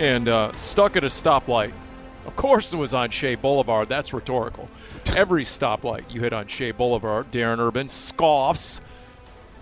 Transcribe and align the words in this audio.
and 0.00 0.28
uh, 0.28 0.50
stuck 0.52 0.96
at 0.96 1.04
a 1.04 1.08
stoplight. 1.08 1.72
Of 2.26 2.34
course, 2.34 2.72
it 2.72 2.76
was 2.76 2.94
on 2.94 3.10
Shea 3.10 3.34
Boulevard. 3.34 3.88
That's 3.88 4.12
rhetorical. 4.14 4.68
Every 5.14 5.44
stoplight 5.44 6.10
you 6.10 6.22
hit 6.22 6.32
on 6.32 6.46
Shea 6.46 6.70
Boulevard, 6.70 7.30
Darren 7.30 7.58
Urban 7.58 7.88
scoffs. 7.88 8.80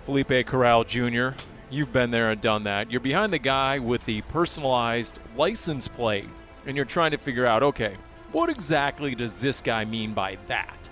Felipe 0.07 0.47
Corral 0.47 0.85
Jr., 0.85 1.31
you've 1.71 1.93
been 1.93 2.13
there 2.13 2.31
and 2.31 2.41
done 2.41 2.65
that. 2.65 2.91
You're 2.91 3.01
behind 3.01 3.33
the 3.33 3.39
guy 3.39 3.79
with 3.81 4.07
the 4.07 4.23
personalized 4.23 5.19
license 5.37 5.89
plate, 5.89 6.29
and 6.67 6.77
you're 6.77 6.87
trying 6.87 7.11
to 7.11 7.19
figure 7.19 7.45
out 7.45 7.63
okay, 7.63 7.97
what 8.31 8.49
exactly 8.49 9.15
does 9.15 9.41
this 9.41 9.61
guy 9.61 9.85
mean 9.85 10.15
by 10.15 10.39
that? 10.47 10.89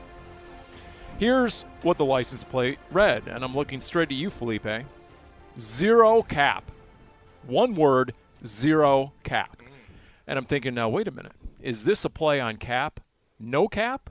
Here's 1.18 1.62
what 1.82 1.98
the 1.98 2.04
license 2.04 2.42
plate 2.42 2.78
read, 2.90 3.22
and 3.28 3.44
I'm 3.44 3.54
looking 3.54 3.80
straight 3.80 4.08
to 4.08 4.14
you, 4.14 4.28
Felipe. 4.28 4.84
Zero 5.58 6.22
cap. 6.22 6.64
One 7.46 7.74
word, 7.74 8.12
zero 8.46 9.12
cap. 9.22 9.62
And 10.26 10.38
I'm 10.38 10.44
thinking, 10.44 10.74
now, 10.74 10.88
wait 10.88 11.08
a 11.08 11.12
minute. 11.12 11.32
Is 11.60 11.84
this 11.84 12.04
a 12.04 12.10
play 12.10 12.40
on 12.40 12.56
cap? 12.56 13.00
No 13.38 13.68
cap? 13.68 14.10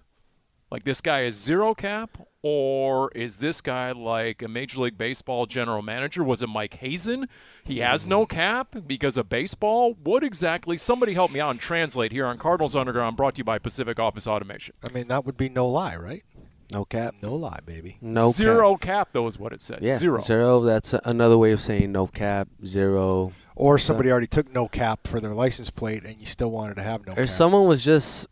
Like 0.71 0.83
this 0.83 1.01
guy 1.01 1.23
is 1.23 1.35
zero 1.35 1.73
cap? 1.73 2.17
Or 2.41 3.11
is 3.15 3.39
this 3.39 3.59
guy 3.59 3.91
like 3.91 4.43
a 4.43 4.47
Major 4.47 4.81
League 4.81 4.97
Baseball 4.97 5.47
general 5.47 5.81
manager? 5.81 6.23
Was 6.23 6.43
it 6.43 6.47
Mike 6.47 6.75
Hazen? 6.75 7.27
He 7.63 7.79
has 7.79 8.07
no 8.07 8.23
mm-hmm. 8.23 8.35
cap 8.35 8.75
because 8.85 9.17
of 9.17 9.29
baseball? 9.29 9.95
What 10.03 10.23
exactly? 10.23 10.77
Somebody 10.77 11.13
help 11.13 11.31
me 11.31 11.39
out 11.39 11.51
and 11.51 11.59
translate 11.59 12.11
here 12.11 12.27
on 12.27 12.37
Cardinals 12.37 12.75
Underground, 12.75 13.17
brought 13.17 13.35
to 13.35 13.39
you 13.39 13.43
by 13.43 13.57
Pacific 13.57 13.99
Office 13.99 14.27
Automation. 14.27 14.75
I 14.83 14.89
mean, 14.89 15.07
that 15.07 15.25
would 15.25 15.37
be 15.37 15.49
no 15.49 15.65
lie, 15.67 15.95
right? 15.95 16.23
No 16.71 16.85
cap. 16.85 17.15
No 17.21 17.33
lie, 17.33 17.59
baby. 17.65 17.97
No 18.01 18.31
Zero 18.31 18.73
cap. 18.73 18.81
cap, 18.81 19.09
though, 19.13 19.27
is 19.27 19.39
what 19.39 19.53
it 19.53 19.61
says. 19.61 19.79
Yeah, 19.81 19.97
Zero. 19.97 20.21
Zero. 20.21 20.61
That's 20.61 20.93
another 21.03 21.37
way 21.37 21.51
of 21.51 21.61
saying 21.61 21.91
no 21.91 22.05
cap. 22.05 22.47
Zero. 22.65 23.31
Or 23.55 23.77
somebody 23.77 24.11
already 24.11 24.27
took 24.27 24.53
no 24.53 24.67
cap 24.67 25.07
for 25.07 25.19
their 25.21 25.33
license 25.33 25.69
plate, 25.69 26.03
and 26.03 26.17
you 26.19 26.25
still 26.25 26.51
wanted 26.51 26.75
to 26.75 26.83
have 26.83 27.05
no 27.07 27.13
Or 27.13 27.15
cap. 27.15 27.29
someone 27.29 27.65
was 27.67 27.83
just 27.83 28.27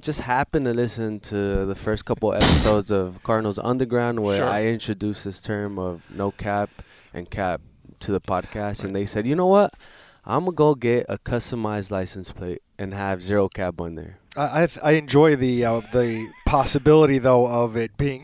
just 0.00 0.20
happened 0.20 0.64
to 0.64 0.72
listen 0.72 1.18
to 1.18 1.66
the 1.66 1.74
first 1.74 2.04
couple 2.04 2.32
episodes 2.32 2.92
of 2.92 3.20
Cardinals 3.24 3.58
Underground 3.58 4.20
where 4.20 4.36
Sure. 4.36 4.46
I 4.48 4.66
introduced 4.66 5.24
this 5.24 5.40
term 5.40 5.76
of 5.76 6.02
no 6.08 6.30
cap 6.30 6.70
and 7.12 7.28
cap 7.28 7.60
to 7.98 8.12
the 8.12 8.20
podcast, 8.20 8.84
and 8.84 8.94
they 8.94 9.04
said, 9.06 9.26
you 9.26 9.34
know 9.34 9.48
what? 9.48 9.74
I'm 10.24 10.44
gonna 10.44 10.54
go 10.54 10.74
get 10.76 11.06
a 11.08 11.18
customized 11.18 11.90
license 11.90 12.30
plate 12.30 12.62
and 12.78 12.94
have 12.94 13.22
zero 13.22 13.48
cap 13.48 13.80
on 13.80 13.96
there. 13.96 14.18
I, 14.36 14.62
I 14.64 14.68
I 14.84 14.92
enjoy 14.92 15.34
the 15.34 15.64
uh, 15.64 15.80
the 15.92 16.28
possibility 16.46 17.18
though 17.18 17.48
of 17.48 17.76
it 17.76 17.96
being 17.96 18.22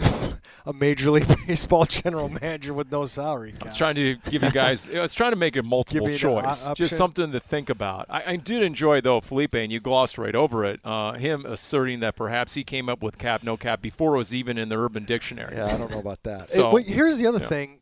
a 0.66 0.72
major 0.72 1.10
league 1.10 1.26
baseball 1.46 1.84
general 1.84 2.28
manager 2.28 2.74
with 2.74 2.90
no 2.90 3.04
salary. 3.06 3.54
I 3.60 3.66
was 3.66 3.76
trying 3.76 3.94
to 3.96 4.16
give 4.30 4.42
you 4.42 4.50
guys. 4.50 4.88
I 4.94 5.00
was 5.00 5.14
trying 5.14 5.32
to 5.32 5.36
make 5.36 5.56
a 5.56 5.62
multiple 5.62 6.12
choice, 6.16 6.68
just 6.74 6.96
something 6.96 7.32
to 7.32 7.40
think 7.40 7.70
about. 7.70 8.06
I, 8.08 8.32
I 8.32 8.36
did 8.36 8.62
enjoy 8.62 9.00
though 9.00 9.20
Felipe, 9.20 9.54
and 9.54 9.70
you 9.70 9.80
glossed 9.80 10.18
right 10.18 10.34
over 10.34 10.64
it. 10.64 10.80
Uh, 10.84 11.12
him 11.12 11.46
asserting 11.46 12.00
that 12.00 12.16
perhaps 12.16 12.54
he 12.54 12.64
came 12.64 12.88
up 12.88 13.02
with 13.02 13.18
cap, 13.18 13.42
no 13.42 13.56
cap 13.56 13.80
before 13.82 14.14
it 14.14 14.18
was 14.18 14.34
even 14.34 14.58
in 14.58 14.68
the 14.68 14.78
Urban 14.78 15.04
Dictionary. 15.04 15.54
Yeah, 15.56 15.66
I 15.66 15.76
don't 15.76 15.90
know 15.90 16.00
about 16.00 16.22
that. 16.24 16.50
So- 16.50 16.70
but 16.70 16.84
here's 16.84 17.18
the 17.18 17.26
other 17.26 17.40
yeah. 17.40 17.48
thing. 17.48 17.80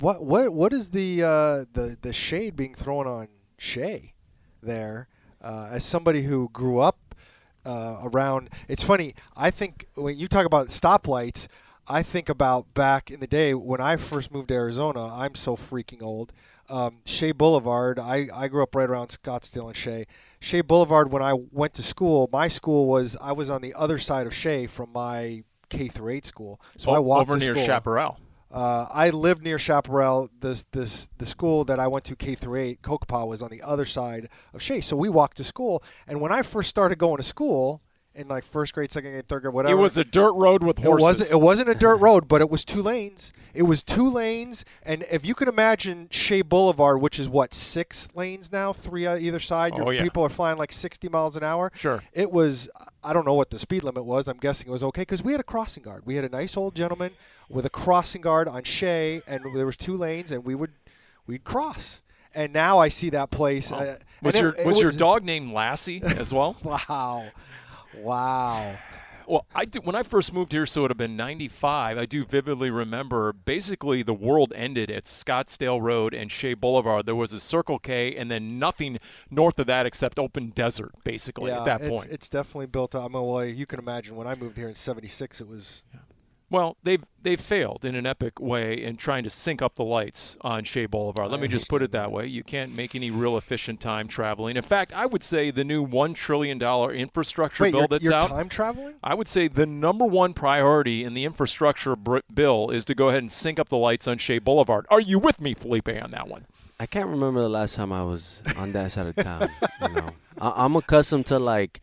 What 0.00 0.24
what 0.24 0.52
what 0.52 0.72
is 0.72 0.90
the 0.90 1.22
uh, 1.22 1.64
the 1.72 1.96
the 2.00 2.12
shade 2.12 2.56
being 2.56 2.74
thrown 2.74 3.06
on 3.06 3.28
Shea 3.58 4.14
there? 4.62 5.08
Uh, 5.40 5.68
as 5.72 5.84
somebody 5.84 6.22
who 6.22 6.48
grew 6.54 6.78
up 6.78 6.98
uh, 7.64 7.98
around, 8.02 8.50
it's 8.68 8.82
funny. 8.82 9.14
I 9.36 9.50
think 9.50 9.86
when 9.94 10.18
you 10.18 10.28
talk 10.28 10.46
about 10.46 10.68
stoplights, 10.68 11.46
I 11.86 12.02
think 12.02 12.28
about 12.28 12.72
back 12.74 13.10
in 13.10 13.20
the 13.20 13.26
day 13.26 13.52
when 13.54 13.80
I 13.80 13.96
first 13.96 14.32
moved 14.32 14.48
to 14.48 14.54
Arizona. 14.54 15.06
I'm 15.14 15.34
so 15.34 15.56
freaking 15.56 16.02
old. 16.02 16.32
Um, 16.70 17.00
Shea 17.04 17.32
Boulevard. 17.32 17.98
I, 17.98 18.28
I 18.34 18.48
grew 18.48 18.62
up 18.62 18.74
right 18.74 18.88
around 18.88 19.08
Scottsdale 19.08 19.66
and 19.66 19.76
Shea. 19.76 20.06
Shea 20.40 20.62
Boulevard. 20.62 21.12
When 21.12 21.22
I 21.22 21.34
went 21.52 21.74
to 21.74 21.82
school, 21.82 22.28
my 22.32 22.48
school 22.48 22.86
was 22.86 23.16
I 23.20 23.32
was 23.32 23.50
on 23.50 23.60
the 23.60 23.74
other 23.74 23.98
side 23.98 24.26
of 24.26 24.34
Shea 24.34 24.66
from 24.66 24.90
my 24.94 25.44
K 25.68 25.88
through 25.88 26.12
eight 26.12 26.24
school. 26.24 26.60
So 26.78 26.90
I 26.90 26.96
O- 26.96 27.02
walked 27.02 27.28
over 27.28 27.38
to 27.38 27.44
near 27.44 27.54
school. 27.54 27.66
Chaparral. 27.66 28.18
Uh, 28.54 28.86
I 28.88 29.10
lived 29.10 29.42
near 29.42 29.58
Chaparral. 29.58 30.30
This 30.40 30.64
this 30.70 31.08
the 31.18 31.26
school 31.26 31.64
that 31.64 31.80
I 31.80 31.88
went 31.88 32.04
to 32.04 32.14
K 32.14 32.36
through 32.36 32.60
eight, 32.60 32.82
Cocopah, 32.82 33.26
was 33.26 33.42
on 33.42 33.50
the 33.50 33.60
other 33.62 33.84
side 33.84 34.28
of 34.52 34.62
Shea. 34.62 34.80
So 34.80 34.94
we 34.96 35.08
walked 35.08 35.36
to 35.38 35.44
school. 35.44 35.82
And 36.06 36.20
when 36.20 36.30
I 36.30 36.42
first 36.42 36.70
started 36.70 36.96
going 36.96 37.16
to 37.16 37.24
school 37.24 37.82
in 38.14 38.28
like 38.28 38.44
first 38.44 38.72
grade, 38.72 38.92
second 38.92 39.10
grade, 39.10 39.26
third 39.26 39.42
grade, 39.42 39.52
whatever, 39.54 39.74
It 39.74 39.80
was 39.82 39.98
a 39.98 40.04
dirt 40.04 40.34
road 40.34 40.62
with 40.62 40.78
it 40.78 40.84
horses. 40.84 41.02
wasn't. 41.02 41.30
It 41.32 41.40
wasn't 41.40 41.68
a 41.68 41.74
dirt 41.74 41.96
road, 41.96 42.28
but 42.28 42.40
it 42.40 42.48
was 42.48 42.64
two 42.64 42.80
lanes. 42.80 43.32
It 43.54 43.64
was 43.64 43.82
two 43.82 44.08
lanes, 44.08 44.64
and 44.84 45.04
if 45.10 45.26
you 45.26 45.34
can 45.34 45.48
imagine 45.48 46.08
Shea 46.10 46.42
Boulevard, 46.42 47.00
which 47.00 47.18
is 47.18 47.28
what 47.28 47.52
six 47.54 48.08
lanes 48.14 48.52
now, 48.52 48.72
three 48.72 49.04
on 49.06 49.20
either 49.20 49.40
side. 49.40 49.72
Oh, 49.76 49.90
yeah. 49.90 50.02
people 50.02 50.24
are 50.24 50.28
flying 50.28 50.58
like 50.58 50.72
60 50.72 51.08
miles 51.08 51.36
an 51.36 51.42
hour. 51.42 51.72
Sure. 51.74 52.02
It 52.12 52.30
was. 52.30 52.68
I 53.02 53.12
don't 53.12 53.26
know 53.26 53.34
what 53.34 53.50
the 53.50 53.58
speed 53.58 53.82
limit 53.82 54.04
was. 54.04 54.28
I'm 54.28 54.38
guessing 54.38 54.68
it 54.68 54.70
was 54.72 54.84
okay 54.84 55.02
because 55.02 55.22
we 55.24 55.32
had 55.32 55.40
a 55.40 55.44
crossing 55.44 55.82
guard. 55.82 56.06
We 56.06 56.14
had 56.14 56.24
a 56.24 56.28
nice 56.28 56.56
old 56.56 56.74
gentleman 56.76 57.12
with 57.48 57.66
a 57.66 57.70
crossing 57.70 58.20
guard 58.22 58.48
on 58.48 58.62
Shea, 58.64 59.22
and 59.26 59.44
there 59.54 59.66
was 59.66 59.76
two 59.76 59.96
lanes, 59.96 60.30
and 60.30 60.44
we 60.44 60.54
would 60.54 60.72
we'd 61.26 61.44
cross. 61.44 62.00
And 62.34 62.52
now 62.52 62.78
I 62.78 62.88
see 62.88 63.10
that 63.10 63.30
place. 63.30 63.70
uh, 63.70 63.98
was 64.22 64.34
your 64.38 64.50
it- 64.50 64.60
it 64.60 64.66
was 64.66 64.80
your 64.80 64.90
dog 64.92 65.22
named 65.24 65.52
Lassie 65.52 66.02
as 66.02 66.32
well? 66.32 66.56
Wow, 66.64 67.28
wow. 67.96 68.76
Well, 69.26 69.46
I 69.54 69.64
do, 69.64 69.80
when 69.80 69.94
I 69.96 70.02
first 70.02 70.34
moved 70.34 70.52
here, 70.52 70.66
so 70.66 70.80
it 70.80 70.82
would 70.82 70.90
have 70.90 70.98
been 70.98 71.16
'95. 71.16 71.96
I 71.96 72.04
do 72.04 72.26
vividly 72.26 72.68
remember. 72.70 73.32
Basically, 73.32 74.02
the 74.02 74.12
world 74.12 74.52
ended 74.54 74.90
at 74.90 75.04
Scottsdale 75.04 75.80
Road 75.80 76.12
and 76.12 76.30
Shea 76.30 76.52
Boulevard. 76.52 77.06
There 77.06 77.14
was 77.14 77.32
a 77.32 77.40
Circle 77.40 77.78
K, 77.78 78.14
and 78.14 78.30
then 78.30 78.58
nothing 78.58 78.98
north 79.30 79.58
of 79.58 79.66
that 79.68 79.86
except 79.86 80.18
open 80.18 80.50
desert. 80.50 80.92
Basically, 81.04 81.50
yeah, 81.50 81.60
at 81.60 81.64
that 81.64 81.80
it's, 81.80 81.90
point. 81.90 82.10
it's 82.10 82.28
definitely 82.28 82.66
built 82.66 82.94
up. 82.94 83.04
I 83.10 83.14
mean, 83.14 83.26
well, 83.26 83.44
you 83.46 83.64
can 83.64 83.78
imagine 83.78 84.14
when 84.14 84.26
I 84.26 84.34
moved 84.34 84.58
here 84.58 84.68
in 84.68 84.74
'76, 84.74 85.40
it 85.40 85.48
was 85.48 85.84
Well, 86.54 86.76
they've 86.84 87.02
they've 87.20 87.40
failed 87.40 87.84
in 87.84 87.96
an 87.96 88.06
epic 88.06 88.38
way 88.38 88.80
in 88.80 88.96
trying 88.96 89.24
to 89.24 89.30
sync 89.30 89.60
up 89.60 89.74
the 89.74 89.82
lights 89.82 90.36
on 90.42 90.62
Shea 90.62 90.86
Boulevard. 90.86 91.28
Let 91.32 91.40
I 91.40 91.42
me 91.42 91.48
just 91.48 91.68
put 91.68 91.82
it 91.82 91.90
that 91.90 92.02
that. 92.02 92.12
way. 92.12 92.26
You 92.26 92.44
can't 92.44 92.76
make 92.76 92.94
any 92.94 93.10
real 93.10 93.36
efficient 93.36 93.80
time 93.80 94.06
traveling. 94.06 94.56
In 94.56 94.62
fact, 94.62 94.92
I 94.92 95.04
would 95.04 95.24
say 95.24 95.50
the 95.50 95.64
new 95.64 95.82
one 95.82 96.14
trillion 96.14 96.58
dollar 96.58 96.92
infrastructure 96.92 97.64
Wait, 97.64 97.72
bill 97.72 97.80
you're, 97.80 97.88
that's 97.88 98.04
you're 98.04 98.12
out. 98.12 98.28
time 98.28 98.48
traveling? 98.48 98.94
I 99.02 99.14
would 99.14 99.26
say 99.26 99.48
the 99.48 99.66
number 99.66 100.04
one 100.04 100.32
priority 100.32 101.02
in 101.02 101.14
the 101.14 101.24
infrastructure 101.24 101.96
br- 101.96 102.18
bill 102.32 102.70
is 102.70 102.84
to 102.84 102.94
go 102.94 103.08
ahead 103.08 103.22
and 103.24 103.32
sync 103.32 103.58
up 103.58 103.68
the 103.68 103.76
lights 103.76 104.06
on 104.06 104.18
Shea 104.18 104.38
Boulevard. 104.38 104.86
Are 104.90 105.00
you 105.00 105.18
with 105.18 105.40
me, 105.40 105.54
Felipe, 105.54 105.88
on 105.88 106.12
that 106.12 106.28
one? 106.28 106.46
I 106.78 106.86
can't 106.86 107.08
remember 107.08 107.40
the 107.40 107.48
last 107.48 107.74
time 107.74 107.92
I 107.92 108.04
was 108.04 108.40
on 108.56 108.70
that 108.72 108.92
side 108.92 109.08
of 109.08 109.16
town. 109.16 109.48
You 109.82 109.88
know, 109.88 110.08
I, 110.40 110.64
I'm 110.64 110.76
accustomed 110.76 111.26
to 111.26 111.40
like, 111.40 111.80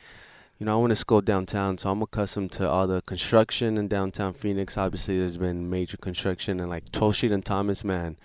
you 0.61 0.65
know, 0.65 0.77
I 0.77 0.79
went 0.79 0.91
to 0.91 0.95
school 0.95 1.21
downtown, 1.21 1.79
so 1.79 1.89
I'm 1.89 2.03
accustomed 2.03 2.51
to 2.51 2.69
all 2.69 2.85
the 2.85 3.01
construction 3.01 3.79
in 3.79 3.87
downtown 3.87 4.31
Phoenix. 4.31 4.77
Obviously, 4.77 5.17
there's 5.17 5.37
been 5.37 5.71
major 5.71 5.97
construction 5.97 6.59
and 6.59 6.69
like 6.69 6.91
12th 6.91 7.15
Street 7.15 7.31
and 7.31 7.43
Thomas. 7.43 7.83
Man, 7.83 8.15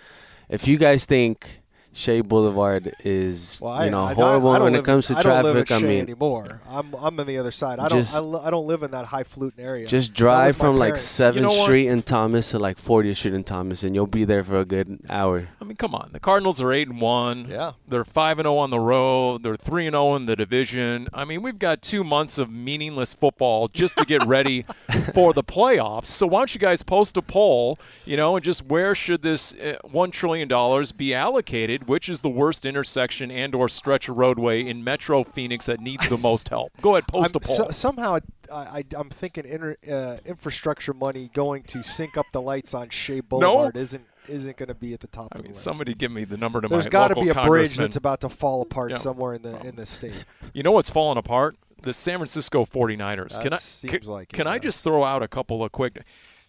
if 0.50 0.68
you 0.68 0.76
guys 0.76 1.06
think 1.06 1.62
Shea 1.96 2.20
Boulevard 2.20 2.94
is 3.04 3.58
Well, 3.58 3.72
I, 3.72 3.86
you 3.86 3.90
know 3.90 4.04
I, 4.04 4.12
horrible 4.12 4.50
I, 4.50 4.56
I 4.58 4.60
when 4.60 4.74
it 4.74 4.84
comes 4.84 5.06
to 5.06 5.16
I 5.16 5.22
don't 5.22 5.42
live 5.44 5.54
traffic. 5.66 5.70
at 5.70 5.76
I 5.76 5.80
Shea 5.80 5.86
mean, 5.86 6.00
anymore. 6.00 6.60
I'm 6.68 6.94
I'm 6.94 7.18
on 7.18 7.26
the 7.26 7.38
other 7.38 7.50
side. 7.50 7.78
I 7.78 7.88
don't 7.88 8.14
I, 8.14 8.18
li- 8.20 8.40
I 8.44 8.50
don't 8.50 8.66
live 8.66 8.82
in 8.82 8.90
that 8.90 9.06
high 9.06 9.24
fluting 9.24 9.64
area. 9.64 9.86
just 9.86 10.12
drive 10.12 10.56
from 10.56 10.76
like. 10.76 10.98
Seventh 10.98 11.36
You 11.36 11.42
know? 11.56 11.62
Street 11.64 11.88
in 11.88 12.02
Thomas 12.02 12.50
to 12.50 12.58
like 12.58 12.76
40th 12.76 13.16
Street 13.16 13.32
in 13.32 13.44
Thomas, 13.44 13.82
and 13.82 13.94
you'll 13.94 14.06
be 14.06 14.24
there 14.24 14.44
for 14.44 14.58
a 14.60 14.64
good 14.66 15.00
hour. 15.08 15.48
I 15.58 15.64
mean, 15.64 15.76
come 15.76 15.94
on. 15.94 16.10
The 16.12 16.20
Cardinals 16.20 16.60
are 16.60 16.70
eight 16.70 16.88
and 16.88 17.00
one. 17.00 17.46
Yeah. 17.48 17.72
They're 17.88 18.04
five 18.04 18.38
and 18.38 18.44
zero 18.44 18.58
on 18.58 18.68
the 18.70 18.78
road. 18.80 19.42
They're 19.42 19.56
three 19.56 19.86
and 19.86 19.94
zero 19.94 20.14
in 20.16 20.26
the 20.26 20.36
division. 20.36 21.08
I 21.14 21.24
mean, 21.24 21.40
we've 21.40 21.58
got 21.58 21.80
two 21.80 22.04
months 22.04 22.36
of 22.36 22.50
meaningless 22.50 23.14
football 23.14 23.68
just 23.68 23.96
to 23.96 24.04
get 24.04 24.22
ready 24.26 24.66
for 25.14 25.32
the 25.32 25.42
playoffs. 25.42 26.06
So 26.06 26.26
why 26.26 26.40
don't 26.40 26.54
you 26.54 26.60
guys 26.60 26.82
post 26.82 27.16
a 27.16 27.22
poll, 27.22 27.78
you 28.04 28.18
know, 28.18 28.36
and 28.36 28.44
just 28.44 28.66
where 28.66 28.94
should 28.94 29.22
this 29.22 29.54
uh, 29.54 29.76
one 29.82 30.10
trillion 30.10 30.46
dollars 30.46 30.92
be 30.92 31.14
allocated? 31.14 31.85
Which 31.86 32.08
is 32.08 32.20
the 32.20 32.28
worst 32.28 32.66
intersection 32.66 33.30
and/or 33.30 33.68
stretch 33.68 34.08
of 34.08 34.16
roadway 34.16 34.66
in 34.66 34.82
Metro 34.84 35.24
Phoenix 35.24 35.66
that 35.66 35.80
needs 35.80 36.08
the 36.08 36.18
most 36.18 36.48
help? 36.48 36.72
Go 36.82 36.96
ahead, 36.96 37.06
post 37.08 37.34
I'm, 37.34 37.42
a 37.42 37.46
poll. 37.46 37.56
so, 37.56 37.70
somehow 37.70 38.18
I, 38.52 38.56
I, 38.78 38.84
I'm 38.96 39.08
thinking 39.08 39.44
inter, 39.46 39.76
uh, 39.90 40.18
infrastructure 40.26 40.92
money 40.94 41.30
going 41.32 41.62
to 41.64 41.82
sync 41.82 42.16
up 42.16 42.26
the 42.32 42.40
lights 42.42 42.74
on 42.74 42.88
Shea 42.90 43.20
Boulevard 43.20 43.76
isn't 43.76 44.04
isn't 44.28 44.56
going 44.56 44.68
to 44.68 44.74
be 44.74 44.92
at 44.92 44.98
the 44.98 45.06
top 45.06 45.28
I 45.32 45.36
of 45.38 45.42
mean, 45.44 45.52
the 45.52 45.54
list. 45.54 45.62
somebody 45.62 45.94
give 45.94 46.10
me 46.10 46.24
the 46.24 46.36
number 46.36 46.60
to 46.60 46.66
There's 46.66 46.86
my 46.86 46.90
got 46.90 47.08
to 47.08 47.14
be 47.14 47.28
a 47.28 47.34
bridge 47.46 47.76
that's 47.76 47.94
about 47.94 48.20
to 48.22 48.28
fall 48.28 48.60
apart 48.62 48.90
Yeah. 48.90 48.96
somewhere 48.98 49.34
in 49.34 49.42
the 49.42 49.60
in 49.66 49.76
the 49.76 49.86
state. 49.86 50.24
You 50.52 50.62
know 50.64 50.72
what's 50.72 50.90
falling 50.90 51.16
apart? 51.18 51.56
The 51.82 51.92
San 51.92 52.18
Francisco 52.18 52.64
49ers. 52.64 53.40
can 53.40 53.52
I 53.52 53.58
seems 53.58 53.92
can, 53.92 54.12
like 54.12 54.32
it, 54.32 54.36
can 54.36 54.46
I 54.48 54.58
just 54.58 54.82
throw 54.82 55.04
out 55.04 55.22
a 55.22 55.28
couple 55.28 55.62
of 55.62 55.70
quick 55.70 56.02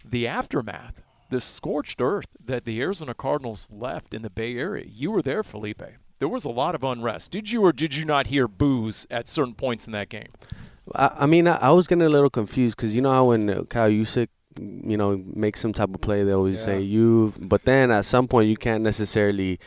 the 0.04 0.26
aftermath, 0.26 1.02
the 1.30 1.42
scorched 1.42 2.02
earth 2.02 2.28
that 2.44 2.66
the 2.66 2.82
Arizona 2.82 3.14
Cardinals 3.14 3.68
left 3.72 4.14
in 4.14 4.22
the 4.22 4.30
Bay 4.30 4.56
Area. 4.56 4.86
You 4.88 5.12
were 5.12 5.22
there, 5.22 5.44
Felipe. 5.44 5.84
There 6.20 6.28
was 6.28 6.46
a 6.46 6.50
lot 6.50 6.76
of 6.76 6.84
unrest. 6.84 7.32
Did 7.32 7.52
you 7.52 7.64
or 7.64 7.72
did 7.72 7.96
you 7.96 8.06
not 8.06 8.28
hear 8.28 8.48
boos 8.48 9.06
at 9.12 9.28
certain 9.28 9.54
points 9.54 9.86
in 9.86 9.94
that 9.94 10.10
game? 10.10 10.30
I, 10.96 11.12
I 11.20 11.26
mean, 11.26 11.48
I, 11.48 11.58
I 11.58 11.70
was 11.72 11.88
getting 11.88 12.04
a 12.04 12.10
little 12.10 12.30
confused 12.30 12.78
because 12.78 12.96
you 12.96 13.02
know 13.02 13.12
how 13.12 13.26
when 13.26 13.50
uh, 13.50 13.64
Kyle 13.64 13.90
Juszczyk, 13.90 14.30
you 14.88 14.98
know, 14.98 15.22
make 15.34 15.58
some 15.58 15.74
type 15.74 15.94
of 15.94 16.02
play, 16.02 16.24
they 16.24 16.32
always 16.32 16.62
say 16.62 16.82
you. 16.82 17.34
But 17.40 17.66
then 17.66 17.92
at 17.92 18.06
some 18.06 18.28
point, 18.28 18.50
you 18.50 18.58
can't 18.58 18.84
necessarily 18.84 19.60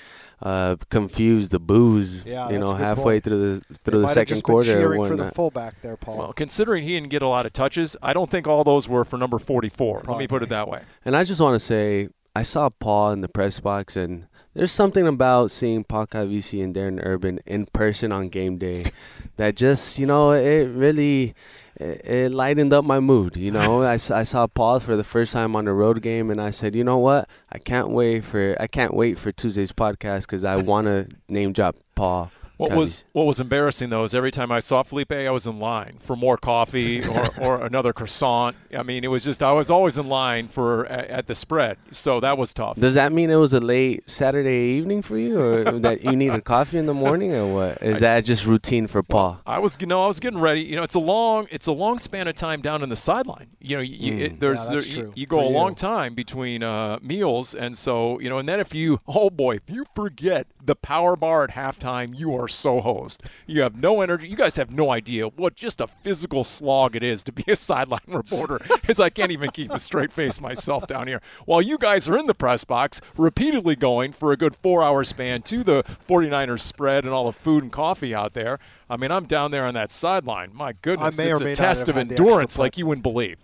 uh, 0.43 0.77
confuse 0.89 1.51
the 1.51 1.59
boos. 1.61 2.25
Yeah, 2.25 2.47
you 2.49 2.59
that's 2.59 2.61
know, 2.61 2.75
a 2.75 2.79
good 2.79 2.85
halfway 2.85 3.03
point. 3.15 3.25
through 3.25 3.39
the 3.39 3.61
They 3.69 3.75
through 3.85 4.01
the 4.01 4.07
might 4.07 4.09
have 4.09 4.15
second 4.15 4.35
just 4.37 4.47
been 4.47 4.53
quarter 4.53 4.71
or 4.71 4.81
cheering 4.81 5.05
for 5.05 5.17
the 5.17 5.31
fullback 5.33 5.83
there, 5.83 5.97
Paul. 5.97 6.19
Well, 6.19 6.33
considering 6.33 6.85
he 6.85 6.95
didn't 6.95 7.11
get 7.11 7.23
a 7.23 7.29
lot 7.29 7.45
of 7.47 7.53
touches, 7.53 7.97
I 8.03 8.13
don't 8.13 8.31
think 8.31 8.47
all 8.47 8.65
those 8.65 8.89
were 8.89 9.05
for 9.05 9.19
number 9.19 9.39
44. 9.39 10.05
Let 10.09 10.19
me 10.19 10.27
put 10.27 10.43
it 10.43 10.49
that 10.49 10.69
way. 10.69 10.83
And 11.05 11.17
I 11.17 11.25
just 11.25 11.41
want 11.41 11.61
to 11.61 11.65
say, 11.65 12.09
I 12.35 12.43
saw 12.43 12.71
Paul 12.71 13.13
in 13.13 13.21
the 13.21 13.29
press 13.29 13.61
box, 13.61 13.97
and 13.97 14.27
there's 14.55 14.73
something 14.73 15.07
about 15.07 15.51
seeing 15.51 15.85
Paul 15.85 16.07
Calvisi 16.07 16.63
and 16.65 16.75
Darren 16.75 17.01
Urban 17.05 17.41
in 17.45 17.67
person 17.67 18.11
on 18.13 18.29
game 18.29 18.57
day 18.57 18.85
that 19.37 19.57
just, 19.57 19.99
you 19.99 20.07
know, 20.07 20.33
it 20.33 20.65
really 20.65 21.35
it, 21.81 22.05
it 22.05 22.32
lightened 22.32 22.73
up 22.73 22.85
my 22.85 23.00
mood. 23.00 23.37
You 23.37 23.50
know, 23.50 23.82
I 23.85 23.97
saw 23.97 24.47
Paul 24.47 24.81
for 24.81 24.97
the 24.97 25.05
first 25.05 25.32
time 25.32 25.56
on 25.56 25.67
a 25.67 25.73
road 25.73 26.03
game, 26.03 26.31
and 26.31 26.41
I 26.41 26.50
said, 26.50 26.75
you 26.75 26.85
know 26.85 26.99
what, 26.99 27.29
I 27.50 27.59
can't 27.59 27.91
wait 27.91 28.25
for 28.25 28.56
I 28.61 28.67
can't 28.67 28.94
wait 28.94 29.19
for 29.19 29.32
Tuesday's 29.32 29.73
podcast 29.73 30.23
because 30.23 30.44
I 30.44 30.56
want 30.56 30.87
to 30.87 31.09
name 31.29 31.53
drop 31.53 31.77
Paul. 31.94 32.31
What 32.61 32.73
was 32.73 33.05
what 33.12 33.25
was 33.27 33.41
embarrassing 33.41 33.91
though 33.91 34.05
is 34.05 34.15
every 34.15 34.31
time 34.31 34.53
I 34.53 34.59
saw 34.61 34.83
Felipe, 34.83 35.12
I 35.12 35.31
was 35.31 35.47
in 35.47 35.59
line 35.59 35.97
for 36.01 36.15
more 36.15 36.37
coffee 36.37 37.03
or, 37.07 37.27
or 37.41 37.65
another 37.65 37.93
croissant. 37.93 38.55
I 38.77 38.83
mean, 38.83 39.03
it 39.03 39.09
was 39.09 39.25
just 39.25 39.43
I 39.43 39.53
was 39.53 39.71
always 39.71 39.97
in 39.99 40.09
line 40.09 40.49
for 40.49 40.85
at, 40.87 41.07
at 41.09 41.27
the 41.27 41.35
spread, 41.35 41.79
so 41.91 42.21
that 42.21 42.37
was 42.37 42.53
tough. 42.53 42.77
Does 42.79 42.95
that 42.95 43.12
mean 43.12 43.31
it 43.31 43.37
was 43.37 43.53
a 43.53 43.61
late 43.61 44.09
Saturday 44.11 44.77
evening 44.79 45.01
for 45.03 45.19
you, 45.19 45.41
or 45.41 45.79
that 45.81 46.05
you 46.05 46.15
needed 46.15 46.45
coffee 46.45 46.77
in 46.79 46.87
the 46.87 46.95
morning, 46.95 47.33
or 47.33 47.47
what? 47.55 47.83
Is 47.83 48.01
that 48.01 48.25
just 48.27 48.45
routine 48.47 48.87
for 48.87 49.03
Paul? 49.03 49.41
I 49.47 49.59
was, 49.59 49.77
you 49.81 49.87
know, 49.87 50.05
I 50.05 50.07
was 50.07 50.21
getting 50.21 50.39
ready. 50.41 50.61
You 50.61 50.77
know, 50.77 50.83
it's 50.83 50.95
a 50.95 51.01
long, 51.01 51.47
it's 51.51 51.67
a 51.67 51.73
long 51.73 51.99
span 51.99 52.29
of 52.29 52.35
time 52.35 52.61
down 52.61 52.83
in 52.83 52.89
the 52.91 52.97
sideline. 52.97 53.49
You 53.61 53.77
know, 53.77 53.83
you, 53.83 54.12
Mm. 54.12 54.21
it, 54.21 54.41
there's, 54.41 54.65
Yeah, 54.67 54.71
there, 54.71 54.83
you, 54.83 55.12
you 55.15 55.27
go 55.27 55.39
For 55.39 55.45
a 55.45 55.49
you. 55.49 55.55
long 55.55 55.75
time 55.75 56.15
between 56.15 56.62
uh, 56.62 56.99
meals, 57.01 57.55
and 57.55 57.77
so 57.77 58.19
you 58.21 58.29
know, 58.29 58.39
and 58.39 58.49
then 58.49 58.61
if 58.61 58.75
you, 58.75 59.01
oh 59.09 59.31
boy, 59.31 59.57
if 59.57 59.62
you 59.69 59.85
forget 59.95 60.47
the 60.62 60.75
power 60.77 61.17
bar 61.17 61.45
at 61.45 61.51
halftime, 61.51 62.17
you 62.19 62.35
are 62.37 62.49
so 62.50 62.81
hosed. 62.81 63.23
You 63.47 63.62
have 63.62 63.76
no 63.76 64.00
energy. 64.00 64.29
You 64.29 64.37
guys 64.37 64.56
have 64.56 64.70
no 64.70 64.91
idea 64.91 65.29
what 65.29 65.55
just 65.56 65.81
a 65.81 65.87
physical 65.87 66.44
slog 66.44 66.94
it 66.97 67.02
is 67.02 67.23
to 67.25 67.32
be 67.32 67.44
a 67.49 67.56
sideline 67.56 68.00
reporter, 68.06 68.58
because 68.69 69.00
I 69.00 69.11
can't 69.11 69.31
even 69.32 69.50
keep 69.50 69.70
a 69.73 69.79
straight 69.79 70.12
face 70.12 70.41
myself 70.41 70.87
down 70.87 71.06
here. 71.08 71.20
While 71.47 71.62
you 71.62 71.79
guys 71.79 72.08
are 72.08 72.19
in 72.19 72.26
the 72.26 72.35
press 72.35 72.64
box, 72.64 73.00
repeatedly 73.17 73.76
going 73.76 74.12
for 74.12 74.32
a 74.32 74.37
good 74.37 74.55
four-hour 74.56 75.05
span 75.05 75.43
to 75.43 75.62
the 75.64 75.85
49ers 76.08 76.61
spread 76.61 77.05
and 77.05 77.12
all 77.12 77.26
the 77.26 77.32
food 77.32 77.62
and 77.62 77.73
coffee 77.73 78.14
out 78.14 78.35
there. 78.35 78.58
I 78.88 78.97
mean, 78.97 79.11
I'm 79.11 79.25
down 79.26 79.50
there 79.50 79.64
on 79.64 79.75
that 79.75 79.91
sideline. 79.91 80.50
My 80.52 80.73
goodness, 80.73 81.19
it's 81.19 81.41
a 81.41 81.55
test 81.55 81.88
of 81.88 81.94
had 81.94 82.08
the 82.08 82.12
extra 82.14 82.26
endurance 82.26 82.58
like 82.58 82.76
you 82.76 82.87
wouldn't 82.87 83.02
believe. 83.05 83.37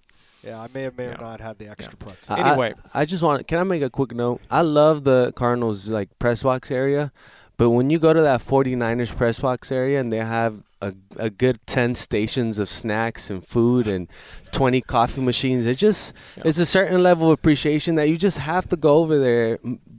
Yeah, 0.42 0.60
I 0.60 0.68
may 0.72 0.82
have 0.82 0.96
may 0.96 1.04
have 1.04 1.14
Yeah. 1.14 1.26
not 1.26 1.40
had 1.40 1.58
the 1.58 1.68
extra 1.68 1.96
pretzel. 1.96 2.36
Anyway. 2.36 2.74
I, 2.94 3.00
I 3.00 3.04
just 3.04 3.22
want. 3.22 3.48
Can 3.48 3.58
I 3.58 3.64
make 3.64 3.82
a 3.82 3.90
quick 3.90 4.14
note? 4.14 4.40
I 4.48 4.60
love 4.60 5.02
the 5.02 5.32
Cardinals 5.34 5.88
like 5.88 6.16
press 6.20 6.44
box 6.44 6.70
area, 6.70 7.10
but 7.56 7.70
when 7.70 7.90
you 7.90 7.98
go 7.98 8.12
to 8.12 8.20
that 8.22 8.40
49ers 8.44 9.16
press 9.16 9.40
box 9.40 9.70
area 9.72 9.98
and 10.00 10.12
they 10.12 10.18
have 10.18 10.62
a, 10.82 10.92
a 11.16 11.30
good 11.30 11.58
10 11.66 11.94
stations 11.94 12.58
of 12.58 12.68
snacks 12.68 13.30
and 13.30 13.46
food 13.46 13.88
and 13.88 14.08
20 14.52 14.80
coffee 14.82 15.20
machines, 15.22 15.66
it 15.66 15.76
just 15.78 16.12
it's 16.38 16.58
a 16.58 16.66
certain 16.66 17.02
level 17.02 17.28
of 17.28 17.32
appreciation 17.38 17.94
that 17.94 18.08
you 18.08 18.16
just 18.16 18.38
have 18.38 18.68
to 18.68 18.76
go 18.76 18.96
over 18.98 19.18
there 19.18 19.58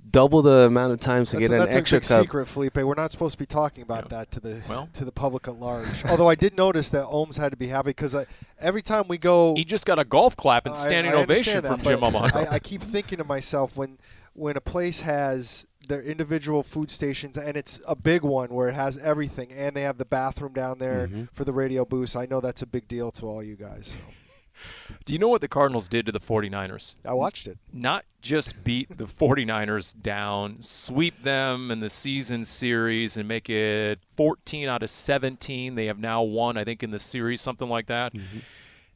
double 0.09 0.41
the 0.41 0.59
amount 0.61 0.93
of 0.93 0.99
times 0.99 1.31
to 1.31 1.35
That's, 1.37 1.49
get 1.49 1.51
a, 1.51 1.59
an 1.59 1.65
that's 1.65 1.75
a 1.75 1.79
extra 1.79 1.99
big 1.99 2.07
cup. 2.07 2.21
secret, 2.21 2.45
Felipe. 2.47 2.77
We're 2.77 2.93
not 2.95 3.11
supposed 3.11 3.33
to 3.33 3.37
be 3.39 3.45
talking 3.45 3.83
about 3.83 4.05
Yeah. 4.05 4.19
that 4.19 4.31
to 4.31 4.39
the 4.39 4.61
Well. 4.69 4.87
to 4.93 5.03
the 5.03 5.11
public 5.11 5.47
at 5.47 5.55
large. 5.55 6.05
Although 6.05 6.29
I 6.29 6.35
did 6.35 6.55
notice 6.55 6.89
that 6.91 7.05
Ohms 7.05 7.37
had 7.37 7.49
to 7.51 7.57
be 7.57 7.67
happy 7.67 7.89
because 7.89 8.15
every 8.59 8.81
time 8.81 9.05
we 9.09 9.17
go, 9.17 9.53
He 9.55 9.65
just 9.65 9.85
got 9.85 9.99
a 9.99 10.05
golf 10.05 10.37
clap 10.37 10.65
and 10.65 10.73
standing 10.75 11.11
I 11.13 11.17
ovation 11.17 11.57
understand 11.57 11.81
from 11.83 11.91
Jim 11.91 11.99
but 11.99 12.05
Almonte. 12.15 12.35
I, 12.49 12.53
I 12.55 12.59
keep 12.59 12.81
thinking 12.83 13.17
to 13.17 13.23
myself 13.25 13.75
when 13.75 13.97
when 14.33 14.55
a 14.55 14.61
place 14.61 15.01
has 15.01 15.65
their 15.87 16.01
individual 16.01 16.63
food 16.63 16.91
stations 16.91 17.37
and 17.37 17.55
it's 17.57 17.79
a 17.87 17.95
big 17.95 18.21
one 18.23 18.49
where 18.49 18.67
it 18.69 18.75
has 18.75 18.97
everything 18.97 19.51
and 19.51 19.75
they 19.75 19.81
have 19.81 19.97
the 19.97 20.05
bathroom 20.05 20.53
down 20.53 20.79
there 20.79 21.07
Mhm. 21.07 21.29
for 21.33 21.43
the 21.45 21.53
radio 21.53 21.85
booth. 21.85 22.15
I 22.15 22.25
know 22.25 22.39
that's 22.41 22.61
a 22.61 22.65
big 22.67 22.87
deal 22.87 23.11
to 23.11 23.25
all 23.25 23.41
you 23.43 23.55
guys. 23.55 23.89
So 23.93 23.99
Do 25.05 25.13
you 25.13 25.19
know 25.19 25.27
what 25.27 25.41
the 25.41 25.47
Cardinals 25.47 25.87
did 25.87 26.07
to 26.07 26.11
the 26.11 26.19
49ers? 26.19 26.95
I 27.05 27.13
watched 27.13 27.45
it. 27.47 27.59
Not 27.71 28.05
just 28.23 28.63
beat 28.63 28.97
the 28.97 29.05
49ers 29.07 29.93
down, 30.01 30.57
sweep 30.61 31.21
them 31.21 31.69
in 31.69 31.79
the 31.79 31.91
season 31.91 32.43
series 32.43 33.17
and 33.17 33.27
make 33.27 33.49
it 33.51 33.99
14 34.15 34.67
out 34.67 34.81
of 34.81 34.89
17. 34.89 35.75
They 35.75 35.85
have 35.85 35.99
now 35.99 36.23
won, 36.23 36.57
I 36.57 36.63
think, 36.63 36.81
in 36.81 36.89
the 36.89 36.97
series, 36.97 37.39
something 37.39 37.69
like 37.69 37.85
that. 37.85 38.13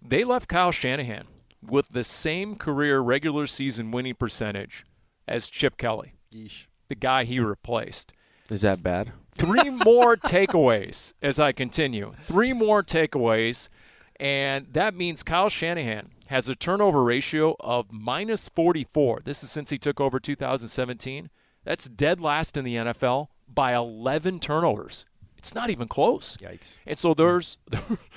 They 0.02 0.24
left 0.24 0.48
Kyle 0.50 0.72
Shanahan 0.72 1.28
with 1.62 1.90
the 1.90 2.04
same 2.04 2.56
career 2.56 3.00
regular 3.00 3.46
season 3.46 3.92
winning 3.92 4.16
percentage 4.16 4.84
as 5.28 5.48
Chip 5.48 5.78
Kelly, 5.78 6.16
Yeesh. 6.34 6.66
The 6.92 6.96
guy 6.96 7.24
he 7.24 7.40
replaced. 7.40 8.12
Is 8.50 8.62
that 8.62 8.84
bad? 8.84 9.14
Three 9.32 9.70
more 9.86 10.18
takeaways 10.18 11.14
as 11.22 11.40
I 11.40 11.54
continue. 11.54 12.12
Three 12.28 12.52
more 12.52 12.84
takeaways, 12.84 13.70
and 14.20 14.68
that 14.74 14.94
means 14.94 15.24
Kyle 15.24 15.48
Shanahan 15.48 16.10
has 16.28 16.50
a 16.50 16.56
turnover 16.56 17.02
ratio 17.02 17.56
of 17.62 17.94
minus 17.94 18.50
44. 18.50 19.22
This 19.24 19.42
is 19.42 19.50
since 19.50 19.70
he 19.70 19.78
took 19.78 20.02
over 20.02 20.20
2017. 20.20 21.30
That's 21.64 21.88
dead 21.88 22.20
last 22.20 22.58
in 22.58 22.66
the 22.66 22.76
NFL 22.76 23.30
by 23.48 23.74
11 23.74 24.42
turnovers. 24.42 25.06
It's 25.38 25.56
not 25.56 25.70
even 25.70 25.88
close. 25.88 26.36
Yikes. 26.38 26.74
And 26.86 27.00
so 27.00 27.14
there's 27.14 27.58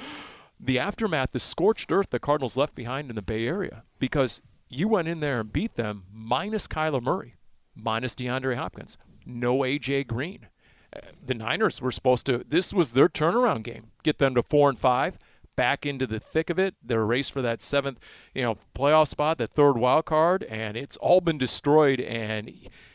the 0.60 0.80
aftermath, 0.80 1.30
the 1.30 1.38
scorched 1.38 1.92
earth 1.92 2.10
the 2.10 2.18
Cardinals 2.18 2.56
left 2.56 2.74
behind 2.74 3.08
in 3.08 3.14
the 3.14 3.22
Bay 3.22 3.46
Area 3.46 3.84
because 4.00 4.42
you 4.68 4.88
went 4.88 5.06
in 5.06 5.20
there 5.20 5.40
and 5.40 5.52
beat 5.52 5.76
them 5.76 6.06
minus 6.12 6.66
Kyler 6.66 7.00
Murray, 7.00 7.36
minus 7.74 8.14
DeAndre 8.14 8.56
Hopkins, 8.56 8.98
no 9.26 9.64
A.J. 9.64 10.04
Green. 10.04 10.48
Uh, 10.94 11.00
The 11.24 11.34
Niners 11.34 11.80
were 11.80 11.90
supposed 11.90 12.26
to, 12.26 12.44
this 12.48 12.72
was 12.72 12.92
their 12.92 13.08
turnaround 13.08 13.62
game, 13.62 13.90
get 14.02 14.18
them 14.18 14.34
to 14.34 14.42
four 14.42 14.68
and 14.68 14.78
five, 14.78 15.18
back 15.56 15.86
into 15.86 16.06
the 16.06 16.18
thick 16.20 16.50
of 16.50 16.58
it, 16.58 16.74
their 16.82 17.04
race 17.04 17.28
for 17.28 17.42
that 17.42 17.60
seventh, 17.60 17.98
you 18.34 18.42
know, 18.42 18.58
playoff 18.74 19.08
spot, 19.08 19.38
that 19.38 19.50
third 19.50 19.76
wild 19.76 20.04
card, 20.04 20.42
and 20.44 20.76
it's 20.76 20.96
all 20.96 21.20
been 21.20 21.38
destroyed. 21.38 22.00
And 22.00 22.50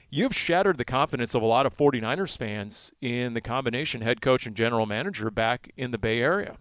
you've 0.09 0.35
shattered 0.35 0.77
the 0.77 0.85
confidence 0.85 1.33
of 1.33 1.41
a 1.41 1.45
lot 1.45 1.65
of 1.65 1.75
49ers 1.75 2.37
fans 2.37 2.91
in 3.01 3.33
the 3.33 3.41
combination 3.41 4.01
head 4.01 4.21
coach 4.21 4.45
and 4.45 4.55
general 4.55 4.85
manager 4.85 5.31
back 5.31 5.71
in 5.77 5.91
the 5.91 5.97
Bay 5.97 6.19
Area. 6.19 6.57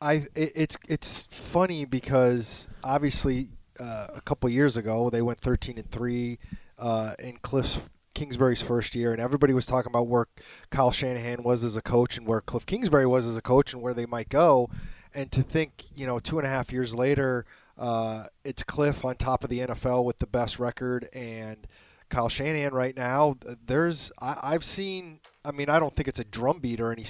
I 0.00 0.26
it, 0.34 0.52
it's 0.54 0.76
it's 0.88 1.26
funny 1.30 1.86
because 1.86 2.68
obviously 2.84 3.48
uh, 3.80 4.08
a 4.14 4.20
couple 4.20 4.50
years 4.50 4.76
ago 4.76 5.08
they 5.08 5.22
went 5.22 5.40
13 5.40 5.78
and 5.78 5.90
three 5.90 6.38
uh, 6.78 7.14
in 7.18 7.38
Cliff's 7.42 7.78
Kingsbury's 8.14 8.62
first 8.62 8.94
year, 8.94 9.12
and 9.12 9.20
everybody 9.20 9.52
was 9.52 9.66
talking 9.66 9.90
about 9.90 10.08
where 10.08 10.26
Kyle 10.70 10.90
Shanahan 10.90 11.42
was 11.42 11.64
as 11.64 11.76
a 11.76 11.82
coach 11.82 12.16
and 12.16 12.26
where 12.26 12.40
Cliff 12.40 12.66
Kingsbury 12.66 13.06
was 13.06 13.26
as 13.26 13.36
a 13.36 13.42
coach 13.42 13.72
and 13.72 13.82
where 13.82 13.94
they 13.94 14.06
might 14.06 14.28
go. 14.28 14.70
And 15.14 15.30
to 15.32 15.42
think, 15.42 15.84
you 15.94 16.06
know, 16.06 16.18
two 16.18 16.38
and 16.38 16.46
a 16.46 16.50
half 16.50 16.72
years 16.72 16.94
later, 16.94 17.46
uh, 17.78 18.26
it's 18.44 18.62
Cliff 18.62 19.04
on 19.04 19.16
top 19.16 19.44
of 19.44 19.50
the 19.50 19.60
NFL 19.60 20.04
with 20.04 20.18
the 20.18 20.26
best 20.26 20.58
record 20.58 21.08
and 21.12 21.66
Kyle 22.08 22.28
Shanahan 22.28 22.72
right 22.72 22.96
now, 22.96 23.36
there's 23.66 24.12
I, 24.20 24.38
I've 24.42 24.64
seen. 24.64 25.20
I 25.44 25.50
mean, 25.52 25.68
I 25.68 25.78
don't 25.78 25.94
think 25.94 26.08
it's 26.08 26.18
a 26.18 26.24
drumbeat 26.24 26.80
or 26.80 26.92
any 26.92 27.04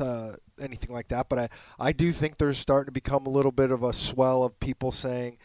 uh, 0.00 0.32
anything 0.60 0.92
like 0.92 1.08
that, 1.08 1.28
but 1.28 1.38
I 1.38 1.48
I 1.78 1.92
do 1.92 2.12
think 2.12 2.36
there's 2.36 2.58
starting 2.58 2.86
to 2.86 2.92
become 2.92 3.26
a 3.26 3.30
little 3.30 3.52
bit 3.52 3.70
of 3.70 3.82
a 3.82 3.92
swell 3.92 4.44
of 4.44 4.60
people 4.60 4.90
saying, 4.90 5.38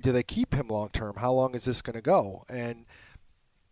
do 0.00 0.12
they 0.12 0.22
keep 0.22 0.54
him 0.54 0.68
long 0.68 0.88
term? 0.90 1.14
How 1.16 1.32
long 1.32 1.54
is 1.54 1.64
this 1.64 1.82
going 1.82 1.94
to 1.94 2.02
go? 2.02 2.44
And 2.48 2.86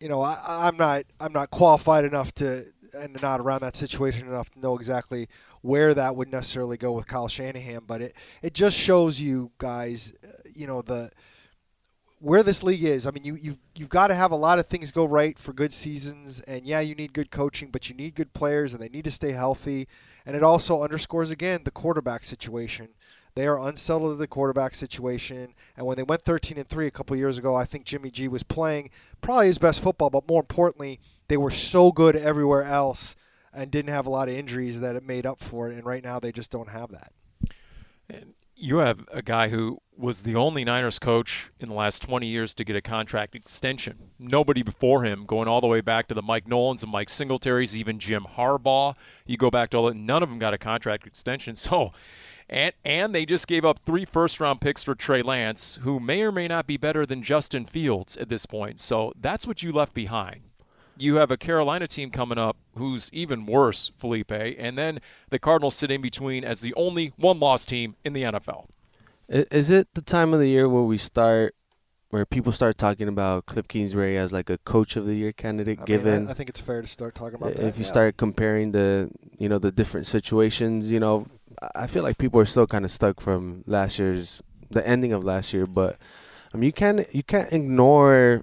you 0.00 0.08
know, 0.08 0.22
I, 0.22 0.38
I'm 0.46 0.76
not 0.76 1.04
I'm 1.20 1.32
not 1.32 1.50
qualified 1.50 2.04
enough 2.04 2.34
to 2.36 2.66
and 2.94 3.20
not 3.22 3.40
around 3.40 3.60
that 3.60 3.76
situation 3.76 4.26
enough 4.26 4.50
to 4.50 4.60
know 4.60 4.76
exactly 4.76 5.28
where 5.62 5.94
that 5.94 6.16
would 6.16 6.30
necessarily 6.30 6.76
go 6.76 6.92
with 6.92 7.06
Kyle 7.06 7.28
Shanahan, 7.28 7.82
but 7.86 8.00
it 8.00 8.14
it 8.42 8.54
just 8.54 8.76
shows 8.76 9.20
you 9.20 9.50
guys, 9.58 10.14
uh, 10.24 10.28
you 10.54 10.66
know 10.66 10.82
the 10.82 11.10
where 12.18 12.42
this 12.42 12.62
league 12.62 12.84
is. 12.84 13.06
I 13.06 13.10
mean, 13.10 13.24
you 13.24 13.36
you've 13.36 13.58
you've 13.74 13.88
got 13.88 14.08
to 14.08 14.14
have 14.14 14.30
a 14.30 14.36
lot 14.36 14.58
of 14.58 14.66
things 14.66 14.90
go 14.90 15.04
right 15.04 15.38
for 15.38 15.52
good 15.52 15.72
seasons, 15.72 16.40
and 16.40 16.64
yeah, 16.64 16.80
you 16.80 16.94
need 16.94 17.12
good 17.12 17.30
coaching, 17.30 17.70
but 17.70 17.88
you 17.88 17.94
need 17.94 18.14
good 18.14 18.32
players, 18.32 18.72
and 18.72 18.82
they 18.82 18.88
need 18.88 19.04
to 19.04 19.10
stay 19.10 19.32
healthy. 19.32 19.88
And 20.26 20.36
it 20.36 20.42
also 20.42 20.82
underscores 20.82 21.30
again 21.30 21.62
the 21.64 21.70
quarterback 21.70 22.24
situation. 22.24 22.88
They 23.34 23.46
are 23.46 23.60
unsettled 23.60 24.12
at 24.12 24.18
the 24.18 24.26
quarterback 24.26 24.74
situation, 24.74 25.54
and 25.76 25.86
when 25.86 25.96
they 25.96 26.02
went 26.02 26.22
13 26.22 26.58
and 26.58 26.66
three 26.66 26.86
a 26.86 26.90
couple 26.90 27.16
years 27.16 27.38
ago, 27.38 27.54
I 27.54 27.64
think 27.64 27.84
Jimmy 27.84 28.10
G 28.10 28.28
was 28.28 28.42
playing 28.42 28.90
probably 29.20 29.46
his 29.46 29.58
best 29.58 29.80
football, 29.80 30.10
but 30.10 30.28
more 30.28 30.40
importantly, 30.40 31.00
they 31.28 31.36
were 31.36 31.50
so 31.50 31.92
good 31.92 32.16
everywhere 32.16 32.64
else 32.64 33.14
and 33.52 33.70
didn't 33.70 33.92
have 33.92 34.06
a 34.06 34.10
lot 34.10 34.28
of 34.28 34.34
injuries 34.34 34.80
that 34.80 34.96
it 34.96 35.04
made 35.04 35.26
up 35.26 35.40
for 35.40 35.70
it. 35.70 35.74
And 35.74 35.84
right 35.84 36.02
now, 36.02 36.20
they 36.20 36.32
just 36.32 36.50
don't 36.50 36.68
have 36.68 36.90
that. 36.90 37.12
And 38.08 38.34
you 38.60 38.78
have 38.78 39.08
a 39.10 39.22
guy 39.22 39.48
who 39.48 39.78
was 39.96 40.22
the 40.22 40.36
only 40.36 40.64
Niners 40.64 40.98
coach 40.98 41.50
in 41.58 41.68
the 41.68 41.74
last 41.74 42.02
20 42.02 42.26
years 42.26 42.54
to 42.54 42.64
get 42.64 42.76
a 42.76 42.80
contract 42.80 43.34
extension. 43.34 44.10
Nobody 44.18 44.62
before 44.62 45.04
him, 45.04 45.24
going 45.24 45.48
all 45.48 45.60
the 45.60 45.66
way 45.66 45.80
back 45.80 46.08
to 46.08 46.14
the 46.14 46.22
Mike 46.22 46.46
Nolans 46.46 46.82
and 46.82 46.92
Mike 46.92 47.08
Singletaries, 47.08 47.74
even 47.74 47.98
Jim 47.98 48.26
Harbaugh. 48.36 48.94
You 49.26 49.36
go 49.36 49.50
back 49.50 49.70
to 49.70 49.78
all 49.78 49.86
that, 49.86 49.96
none 49.96 50.22
of 50.22 50.28
them 50.28 50.38
got 50.38 50.54
a 50.54 50.58
contract 50.58 51.06
extension. 51.06 51.54
So, 51.70 51.92
and 52.50 52.74
and 52.84 53.14
they 53.14 53.24
just 53.24 53.46
gave 53.46 53.64
up 53.64 53.78
three 53.78 54.04
first 54.04 54.38
round 54.40 54.60
picks 54.60 54.82
for 54.82 54.94
Trey 54.94 55.22
Lance, 55.22 55.78
who 55.82 55.98
may 55.98 56.20
or 56.20 56.30
may 56.30 56.46
not 56.48 56.66
be 56.66 56.76
better 56.76 57.06
than 57.06 57.22
Justin 57.22 57.64
Fields 57.64 58.18
at 58.18 58.28
this 58.28 58.44
point. 58.44 58.78
So 58.78 59.14
that's 59.18 59.46
what 59.46 59.62
you 59.62 59.72
left 59.72 59.94
behind 59.94 60.42
you 61.00 61.16
have 61.16 61.30
a 61.30 61.36
Carolina 61.36 61.86
team 61.86 62.10
coming 62.10 62.38
up 62.38 62.56
who's 62.76 63.10
even 63.12 63.46
worse, 63.46 63.90
Felipe, 63.96 64.32
and 64.32 64.76
then 64.76 65.00
the 65.30 65.38
Cardinals 65.38 65.74
sit 65.74 65.90
in 65.90 66.00
between 66.00 66.44
as 66.44 66.60
the 66.60 66.74
only 66.74 67.12
one-loss 67.16 67.64
team 67.64 67.96
in 68.04 68.12
the 68.12 68.22
NFL. 68.22 68.66
Is 69.28 69.70
it 69.70 69.88
the 69.94 70.02
time 70.02 70.34
of 70.34 70.40
the 70.40 70.48
year 70.48 70.68
where 70.68 70.82
we 70.82 70.98
start, 70.98 71.54
where 72.10 72.26
people 72.26 72.52
start 72.52 72.78
talking 72.78 73.08
about 73.08 73.46
Cliff 73.46 73.68
Kingsbury 73.68 74.18
as 74.18 74.32
like 74.32 74.50
a 74.50 74.58
Coach 74.58 74.96
of 74.96 75.06
the 75.06 75.14
Year 75.14 75.32
candidate? 75.32 75.78
I 75.80 75.84
given, 75.84 76.20
mean, 76.20 76.28
I, 76.28 76.32
I, 76.32 76.34
think 76.34 76.48
it's 76.48 76.60
fair 76.60 76.82
to 76.82 76.88
start 76.88 77.14
talking 77.14 77.36
about 77.36 77.54
that. 77.54 77.66
If 77.66 77.78
you 77.78 77.84
yeah. 77.84 77.90
start 77.90 78.16
comparing 78.16 78.72
the, 78.72 79.10
you 79.38 79.48
know, 79.48 79.58
the 79.58 79.70
different 79.70 80.06
situations, 80.06 80.90
you 80.90 80.98
know, 80.98 81.26
I 81.74 81.86
feel 81.86 82.02
like 82.02 82.18
people 82.18 82.40
are 82.40 82.46
still 82.46 82.66
kind 82.66 82.84
of 82.84 82.90
stuck 82.90 83.20
from 83.20 83.64
last 83.66 83.98
year's, 83.98 84.42
the 84.70 84.86
ending 84.86 85.12
of 85.12 85.24
last 85.24 85.52
year, 85.52 85.66
but. 85.66 85.98
I 86.52 86.56
mean, 86.56 86.66
you 86.66 86.72
can't 86.72 87.14
you 87.14 87.22
can't 87.22 87.52
ignore 87.52 88.42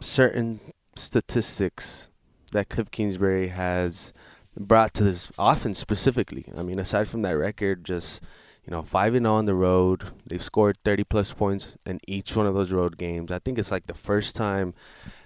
certain 0.00 0.60
statistics 0.94 2.08
that 2.52 2.68
Cliff 2.68 2.90
Kingsbury 2.90 3.48
has 3.48 4.12
brought 4.56 4.94
to 4.94 5.04
this 5.04 5.30
offense 5.38 5.78
specifically. 5.78 6.46
I 6.56 6.62
mean, 6.62 6.78
aside 6.78 7.08
from 7.08 7.22
that 7.22 7.32
record, 7.32 7.84
just 7.84 8.22
you 8.64 8.70
know, 8.70 8.82
five 8.82 9.14
and 9.14 9.26
on 9.26 9.46
the 9.46 9.54
road, 9.54 10.12
they've 10.26 10.42
scored 10.42 10.76
30 10.84 11.04
plus 11.04 11.32
points 11.32 11.76
in 11.86 12.00
each 12.06 12.36
one 12.36 12.46
of 12.46 12.54
those 12.54 12.70
road 12.70 12.98
games. 12.98 13.30
I 13.30 13.38
think 13.38 13.58
it's 13.58 13.70
like 13.70 13.86
the 13.86 13.94
first 13.94 14.36
time 14.36 14.74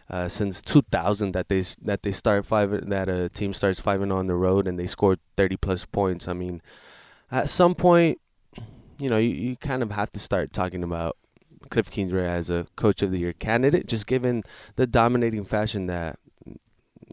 uh, 0.09 0.29
since 0.29 0.63
2000 0.63 1.33
that 1.33 1.49
they 1.49 1.65
that 1.83 2.03
they 2.03 2.13
start 2.13 2.47
five 2.47 2.89
that 2.89 3.09
a 3.09 3.29
team 3.29 3.53
starts 3.53 3.81
five 3.81 4.01
and 4.01 4.13
on 4.13 4.27
the 4.27 4.35
road 4.35 4.69
and 4.69 4.79
they 4.79 4.87
scored 4.87 5.19
30 5.37 5.57
plus 5.57 5.85
points. 5.85 6.29
I 6.29 6.35
mean, 6.35 6.63
at 7.33 7.49
some 7.49 7.75
point, 7.75 8.21
you 8.99 9.09
know, 9.09 9.17
you, 9.17 9.31
you 9.31 9.57
kind 9.57 9.83
of 9.83 9.91
have 9.91 10.11
to 10.11 10.21
start 10.21 10.53
talking 10.53 10.85
about 10.85 11.17
Cliff 11.71 11.91
Kingsbury 11.91 12.29
as 12.29 12.51
a 12.51 12.67
coach 12.77 13.03
of 13.03 13.11
the 13.11 13.19
year 13.19 13.33
candidate, 13.33 13.87
just 13.87 14.07
given 14.07 14.45
the 14.77 14.87
dominating 14.87 15.45
fashion 15.45 15.87
that 15.87 16.19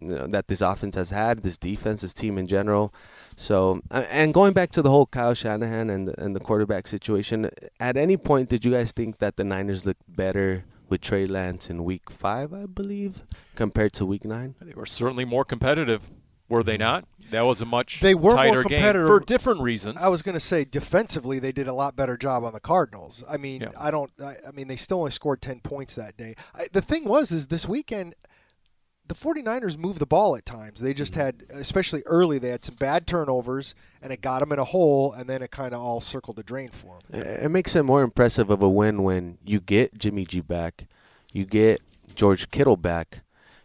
you 0.02 0.10
know, 0.10 0.28
that 0.28 0.48
this 0.48 0.62
offense 0.62 0.96
has 0.96 1.10
had, 1.10 1.42
this 1.42 1.58
defense, 1.58 2.02
this 2.02 2.14
team 2.14 2.38
in 2.38 2.48
general. 2.48 2.94
So, 3.36 3.82
and 3.90 4.34
going 4.34 4.54
back 4.54 4.72
to 4.72 4.82
the 4.82 4.90
whole 4.90 5.06
Kyle 5.06 5.34
Shanahan 5.34 5.90
and 5.90 6.10
and 6.18 6.36
the 6.36 6.40
quarterback 6.40 6.88
situation, 6.88 7.50
at 7.80 7.96
any 7.98 8.18
point 8.18 8.50
did 8.50 8.66
you 8.66 8.72
guys 8.72 8.92
think 8.92 9.20
that 9.20 9.38
the 9.38 9.44
Niners 9.44 9.86
looked 9.86 10.04
better 10.08 10.66
with 10.90 11.02
Trey 11.02 11.26
Lance 11.26 11.70
in 11.70 11.84
Week 11.84 12.10
Five, 12.10 12.54
I 12.54 12.66
believe, 12.66 13.24
compared 13.56 13.94
to 13.94 14.06
Week 14.06 14.26
Nine? 14.26 14.56
They 14.62 14.74
were 14.74 14.86
certainly 14.86 15.26
more 15.26 15.46
competitive, 15.46 16.02
were 16.50 16.64
they 16.64 16.78
not? 16.78 17.06
That 17.32 17.42
was 17.42 17.62
a 17.62 17.66
much 17.66 18.00
they 18.00 18.16
were 18.16 18.32
tighter 18.32 18.54
more 18.54 18.64
competitive 18.64 19.02
game 19.02 19.08
for 19.08 19.20
different 19.20 19.62
reasons. 19.62 20.02
I 20.02 20.08
was 20.10 20.24
going 20.24 20.34
to 20.34 20.40
say 20.40 20.66
defensively 20.66 21.40
they 21.40 21.52
did 21.52 21.68
a 21.68 21.74
lot 21.74 21.96
better 21.96 22.18
job 22.18 22.44
on 22.44 22.54
the 22.54 22.60
Cardinals. 22.60 23.24
I 23.30 23.38
mean, 23.38 23.62
yeah. 23.62 23.70
I 23.78 23.92
don't. 23.92 24.12
I, 24.20 24.36
I, 24.48 24.52
mean, 24.52 24.68
they 24.68 24.76
still 24.76 25.00
only 25.00 25.12
scored 25.12 25.42
ten 25.42 25.60
points 25.60 25.96
that 25.96 26.18
day. 26.18 26.36
I, 26.56 26.68
the 26.72 26.82
thing 26.82 27.06
was, 27.06 27.32
is 27.32 27.48
this 27.48 27.68
weekend 27.68 28.16
the 29.10 29.16
49ers 29.16 29.76
moved 29.76 30.00
the 30.00 30.06
ball 30.06 30.36
at 30.36 30.46
times. 30.46 30.80
They 30.80 30.94
just 30.94 31.14
mm-hmm. 31.14 31.22
had, 31.22 31.44
especially 31.50 32.04
early, 32.06 32.38
they 32.38 32.50
had 32.50 32.64
some 32.64 32.76
bad 32.76 33.08
turnovers, 33.08 33.76
and 34.02 34.14
it 34.14 34.22
got 34.22 34.40
them 34.40 34.52
in 34.52 34.60
a 34.60 34.64
hole, 34.64 35.12
and 35.12 35.28
then 35.28 35.42
it 35.42 35.52
kind 35.52 35.74
of 35.74 35.82
all 35.82 36.00
circled 36.00 36.38
the 36.38 36.44
drain 36.44 36.70
for 36.70 37.00
them. 37.10 37.22
It 37.22 37.50
makes 37.50 37.76
it 37.76 37.84
more 37.84 38.04
impressive 38.04 38.50
of 38.50 38.62
a 38.62 38.70
win 38.70 39.04
when 39.04 39.40
you 39.44 39.60
get 39.60 39.98
Jimmy 39.98 40.26
G 40.26 40.42
back, 40.42 40.86
you 41.34 41.46
get 41.46 41.82
George 42.16 42.50
Kittle 42.52 42.78
back, 42.78 43.22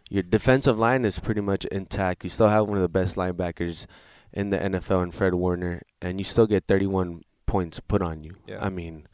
your 0.09 0.23
defensive 0.23 0.77
line 0.77 1.05
is 1.05 1.19
pretty 1.19 1.41
much 1.41 1.65
intact. 1.65 2.23
You 2.23 2.29
still 2.29 2.49
have 2.49 2.67
one 2.67 2.77
of 2.77 2.81
the 2.81 2.89
best 2.89 3.15
linebackers 3.15 3.87
in 4.31 4.49
the 4.49 4.57
NFL 4.57 5.03
in 5.03 5.11
Fred 5.11 5.33
Warner, 5.33 5.81
and 6.01 6.19
you 6.19 6.23
still 6.23 6.45
get 6.45 6.65
31 6.67 7.23
points 7.45 7.79
put 7.79 8.01
on 8.01 8.23
you. 8.23 8.35
Yeah. 8.45 8.63
I 8.63 8.69
mean, 8.69 9.07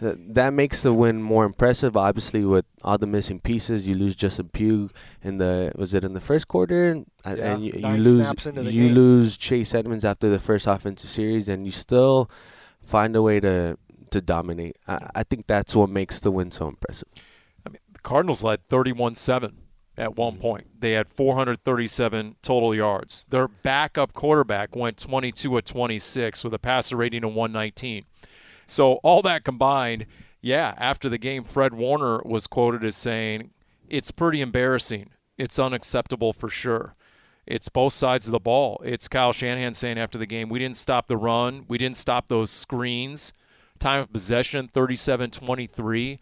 that 0.00 0.52
makes 0.52 0.82
the 0.82 0.92
win 0.92 1.20
more 1.22 1.44
impressive. 1.44 1.96
Obviously, 1.96 2.44
with 2.44 2.66
all 2.82 2.98
the 2.98 3.06
missing 3.06 3.40
pieces, 3.40 3.88
you 3.88 3.96
lose 3.96 4.14
Justin 4.14 4.48
Pugh 4.50 4.90
in 5.22 5.38
the 5.38 5.72
was 5.74 5.92
it 5.92 6.04
in 6.04 6.12
the 6.12 6.20
first 6.20 6.46
quarter, 6.46 7.02
yeah, 7.24 7.32
and 7.32 7.64
you, 7.64 7.72
you 7.74 7.96
lose 7.96 8.46
you 8.46 8.52
game. 8.52 8.94
lose 8.94 9.36
Chase 9.36 9.74
Edmonds 9.74 10.04
after 10.04 10.28
the 10.28 10.38
first 10.38 10.68
offensive 10.68 11.10
series, 11.10 11.48
and 11.48 11.66
you 11.66 11.72
still 11.72 12.30
find 12.80 13.16
a 13.16 13.22
way 13.22 13.40
to 13.40 13.76
to 14.10 14.20
dominate. 14.20 14.76
I, 14.86 15.10
I 15.16 15.22
think 15.24 15.48
that's 15.48 15.74
what 15.74 15.90
makes 15.90 16.20
the 16.20 16.30
win 16.30 16.52
so 16.52 16.68
impressive. 16.68 17.08
I 17.66 17.70
mean, 17.70 17.80
the 17.92 17.98
Cardinals 17.98 18.44
led 18.44 18.68
thirty-one-seven 18.68 19.56
at 19.98 20.16
one 20.16 20.34
mm-hmm. 20.34 20.42
point. 20.42 20.66
They 20.80 20.92
had 20.92 21.08
437 21.08 22.36
total 22.40 22.74
yards. 22.74 23.26
Their 23.28 23.48
backup 23.48 24.14
quarterback 24.14 24.74
went 24.74 24.96
22 24.96 25.58
of 25.58 25.64
26 25.64 26.44
with 26.44 26.54
a 26.54 26.58
passer 26.58 26.96
rating 26.96 27.24
of 27.24 27.34
119. 27.34 28.04
So 28.66 28.94
all 29.02 29.22
that 29.22 29.44
combined, 29.44 30.06
yeah, 30.40 30.74
after 30.78 31.08
the 31.08 31.18
game, 31.18 31.42
Fred 31.42 31.74
Warner 31.74 32.22
was 32.24 32.46
quoted 32.46 32.84
as 32.84 32.96
saying, 32.96 33.50
"It's 33.88 34.10
pretty 34.10 34.40
embarrassing. 34.40 35.10
It's 35.36 35.58
unacceptable 35.58 36.32
for 36.32 36.48
sure." 36.48 36.94
It's 37.46 37.70
both 37.70 37.94
sides 37.94 38.26
of 38.26 38.32
the 38.32 38.38
ball. 38.38 38.80
It's 38.84 39.08
Kyle 39.08 39.32
Shanahan 39.32 39.72
saying 39.72 39.98
after 39.98 40.18
the 40.18 40.26
game, 40.26 40.48
"We 40.48 40.58
didn't 40.58 40.76
stop 40.76 41.08
the 41.08 41.16
run. 41.16 41.64
We 41.66 41.78
didn't 41.78 41.96
stop 41.96 42.28
those 42.28 42.50
screens." 42.50 43.32
Time 43.78 44.02
of 44.02 44.12
possession 44.12 44.68
37-23. 44.68 46.18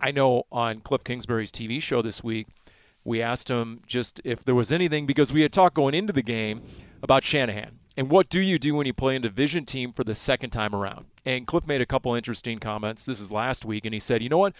I 0.00 0.10
know 0.10 0.44
on 0.50 0.80
Cliff 0.80 1.04
Kingsbury's 1.04 1.52
TV 1.52 1.80
show 1.80 2.02
this 2.02 2.24
week, 2.24 2.48
we 3.04 3.20
asked 3.20 3.48
him 3.48 3.80
just 3.86 4.20
if 4.24 4.44
there 4.44 4.54
was 4.54 4.72
anything 4.72 5.06
because 5.06 5.32
we 5.32 5.42
had 5.42 5.52
talked 5.52 5.76
going 5.76 5.94
into 5.94 6.12
the 6.12 6.22
game 6.22 6.62
about 7.02 7.24
Shanahan 7.24 7.78
and 7.96 8.10
what 8.10 8.28
do 8.28 8.40
you 8.40 8.58
do 8.58 8.74
when 8.74 8.86
you 8.86 8.92
play 8.92 9.16
a 9.16 9.20
division 9.20 9.64
team 9.64 9.92
for 9.92 10.04
the 10.04 10.14
second 10.14 10.50
time 10.50 10.74
around? 10.74 11.06
And 11.24 11.46
Cliff 11.46 11.66
made 11.66 11.80
a 11.80 11.86
couple 11.86 12.14
interesting 12.14 12.58
comments. 12.58 13.04
This 13.04 13.20
is 13.20 13.30
last 13.30 13.64
week, 13.64 13.84
and 13.84 13.94
he 13.94 14.00
said, 14.00 14.22
you 14.22 14.28
know 14.28 14.38
what? 14.38 14.54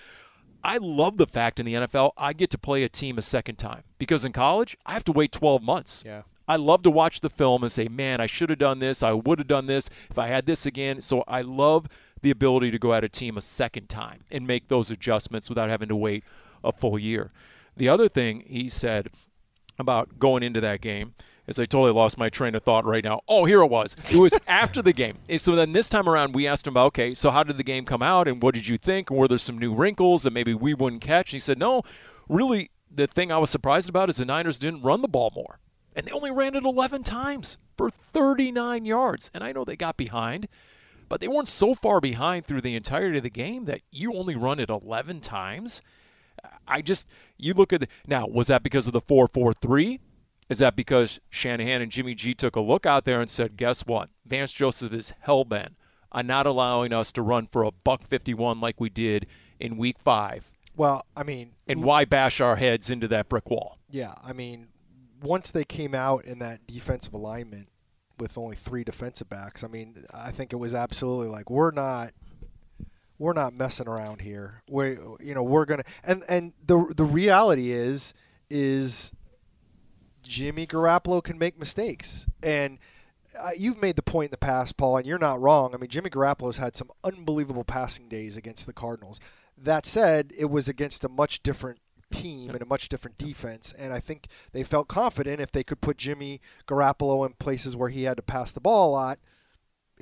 I 0.63 0.79
love 0.79 1.19
the 1.19 1.27
fact 1.27 1.61
in 1.61 1.67
the 1.67 1.75
NFL 1.75 2.13
I 2.17 2.33
get 2.33 2.49
to 2.51 2.59
play 2.59 2.85
a 2.85 2.89
team 2.89 3.19
a 3.19 3.23
second 3.23 3.57
time 3.57 3.83
because 3.99 4.25
in 4.25 4.33
college 4.33 4.79
I 4.87 4.95
have 4.95 5.05
to 5.05 5.13
wait 5.13 5.31
12 5.31 5.63
months. 5.63 6.03
Yeah. 6.07 6.23
I 6.49 6.57
love 6.57 6.83
to 6.85 6.91
watch 6.91 7.21
the 7.21 7.29
film 7.29 7.63
and 7.63 7.71
say, 7.71 7.89
man, 7.89 8.21
I 8.21 8.27
should 8.27 8.51
have 8.51 8.59
done 8.59 8.79
this. 8.79 9.03
I 9.03 9.13
would 9.13 9.39
have 9.39 9.49
done 9.49 9.67
this 9.67 9.91
if 10.11 10.19
I 10.19 10.29
had 10.29 10.47
this 10.47 10.65
again. 10.65 11.03
So 11.03 11.23
I 11.29 11.43
love 11.43 11.87
the 12.23 12.31
ability 12.31 12.71
to 12.71 12.79
go 12.79 12.95
at 12.95 13.05
a 13.05 13.09
team 13.09 13.37
a 13.37 13.43
second 13.43 13.89
time 13.89 14.21
and 14.31 14.47
make 14.47 14.69
those 14.69 14.91
adjustments 14.91 15.51
without 15.51 15.69
having 15.69 15.89
to 15.89 15.97
wait 15.97 16.25
a 16.63 16.73
full 16.73 16.99
year. 16.99 17.31
The 17.77 17.89
other 17.89 18.09
thing 18.09 18.45
he 18.47 18.69
said 18.69 19.09
about 19.79 20.19
going 20.19 20.43
into 20.43 20.61
that 20.61 20.81
game 20.81 21.15
is 21.47 21.59
I 21.59 21.65
totally 21.65 21.93
lost 21.93 22.17
my 22.17 22.29
train 22.29 22.55
of 22.55 22.63
thought 22.63 22.85
right 22.85 23.05
now. 23.05 23.21
Oh, 23.29 23.45
here 23.45 23.61
it 23.61 23.67
was. 23.67 23.97
It 24.11 24.19
was 24.19 24.39
after 24.47 24.81
the 24.81 24.93
game. 24.93 25.19
And 25.29 25.41
So 25.41 25.55
then 25.55 25.73
this 25.73 25.89
time 25.89 26.09
around, 26.09 26.35
we 26.35 26.47
asked 26.47 26.67
him 26.67 26.73
about, 26.73 26.87
okay, 26.87 27.15
so 27.15 27.31
how 27.31 27.43
did 27.43 27.59
the 27.59 27.65
game 27.65 27.85
come 27.85 28.03
out 28.03 28.29
and 28.29 28.43
what 28.43 28.55
did 28.55 28.67
you 28.67 28.79
think? 28.79 29.11
And 29.11 29.19
were 29.19 29.29
there 29.29 29.39
some 29.39 29.59
new 29.59 29.75
wrinkles 29.75 30.23
that 30.23 30.33
maybe 30.33 30.55
we 30.55 30.75
wouldn't 30.75 31.03
catch? 31.03 31.33
And 31.33 31.37
he 31.37 31.41
said, 31.41 31.59
no, 31.59 31.83
really, 32.29 32.71
the 32.91 33.07
thing 33.07 33.31
I 33.31 33.39
was 33.39 33.51
surprised 33.51 33.89
about 33.89 34.09
is 34.09 34.17
the 34.17 34.25
Niners 34.25 34.59
didn't 34.59 34.83
run 34.83 35.03
the 35.03 35.09
ball 35.09 35.33
more. 35.35 35.59
And 35.95 36.07
they 36.07 36.13
only 36.13 36.31
ran 36.31 36.55
it 36.55 36.65
11 36.65 37.03
times 37.03 37.59
for 37.77 37.91
39 37.91 38.85
yards. 38.85 39.31
And 39.35 39.45
I 39.45 39.53
know 39.53 39.65
they 39.65 39.77
got 39.77 39.97
behind, 39.97 40.49
but 41.09 41.21
they 41.21 41.29
weren't 41.29 41.49
so 41.49 41.75
far 41.75 42.01
behind 42.01 42.47
through 42.47 42.63
the 42.63 42.75
entirety 42.75 43.19
of 43.19 43.23
the 43.23 43.31
game 43.31 43.67
that 43.67 43.83
you 43.91 44.15
only 44.15 44.35
run 44.35 44.59
it 44.59 44.71
11 44.71 45.21
times. 45.21 45.83
I 46.67 46.83
just 46.83 47.07
you 47.37 47.55
look 47.55 47.73
at 47.73 47.81
the, 47.81 47.89
now 48.07 48.27
was 48.27 48.49
that 48.49 48.63
because 48.63 48.87
of 48.87 48.93
the 48.93 49.01
four 49.01 49.29
four 49.29 49.53
three? 49.53 50.01
Is 50.49 50.59
that 50.59 50.77
because 50.77 51.21
Shanahan 51.31 51.81
and 51.81 51.91
Jimmy 51.91 52.15
G 52.15 52.35
took 52.35 52.55
a 52.55 52.61
look 52.61 52.85
out 52.85 53.07
there 53.07 53.21
and 53.21 53.31
said, 53.31 53.57
guess 53.57 53.87
what? 53.87 54.11
Vance 54.27 54.53
Joseph 54.53 54.93
is 54.93 55.15
hell 55.21 55.45
bent 55.45 55.75
on 56.13 56.27
not 56.27 56.47
allowing 56.47 56.93
us 56.93 57.11
to 57.13 57.23
run 57.23 57.47
for 57.47 57.65
a 57.65 57.71
buck 57.73 58.07
51 58.07 58.61
like 58.61 58.79
we 58.79 58.91
did 58.91 59.27
in 59.59 59.77
week 59.77 59.99
five. 59.99 60.51
Well, 60.77 61.07
I 61.17 61.23
mean, 61.23 61.53
And 61.67 61.83
why 61.83 62.05
bash 62.05 62.41
our 62.41 62.57
heads 62.57 62.91
into 62.91 63.09
that 63.09 63.29
brick 63.29 63.49
wall? 63.49 63.79
Yeah, 63.91 64.15
I 64.23 64.33
mean, 64.33 64.69
once 65.23 65.51
they 65.51 65.65
came 65.65 65.95
out 65.95 66.25
in 66.25 66.41
that 66.41 66.67
defensive 66.67 67.15
alignment 67.15 67.69
with 68.19 68.37
only 68.37 68.57
three 68.57 68.85
defensive 68.85 69.29
backs, 69.29 69.65
I 69.65 69.69
mean, 69.69 70.05
I 70.13 70.31
think 70.31 70.53
it 70.53 70.57
was 70.57 70.75
absolutely 70.75 71.29
like 71.29 71.49
we're 71.49 71.71
not 71.71 72.13
we're 73.19 73.33
not 73.33 73.55
messing 73.55 73.89
around 73.89 74.21
here. 74.21 74.63
We 74.69 74.91
you 75.21 75.35
know, 75.35 75.43
we're 75.43 75.65
to 75.67 75.85
and 76.03 76.25
and 76.29 76.53
the 76.67 76.93
the 76.97 77.05
reality 77.05 77.71
is 77.71 78.15
is 78.51 79.13
Jimmy 80.23 80.67
Garoppolo 80.67 81.23
can 81.23 81.39
make 81.39 81.59
mistakes. 81.59 82.27
And 82.43 82.79
uh, 83.39 83.51
you've 83.57 83.81
made 83.81 83.97
the 83.97 84.03
point 84.03 84.29
in 84.29 84.31
the 84.31 84.39
past, 84.39 84.77
Paul, 84.77 84.99
and 84.99 85.07
you're 85.07 85.19
not 85.19 85.41
wrong. 85.41 85.75
I 85.75 85.77
mean, 85.79 85.91
Jimmy 85.91 86.11
Garoppolo's 86.11 86.57
had 86.57 86.77
some 86.77 86.91
unbelievable 87.03 87.65
passing 87.65 88.09
days 88.09 88.37
against 88.37 88.67
the 88.67 88.73
Cardinals. 88.73 89.21
That 89.57 89.87
said, 89.87 90.33
it 90.37 90.47
was 90.47 90.69
against 90.69 91.05
a 91.05 91.09
much 91.09 91.43
different 91.43 91.81
team 92.11 92.51
and 92.51 92.63
a 92.63 92.67
much 92.67 92.89
different 92.89 93.19
defense, 93.19 93.75
and 93.77 93.93
I 93.93 94.01
think 94.01 94.29
they 94.53 94.63
felt 94.63 94.89
confident 94.89 95.41
if 95.41 95.51
they 95.51 95.65
could 95.65 95.81
put 95.81 95.97
Jimmy 95.97 96.41
Garoppolo 96.67 97.27
in 97.27 97.35
places 97.35 97.77
where 97.77 97.89
he 97.89 98.05
had 98.05 98.17
to 98.17 98.23
pass 98.23 98.53
the 98.53 98.61
ball 98.61 98.91
a 98.91 98.93
lot, 98.93 99.19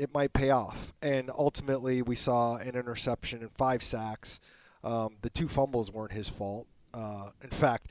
it 0.02 0.12
might 0.12 0.32
pay 0.32 0.50
off. 0.50 0.92
And 1.00 1.30
ultimately, 1.30 2.02
we 2.02 2.16
saw 2.16 2.56
an 2.56 2.74
interception 2.74 3.40
and 3.40 3.52
five 3.52 3.82
sacks. 3.82 4.40
Um, 4.82 5.16
the 5.22 5.30
two 5.30 5.46
fumbles 5.46 5.92
weren't 5.92 6.12
his 6.12 6.28
fault. 6.28 6.66
Uh, 6.92 7.30
in 7.40 7.50
fact, 7.50 7.86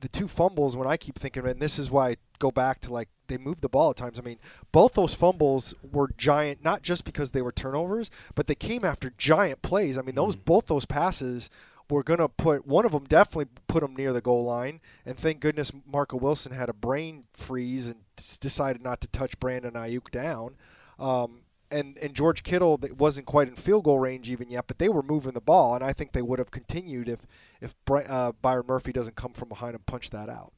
the 0.00 0.08
two 0.08 0.26
fumbles, 0.26 0.74
when 0.74 0.88
I 0.88 0.96
keep 0.96 1.18
thinking 1.18 1.40
of 1.40 1.46
it, 1.46 1.52
and 1.52 1.60
this 1.60 1.78
is 1.78 1.90
why 1.90 2.10
I 2.10 2.16
go 2.38 2.50
back 2.50 2.80
to 2.80 2.92
like 2.92 3.08
they 3.28 3.36
moved 3.36 3.60
the 3.60 3.68
ball 3.68 3.90
at 3.90 3.96
times. 3.96 4.18
I 4.18 4.22
mean, 4.22 4.38
both 4.72 4.94
those 4.94 5.14
fumbles 5.14 5.74
were 5.92 6.10
giant, 6.16 6.64
not 6.64 6.82
just 6.82 7.04
because 7.04 7.30
they 7.30 7.42
were 7.42 7.52
turnovers, 7.52 8.10
but 8.34 8.46
they 8.46 8.54
came 8.54 8.84
after 8.84 9.12
giant 9.16 9.62
plays. 9.62 9.98
I 9.98 10.02
mean, 10.02 10.14
those 10.14 10.34
both 10.34 10.66
those 10.66 10.86
passes 10.86 11.50
were 11.90 12.02
going 12.02 12.18
to 12.18 12.28
put 12.28 12.66
one 12.66 12.86
of 12.86 12.92
them 12.92 13.04
definitely 13.04 13.52
put 13.68 13.82
them 13.82 13.94
near 13.94 14.14
the 14.14 14.22
goal 14.22 14.44
line, 14.44 14.80
and 15.04 15.18
thank 15.18 15.40
goodness 15.40 15.70
Marco 15.86 16.16
Wilson 16.16 16.52
had 16.52 16.70
a 16.70 16.74
brain 16.74 17.24
freeze 17.34 17.86
and 17.86 18.00
decided 18.40 18.82
not 18.82 19.02
to 19.02 19.08
touch 19.08 19.38
Brandon 19.38 19.74
Aiyuk 19.74 20.10
down. 20.10 20.56
Um, 21.02 21.40
and 21.70 21.96
and 21.98 22.14
George 22.14 22.42
Kittle 22.42 22.76
that 22.78 22.98
wasn't 22.98 23.26
quite 23.26 23.48
in 23.48 23.56
field 23.56 23.84
goal 23.84 23.98
range 23.98 24.28
even 24.30 24.50
yet, 24.50 24.66
but 24.66 24.78
they 24.78 24.88
were 24.88 25.02
moving 25.02 25.32
the 25.32 25.40
ball, 25.40 25.74
and 25.74 25.82
I 25.82 25.92
think 25.92 26.12
they 26.12 26.22
would 26.22 26.38
have 26.38 26.50
continued 26.50 27.08
if 27.08 27.20
if 27.60 27.74
uh, 27.90 28.32
Byron 28.42 28.66
Murphy 28.66 28.92
doesn't 28.92 29.16
come 29.16 29.32
from 29.32 29.48
behind 29.48 29.74
and 29.74 29.84
punch 29.86 30.10
that 30.10 30.28
out. 30.28 30.52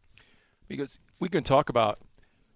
because 0.68 0.98
we 1.20 1.28
can 1.28 1.44
talk 1.44 1.68
about 1.68 1.98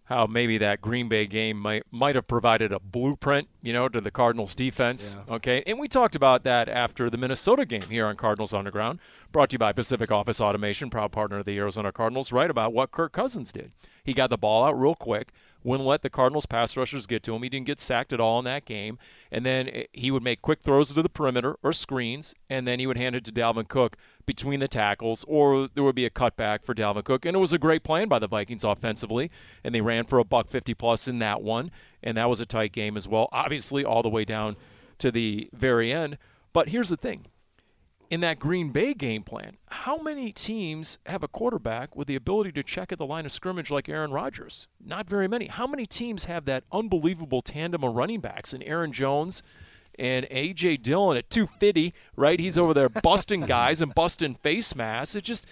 how 0.04 0.26
maybe 0.26 0.56
that 0.58 0.80
Green 0.80 1.08
Bay 1.08 1.26
game 1.26 1.56
might 1.58 1.84
might 1.90 2.14
have 2.16 2.26
provided 2.26 2.72
a 2.72 2.80
blueprint, 2.80 3.48
you 3.62 3.72
know, 3.72 3.88
to 3.88 4.00
the 4.00 4.10
Cardinals 4.10 4.54
defense. 4.54 5.14
Yeah. 5.28 5.34
Okay, 5.36 5.62
and 5.66 5.78
we 5.78 5.86
talked 5.86 6.16
about 6.16 6.42
that 6.44 6.68
after 6.68 7.08
the 7.10 7.16
Minnesota 7.18 7.64
game 7.64 7.82
here 7.82 8.06
on 8.06 8.16
Cardinals 8.16 8.52
Underground, 8.52 8.98
brought 9.30 9.50
to 9.50 9.54
you 9.54 9.58
by 9.58 9.72
Pacific 9.72 10.10
Office 10.10 10.40
Automation, 10.40 10.90
proud 10.90 11.12
partner 11.12 11.38
of 11.38 11.46
the 11.46 11.56
Arizona 11.58 11.92
Cardinals. 11.92 12.32
Right 12.32 12.50
about 12.50 12.72
what 12.72 12.90
Kirk 12.90 13.12
Cousins 13.12 13.52
did. 13.52 13.70
He 14.08 14.14
got 14.14 14.30
the 14.30 14.38
ball 14.38 14.64
out 14.64 14.80
real 14.80 14.94
quick, 14.94 15.32
wouldn't 15.62 15.86
let 15.86 16.00
the 16.00 16.08
Cardinals 16.08 16.46
pass 16.46 16.78
rushers 16.78 17.06
get 17.06 17.22
to 17.24 17.34
him. 17.34 17.42
He 17.42 17.50
didn't 17.50 17.66
get 17.66 17.78
sacked 17.78 18.14
at 18.14 18.20
all 18.20 18.38
in 18.38 18.46
that 18.46 18.64
game, 18.64 18.98
and 19.30 19.44
then 19.44 19.84
he 19.92 20.10
would 20.10 20.22
make 20.22 20.40
quick 20.40 20.62
throws 20.62 20.94
to 20.94 21.02
the 21.02 21.10
perimeter 21.10 21.56
or 21.62 21.74
screens, 21.74 22.34
and 22.48 22.66
then 22.66 22.78
he 22.80 22.86
would 22.86 22.96
hand 22.96 23.16
it 23.16 23.24
to 23.26 23.32
Dalvin 23.32 23.68
Cook 23.68 23.98
between 24.24 24.60
the 24.60 24.66
tackles, 24.66 25.26
or 25.28 25.68
there 25.68 25.84
would 25.84 25.94
be 25.94 26.06
a 26.06 26.10
cutback 26.10 26.64
for 26.64 26.74
Dalvin 26.74 27.04
Cook. 27.04 27.26
And 27.26 27.36
it 27.36 27.38
was 27.38 27.52
a 27.52 27.58
great 27.58 27.84
plan 27.84 28.08
by 28.08 28.18
the 28.18 28.26
Vikings 28.26 28.64
offensively, 28.64 29.30
and 29.62 29.74
they 29.74 29.82
ran 29.82 30.04
for 30.04 30.18
a 30.18 30.24
buck 30.24 30.48
50 30.48 30.72
plus 30.72 31.06
in 31.06 31.18
that 31.18 31.42
one, 31.42 31.70
and 32.02 32.16
that 32.16 32.30
was 32.30 32.40
a 32.40 32.46
tight 32.46 32.72
game 32.72 32.96
as 32.96 33.06
well, 33.06 33.28
obviously, 33.30 33.84
all 33.84 34.02
the 34.02 34.08
way 34.08 34.24
down 34.24 34.56
to 35.00 35.10
the 35.10 35.50
very 35.52 35.92
end. 35.92 36.16
But 36.54 36.70
here's 36.70 36.88
the 36.88 36.96
thing 36.96 37.26
in 38.10 38.20
that 38.20 38.38
Green 38.38 38.70
Bay 38.70 38.94
game 38.94 39.22
plan, 39.22 39.56
how 39.68 39.98
many 39.98 40.32
teams 40.32 40.98
have 41.06 41.22
a 41.22 41.28
quarterback 41.28 41.94
with 41.94 42.08
the 42.08 42.16
ability 42.16 42.52
to 42.52 42.62
check 42.62 42.90
at 42.92 42.98
the 42.98 43.06
line 43.06 43.26
of 43.26 43.32
scrimmage 43.32 43.70
like 43.70 43.88
Aaron 43.88 44.12
Rodgers? 44.12 44.66
Not 44.84 45.08
very 45.08 45.28
many. 45.28 45.46
How 45.46 45.66
many 45.66 45.86
teams 45.86 46.24
have 46.24 46.44
that 46.46 46.64
unbelievable 46.72 47.42
tandem 47.42 47.84
of 47.84 47.94
running 47.94 48.20
backs 48.20 48.52
and 48.52 48.62
Aaron 48.64 48.92
Jones 48.92 49.42
and 49.98 50.26
AJ 50.26 50.82
Dillon 50.82 51.16
at 51.16 51.28
250, 51.28 51.92
right? 52.16 52.38
He's 52.38 52.56
over 52.56 52.72
there 52.72 52.88
busting 52.88 53.40
guys 53.46 53.82
and 53.82 53.94
busting 53.94 54.36
face 54.36 54.74
masks. 54.74 55.14
It 55.14 55.24
just 55.24 55.46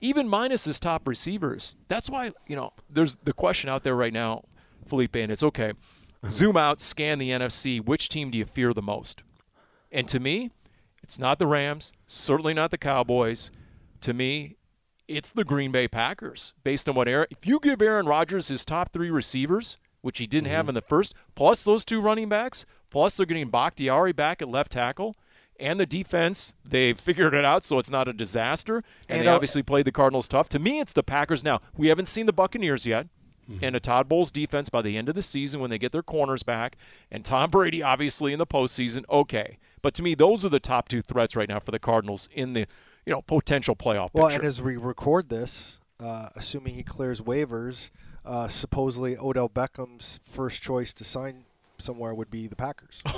even 0.00 0.28
minus 0.28 0.64
his 0.64 0.80
top 0.80 1.06
receivers. 1.06 1.76
That's 1.88 2.10
why, 2.10 2.32
you 2.46 2.56
know, 2.56 2.72
there's 2.90 3.16
the 3.24 3.32
question 3.32 3.70
out 3.70 3.84
there 3.84 3.94
right 3.94 4.12
now, 4.12 4.44
Felipe, 4.86 5.16
and 5.16 5.30
it's 5.30 5.44
okay. 5.44 5.70
Uh-huh. 5.70 6.30
Zoom 6.30 6.56
out, 6.56 6.80
scan 6.80 7.18
the 7.18 7.30
NFC. 7.30 7.84
Which 7.84 8.08
team 8.08 8.30
do 8.30 8.38
you 8.38 8.44
fear 8.44 8.74
the 8.74 8.82
most? 8.82 9.22
And 9.90 10.08
to 10.08 10.20
me, 10.20 10.50
it's 11.02 11.18
not 11.18 11.38
the 11.38 11.46
Rams, 11.46 11.92
certainly 12.06 12.54
not 12.54 12.70
the 12.70 12.78
Cowboys. 12.78 13.50
To 14.02 14.12
me, 14.12 14.56
it's 15.08 15.32
the 15.32 15.44
Green 15.44 15.72
Bay 15.72 15.88
Packers. 15.88 16.54
Based 16.64 16.88
on 16.88 16.94
what 16.94 17.08
Aaron, 17.08 17.26
if 17.30 17.46
you 17.46 17.60
give 17.60 17.82
Aaron 17.82 18.06
Rodgers 18.06 18.48
his 18.48 18.64
top 18.64 18.92
three 18.92 19.10
receivers, 19.10 19.78
which 20.00 20.18
he 20.18 20.26
didn't 20.26 20.48
have 20.48 20.68
in 20.68 20.74
the 20.74 20.80
first, 20.80 21.14
plus 21.34 21.64
those 21.64 21.84
two 21.84 22.00
running 22.00 22.28
backs, 22.28 22.66
plus 22.90 23.16
they're 23.16 23.26
getting 23.26 23.50
Bakhtiari 23.50 24.12
back 24.12 24.42
at 24.42 24.48
left 24.48 24.72
tackle, 24.72 25.16
and 25.60 25.78
the 25.78 25.86
defense, 25.86 26.54
they 26.64 26.92
figured 26.94 27.34
it 27.34 27.44
out, 27.44 27.64
so 27.64 27.78
it's 27.78 27.90
not 27.90 28.08
a 28.08 28.12
disaster. 28.12 28.76
And, 28.76 28.84
And, 29.18 29.20
they 29.22 29.28
uh, 29.28 29.34
obviously 29.34 29.62
played 29.62 29.86
the 29.86 29.92
Cardinals 29.92 30.28
tough. 30.28 30.48
To 30.50 30.58
me, 30.58 30.80
it's 30.80 30.92
the 30.92 31.02
Packers 31.02 31.44
now. 31.44 31.60
We 31.76 31.88
haven't 31.88 32.06
seen 32.06 32.26
the 32.26 32.32
Buccaneers 32.32 32.86
yet. 32.86 33.06
And 33.60 33.76
a 33.76 33.80
Todd 33.80 34.08
Bowles 34.08 34.30
defense 34.30 34.70
by 34.70 34.80
the 34.80 34.96
end 34.96 35.10
of 35.10 35.14
the 35.14 35.20
season 35.20 35.60
when 35.60 35.68
they 35.68 35.76
get 35.76 35.92
their 35.92 36.02
corners 36.02 36.42
back, 36.42 36.76
and 37.10 37.22
Tom 37.22 37.50
Brady 37.50 37.82
obviously 37.82 38.32
in 38.32 38.38
the 38.38 38.46
postseason. 38.46 39.04
Okay, 39.10 39.58
but 39.82 39.94
to 39.94 40.02
me, 40.02 40.14
those 40.14 40.44
are 40.44 40.48
the 40.48 40.60
top 40.60 40.88
two 40.88 41.02
threats 41.02 41.36
right 41.36 41.48
now 41.48 41.60
for 41.60 41.70
the 41.70 41.78
Cardinals 41.78 42.28
in 42.32 42.52
the 42.54 42.66
you 43.04 43.12
know 43.12 43.22
potential 43.22 43.76
playoff 43.76 44.10
Well, 44.12 44.26
picture. 44.28 44.40
and 44.40 44.48
as 44.48 44.62
we 44.62 44.76
record 44.76 45.28
this, 45.28 45.78
uh, 46.00 46.30
assuming 46.36 46.74
he 46.74 46.82
clears 46.82 47.20
waivers, 47.20 47.90
uh, 48.24 48.48
supposedly 48.48 49.16
Odell 49.18 49.48
Beckham's 49.48 50.20
first 50.24 50.62
choice 50.62 50.92
to 50.94 51.04
sign 51.04 51.44
somewhere 51.78 52.14
would 52.14 52.30
be 52.30 52.46
the 52.46 52.54
Packers. 52.54 53.02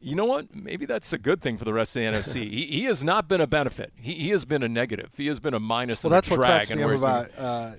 you 0.00 0.14
know 0.14 0.24
what? 0.26 0.54
Maybe 0.54 0.86
that's 0.86 1.12
a 1.12 1.18
good 1.18 1.40
thing 1.40 1.58
for 1.58 1.64
the 1.64 1.72
rest 1.72 1.96
of 1.96 2.02
the 2.02 2.08
NFC. 2.08 2.40
He, 2.50 2.66
he 2.66 2.84
has 2.84 3.02
not 3.04 3.28
been 3.28 3.40
a 3.40 3.46
benefit. 3.46 3.92
He, 3.96 4.12
he 4.14 4.30
has 4.30 4.44
been 4.44 4.62
a 4.62 4.68
negative. 4.68 5.10
He 5.16 5.26
has 5.28 5.40
been 5.40 5.54
a 5.54 5.60
minus 5.60 6.04
well, 6.04 6.10
that's 6.10 6.28
what 6.28 6.38
cracks 6.40 6.70
me 6.70 6.76
up 6.82 6.84
where 6.84 6.94
he's 6.94 7.02
been- 7.02 7.10
about 7.10 7.30
uh, 7.38 7.72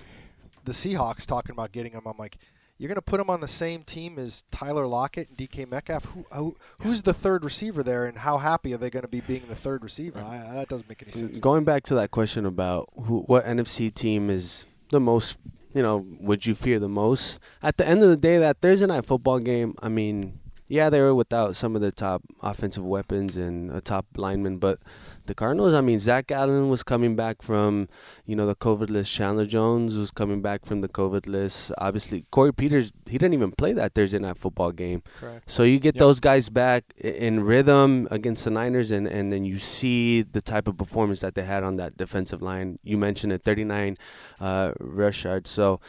the 0.65 0.71
Seahawks 0.71 1.25
talking 1.25 1.53
about 1.53 1.71
getting 1.71 1.91
him. 1.91 2.01
I'm 2.05 2.17
like, 2.17 2.37
you're 2.81 2.87
going 2.87 2.95
to 2.95 3.01
put 3.03 3.19
him 3.19 3.29
on 3.29 3.41
the 3.41 3.47
same 3.47 3.83
team 3.83 4.17
as 4.17 4.43
Tyler 4.49 4.87
Lockett 4.87 5.29
and 5.29 5.37
DK 5.37 5.69
Metcalf. 5.69 6.03
Who, 6.05 6.25
who 6.31 6.57
who's 6.79 7.03
the 7.03 7.13
third 7.13 7.43
receiver 7.43 7.83
there, 7.83 8.07
and 8.07 8.17
how 8.17 8.39
happy 8.39 8.73
are 8.73 8.77
they 8.77 8.89
going 8.89 9.03
to 9.03 9.07
be 9.07 9.21
being 9.21 9.43
the 9.47 9.55
third 9.55 9.83
receiver? 9.83 10.19
I, 10.19 10.55
that 10.55 10.67
doesn't 10.67 10.89
make 10.89 11.03
any 11.03 11.11
sense. 11.11 11.39
Going 11.39 11.63
back 11.63 11.83
to 11.83 11.95
that 11.95 12.09
question 12.09 12.43
about 12.43 12.89
who, 12.95 13.19
what 13.27 13.45
NFC 13.45 13.93
team 13.93 14.31
is 14.31 14.65
the 14.89 14.99
most, 14.99 15.37
you 15.75 15.83
know, 15.83 16.07
would 16.21 16.47
you 16.47 16.55
fear 16.55 16.79
the 16.79 16.89
most? 16.89 17.37
At 17.61 17.77
the 17.77 17.87
end 17.87 18.01
of 18.01 18.09
the 18.09 18.17
day, 18.17 18.39
that 18.39 18.61
Thursday 18.61 18.87
night 18.87 19.05
football 19.05 19.37
game, 19.37 19.75
I 19.79 19.87
mean, 19.87 20.39
yeah, 20.67 20.89
they 20.89 21.01
were 21.01 21.13
without 21.13 21.55
some 21.55 21.75
of 21.75 21.83
the 21.83 21.91
top 21.91 22.23
offensive 22.41 22.83
weapons 22.83 23.37
and 23.37 23.71
a 23.71 23.81
top 23.81 24.07
lineman, 24.15 24.57
but 24.57 24.79
the 25.25 25.35
Cardinals, 25.35 25.73
I 25.73 25.81
mean, 25.81 25.99
Zach 25.99 26.31
Allen 26.31 26.69
was 26.69 26.83
coming 26.83 27.15
back 27.15 27.41
from, 27.41 27.87
you 28.25 28.35
know, 28.35 28.45
the 28.47 28.55
COVID 28.55 28.89
list. 28.89 29.11
Chandler 29.11 29.45
Jones 29.45 29.95
was 29.95 30.11
coming 30.11 30.41
back 30.41 30.65
from 30.65 30.81
the 30.81 30.87
COVID 30.89 31.27
list. 31.27 31.71
Obviously, 31.77 32.25
Corey 32.31 32.53
Peters, 32.53 32.91
he 33.05 33.17
didn't 33.17 33.33
even 33.33 33.51
play 33.51 33.73
that 33.73 33.93
Thursday 33.93 34.19
night 34.19 34.37
football 34.37 34.71
game. 34.71 35.03
Correct. 35.19 35.49
So 35.49 35.63
you 35.63 35.79
get 35.79 35.95
Yep. 35.95 35.99
those 35.99 36.19
guys 36.19 36.49
back 36.49 36.83
in 36.97 37.43
rhythm 37.43 38.07
against 38.11 38.43
the 38.45 38.49
Niners, 38.51 38.91
and, 38.91 39.07
and 39.07 39.31
then 39.31 39.43
you 39.45 39.57
see 39.57 40.21
the 40.21 40.41
type 40.41 40.67
of 40.67 40.77
performance 40.77 41.19
that 41.21 41.35
they 41.35 41.43
had 41.43 41.63
on 41.63 41.75
that 41.77 41.97
defensive 41.97 42.41
line. 42.41 42.79
You 42.83 42.97
mentioned 42.97 43.33
it, 43.33 43.43
39 43.43 43.97
uh, 44.39 44.71
rush 44.79 45.23
yards. 45.25 45.49
So, 45.49 45.79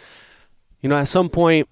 you 0.81 0.89
know, 0.89 0.97
at 0.99 1.09
some 1.09 1.29
point, 1.29 1.69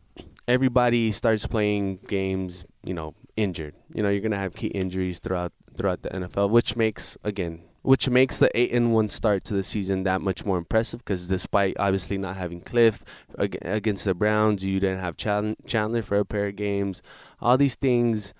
everybody 0.48 1.12
starts 1.12 1.46
playing 1.46 1.98
games, 2.08 2.64
you 2.84 2.94
know, 2.94 3.14
injured. 3.36 3.74
You 3.94 4.02
know, 4.02 4.08
you're 4.08 4.20
gonna 4.20 4.36
have 4.36 4.54
key 4.54 4.66
injuries 4.68 5.18
throughout 5.18 5.52
throughout 5.76 6.02
the 6.02 6.10
NFL, 6.10 6.50
which 6.50 6.76
makes 6.76 7.16
again, 7.24 7.62
which 7.82 8.08
makes 8.08 8.38
the 8.38 8.50
eight 8.58 8.72
and 8.72 8.92
one 8.92 9.08
start 9.08 9.44
to 9.44 9.54
the 9.54 9.62
season 9.62 10.02
that 10.04 10.20
much 10.20 10.44
more 10.44 10.58
impressive. 10.58 11.00
Because 11.00 11.28
despite 11.28 11.76
obviously 11.78 12.18
not 12.18 12.36
having 12.36 12.60
Cliff 12.60 13.04
ag- 13.38 13.58
against 13.62 14.04
the 14.04 14.14
Browns, 14.14 14.64
you 14.64 14.80
didn't 14.80 15.00
have 15.00 15.16
Chan- 15.16 15.56
Chandler 15.66 16.02
for 16.02 16.18
a 16.18 16.24
pair 16.24 16.48
of 16.48 16.56
games. 16.56 17.02
All 17.40 17.56
these 17.56 17.74
things. 17.74 18.34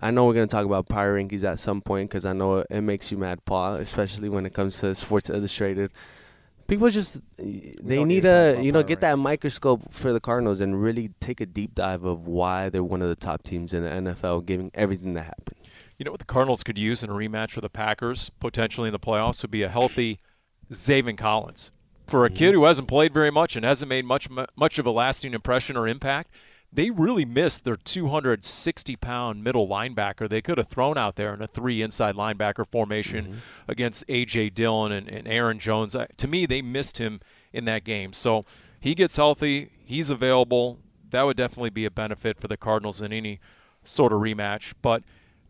I 0.00 0.10
know 0.10 0.26
we're 0.26 0.34
gonna 0.34 0.48
talk 0.48 0.66
about 0.66 0.88
power 0.88 1.16
rankings 1.16 1.44
at 1.44 1.60
some 1.60 1.80
point 1.80 2.10
because 2.10 2.26
I 2.26 2.32
know 2.32 2.64
it, 2.68 2.80
makes 2.80 3.12
you 3.12 3.18
mad, 3.18 3.44
Paul, 3.44 3.74
especially 3.74 4.28
when 4.28 4.44
it 4.44 4.52
comes 4.52 4.78
to 4.78 4.96
Sports 4.96 5.30
Illustrated. 5.30 5.92
People 6.66 6.90
just 6.90 7.20
they 7.36 7.76
need 7.98 8.04
need 8.06 8.22
to 8.22 8.54
talk 8.56 8.64
you 8.64 8.72
know 8.72 8.82
get 8.82 9.00
that 9.00 9.16
microscope 9.18 9.92
for 9.92 10.12
the 10.12 10.18
Cardinals 10.20 10.60
and 10.60 10.80
really 10.82 11.10
take 11.20 11.40
a 11.40 11.46
deep 11.46 11.76
dive 11.76 12.02
of 12.02 12.26
why 12.26 12.68
they're 12.68 12.82
one 12.82 13.02
of 13.02 13.08
the 13.08 13.16
top 13.16 13.44
teams 13.44 13.72
in 13.72 13.84
the 13.84 13.90
NFL, 13.90 14.44
giving 14.44 14.72
everything 14.74 15.14
that 15.14 15.24
happened. 15.24 15.61
You 15.98 16.04
know 16.04 16.10
what 16.10 16.20
the 16.20 16.26
Cardinals 16.26 16.64
could 16.64 16.78
use 16.78 17.02
in 17.02 17.10
a 17.10 17.12
rematch 17.12 17.54
with 17.54 17.62
the 17.62 17.70
Packers, 17.70 18.30
potentially 18.40 18.88
in 18.88 18.92
the 18.92 18.98
playoffs, 18.98 19.42
would 19.42 19.50
be 19.50 19.62
a 19.62 19.68
healthy 19.68 20.18
Zaven 20.70 21.16
Collins. 21.16 21.70
For 22.06 22.24
a 22.24 22.30
kid 22.30 22.54
who 22.54 22.64
hasn't 22.64 22.88
played 22.88 23.14
very 23.14 23.30
much 23.30 23.56
and 23.56 23.64
hasn't 23.64 23.88
made 23.88 24.04
much 24.04 24.28
much 24.56 24.78
of 24.78 24.86
a 24.86 24.90
lasting 24.90 25.32
impression 25.34 25.76
or 25.76 25.86
impact, 25.86 26.30
they 26.72 26.90
really 26.90 27.24
missed 27.24 27.64
their 27.64 27.76
260 27.76 28.96
pound 28.96 29.44
middle 29.44 29.68
linebacker. 29.68 30.28
They 30.28 30.40
could 30.42 30.58
have 30.58 30.68
thrown 30.68 30.98
out 30.98 31.16
there 31.16 31.32
in 31.34 31.40
a 31.42 31.46
three 31.46 31.80
inside 31.82 32.14
linebacker 32.16 32.66
formation 32.66 33.24
Mm-hmm. 33.26 33.38
against 33.68 34.04
A.J. 34.08 34.50
Dillon 34.50 34.92
and, 34.92 35.08
and 35.08 35.28
Aaron 35.28 35.58
Jones. 35.58 35.94
I, 35.94 36.06
to 36.16 36.26
me, 36.26 36.44
they 36.46 36.60
missed 36.62 36.98
him 36.98 37.20
in 37.52 37.64
that 37.66 37.84
game. 37.84 38.12
So 38.12 38.44
he 38.80 38.94
gets 38.94 39.16
healthy, 39.16 39.70
he's 39.84 40.10
available. 40.10 40.78
That 41.10 41.22
would 41.22 41.36
definitely 41.36 41.70
be 41.70 41.84
a 41.84 41.90
benefit 41.90 42.40
for 42.40 42.48
the 42.48 42.56
Cardinals 42.56 43.00
in 43.02 43.12
any 43.12 43.38
sort 43.84 44.12
of 44.12 44.20
rematch. 44.20 44.72
But 44.82 45.02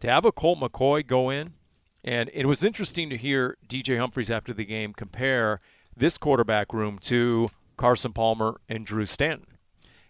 to 0.02 0.10
have 0.10 0.24
a 0.24 0.32
Colt 0.32 0.58
McCoy 0.58 1.06
go 1.06 1.30
in, 1.30 1.54
and 2.02 2.28
it 2.34 2.46
was 2.46 2.64
interesting 2.64 3.08
to 3.08 3.16
hear 3.16 3.56
DJ 3.68 3.98
Humphries 3.98 4.32
after 4.32 4.52
the 4.52 4.64
game 4.64 4.92
compare 4.92 5.60
this 5.96 6.18
quarterback 6.18 6.72
room 6.72 6.98
to 7.02 7.48
Carson 7.76 8.12
Palmer 8.12 8.60
and 8.68 8.84
Drew 8.84 9.06
Stanton. 9.06 9.46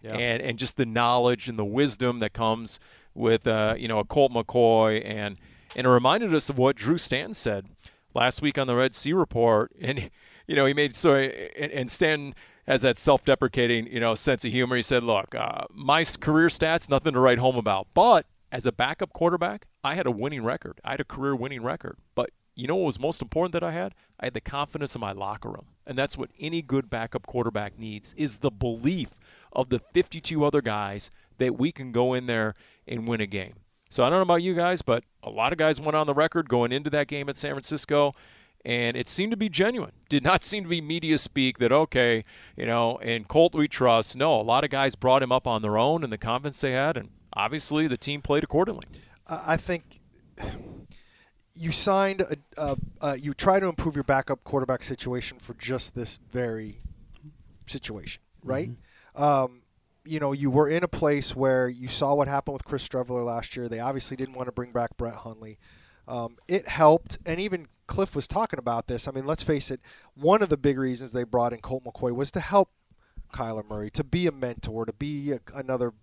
Yeah. 0.01 0.15
and 0.15 0.41
and 0.41 0.59
just 0.59 0.75
the 0.75 0.85
knowledge 0.85 1.47
and 1.47 1.57
the 1.57 1.63
wisdom 1.63 2.19
that 2.19 2.33
comes 2.33 2.79
with 3.13 3.47
uh, 3.47 3.75
you 3.77 3.87
know 3.87 3.99
a 3.99 4.03
Colt 4.03 4.33
McCoy. 4.33 5.01
And 5.05 5.37
and 5.75 5.85
it 5.85 5.89
reminded 5.89 6.33
us 6.33 6.49
of 6.49 6.57
what 6.57 6.75
Drew 6.75 6.97
Stanton 6.97 7.35
said 7.35 7.67
last 8.15 8.41
week 8.41 8.57
on 8.57 8.65
the 8.65 8.75
Red 8.75 8.95
Sea 8.95 9.13
Report. 9.13 9.71
And 9.81 10.09
you 10.47 10.55
know 10.55 10.65
he 10.65 10.73
made 10.73 10.95
so 10.95 11.15
and, 11.15 11.71
and 11.71 11.91
Stanton 11.91 12.33
has 12.67 12.81
that 12.81 12.97
self-deprecating 12.97 13.87
you 13.87 13.99
know 13.99 14.15
sense 14.15 14.43
of 14.43 14.51
humor. 14.51 14.75
He 14.75 14.81
said 14.81 15.03
look 15.03 15.35
uh, 15.35 15.65
my 15.69 16.03
career 16.03 16.47
stats 16.47 16.89
nothing 16.89 17.13
to 17.13 17.19
write 17.19 17.37
home 17.37 17.57
about. 17.57 17.87
But 17.93 18.25
as 18.51 18.65
a 18.65 18.71
backup 18.71 19.13
quarterback 19.13 19.67
I 19.83 19.95
had 19.95 20.05
a 20.05 20.11
winning 20.11 20.43
record 20.43 20.79
I 20.83 20.91
had 20.91 20.99
a 20.99 21.05
career 21.05 21.35
winning 21.35 21.63
record 21.63 21.97
but 22.15 22.29
you 22.55 22.67
know 22.67 22.75
what 22.75 22.85
was 22.85 22.99
most 22.99 23.21
important 23.21 23.53
that 23.53 23.63
I 23.63 23.71
had? 23.71 23.95
I 24.19 24.25
had 24.27 24.33
the 24.33 24.41
confidence 24.41 24.95
in 24.95 25.01
my 25.01 25.11
locker 25.11 25.49
room. 25.49 25.65
And 25.85 25.97
that's 25.97 26.17
what 26.17 26.29
any 26.39 26.61
good 26.61 26.89
backup 26.89 27.25
quarterback 27.25 27.77
needs 27.77 28.13
is 28.15 28.37
the 28.37 28.51
belief 28.51 29.09
of 29.51 29.69
the 29.69 29.79
52 29.79 30.45
other 30.45 30.61
guys 30.61 31.11
that 31.39 31.57
we 31.57 31.71
can 31.71 31.91
go 31.91 32.13
in 32.13 32.27
there 32.27 32.55
and 32.87 33.07
win 33.07 33.21
a 33.21 33.25
game. 33.25 33.53
So 33.89 34.03
I 34.03 34.09
don't 34.09 34.19
know 34.19 34.23
about 34.23 34.43
you 34.43 34.53
guys, 34.53 34.81
but 34.81 35.03
a 35.21 35.29
lot 35.29 35.51
of 35.51 35.57
guys 35.57 35.79
went 35.79 35.95
on 35.95 36.07
the 36.07 36.13
record 36.13 36.49
going 36.49 36.71
into 36.71 36.89
that 36.91 37.07
game 37.07 37.27
at 37.29 37.37
San 37.37 37.51
Francisco 37.51 38.13
and 38.65 38.95
it 38.95 39.09
seemed 39.09 39.31
to 39.31 39.37
be 39.37 39.49
genuine. 39.49 39.91
Did 40.09 40.23
not 40.23 40.43
seem 40.43 40.63
to 40.63 40.69
be 40.69 40.79
media 40.79 41.17
speak 41.17 41.57
that 41.57 41.71
okay, 41.71 42.23
you 42.55 42.65
know, 42.65 42.97
and 42.99 43.27
Colt 43.27 43.55
we 43.55 43.67
trust. 43.67 44.15
No, 44.15 44.39
a 44.39 44.41
lot 44.41 44.63
of 44.63 44.69
guys 44.69 44.95
brought 44.95 45.23
him 45.23 45.31
up 45.31 45.47
on 45.47 45.61
their 45.61 45.77
own 45.77 46.03
and 46.03 46.13
the 46.13 46.17
confidence 46.17 46.61
they 46.61 46.71
had 46.71 46.97
and 46.97 47.09
obviously 47.33 47.87
the 47.87 47.97
team 47.97 48.21
played 48.21 48.43
accordingly. 48.43 48.85
I 49.27 49.53
I 49.53 49.57
think 49.57 49.99
you 51.55 51.71
signed 51.71 52.21
a, 52.21 52.35
uh, 52.57 52.75
uh, 53.01 53.17
you 53.19 53.33
try 53.33 53.59
to 53.59 53.67
improve 53.67 53.95
your 53.95 54.03
backup 54.03 54.43
quarterback 54.43 54.83
situation 54.83 55.37
for 55.39 55.53
just 55.53 55.95
this 55.95 56.19
very 56.31 56.81
situation, 57.67 58.21
right? 58.43 58.71
Um, 59.15 59.61
you 60.05 60.19
know, 60.19 60.31
you 60.31 60.49
were 60.49 60.67
in 60.67 60.83
a 60.83 60.87
place 60.87 61.35
where 61.35 61.69
you 61.69 61.87
saw 61.87 62.13
what 62.13 62.27
happened 62.27 62.53
with 62.53 62.65
Chris 62.65 62.87
Streveler 62.87 63.23
last 63.23 63.55
year. 63.55 63.69
They 63.69 63.79
obviously 63.79 64.17
didn't 64.17 64.35
want 64.35 64.47
to 64.47 64.51
bring 64.51 64.71
back 64.71 64.97
Brett 64.97 65.13
Hundley. 65.15 65.59
Um, 66.07 66.37
it 66.47 66.67
helped, 66.67 67.19
and 67.25 67.39
even 67.39 67.67
Cliff 67.87 68.15
was 68.15 68.27
talking 68.27 68.59
about 68.59 68.87
this. 68.87 69.07
I 69.07 69.11
mean, 69.11 69.25
let's 69.25 69.43
face 69.43 69.71
it, 69.71 69.79
one 70.15 70.41
of 70.41 70.49
the 70.49 70.57
big 70.57 70.77
reasons 70.77 71.11
they 71.11 71.23
brought 71.23 71.53
in 71.53 71.59
Colt 71.59 71.83
McCoy 71.85 72.13
was 72.13 72.31
to 72.31 72.39
help 72.39 72.69
Kyler 73.33 73.67
Murray, 73.67 73.89
to 73.91 74.03
be 74.03 74.27
a 74.27 74.31
mentor, 74.31 74.85
to 74.85 74.93
be 74.93 75.31
a, 75.31 75.39
another 75.55 75.93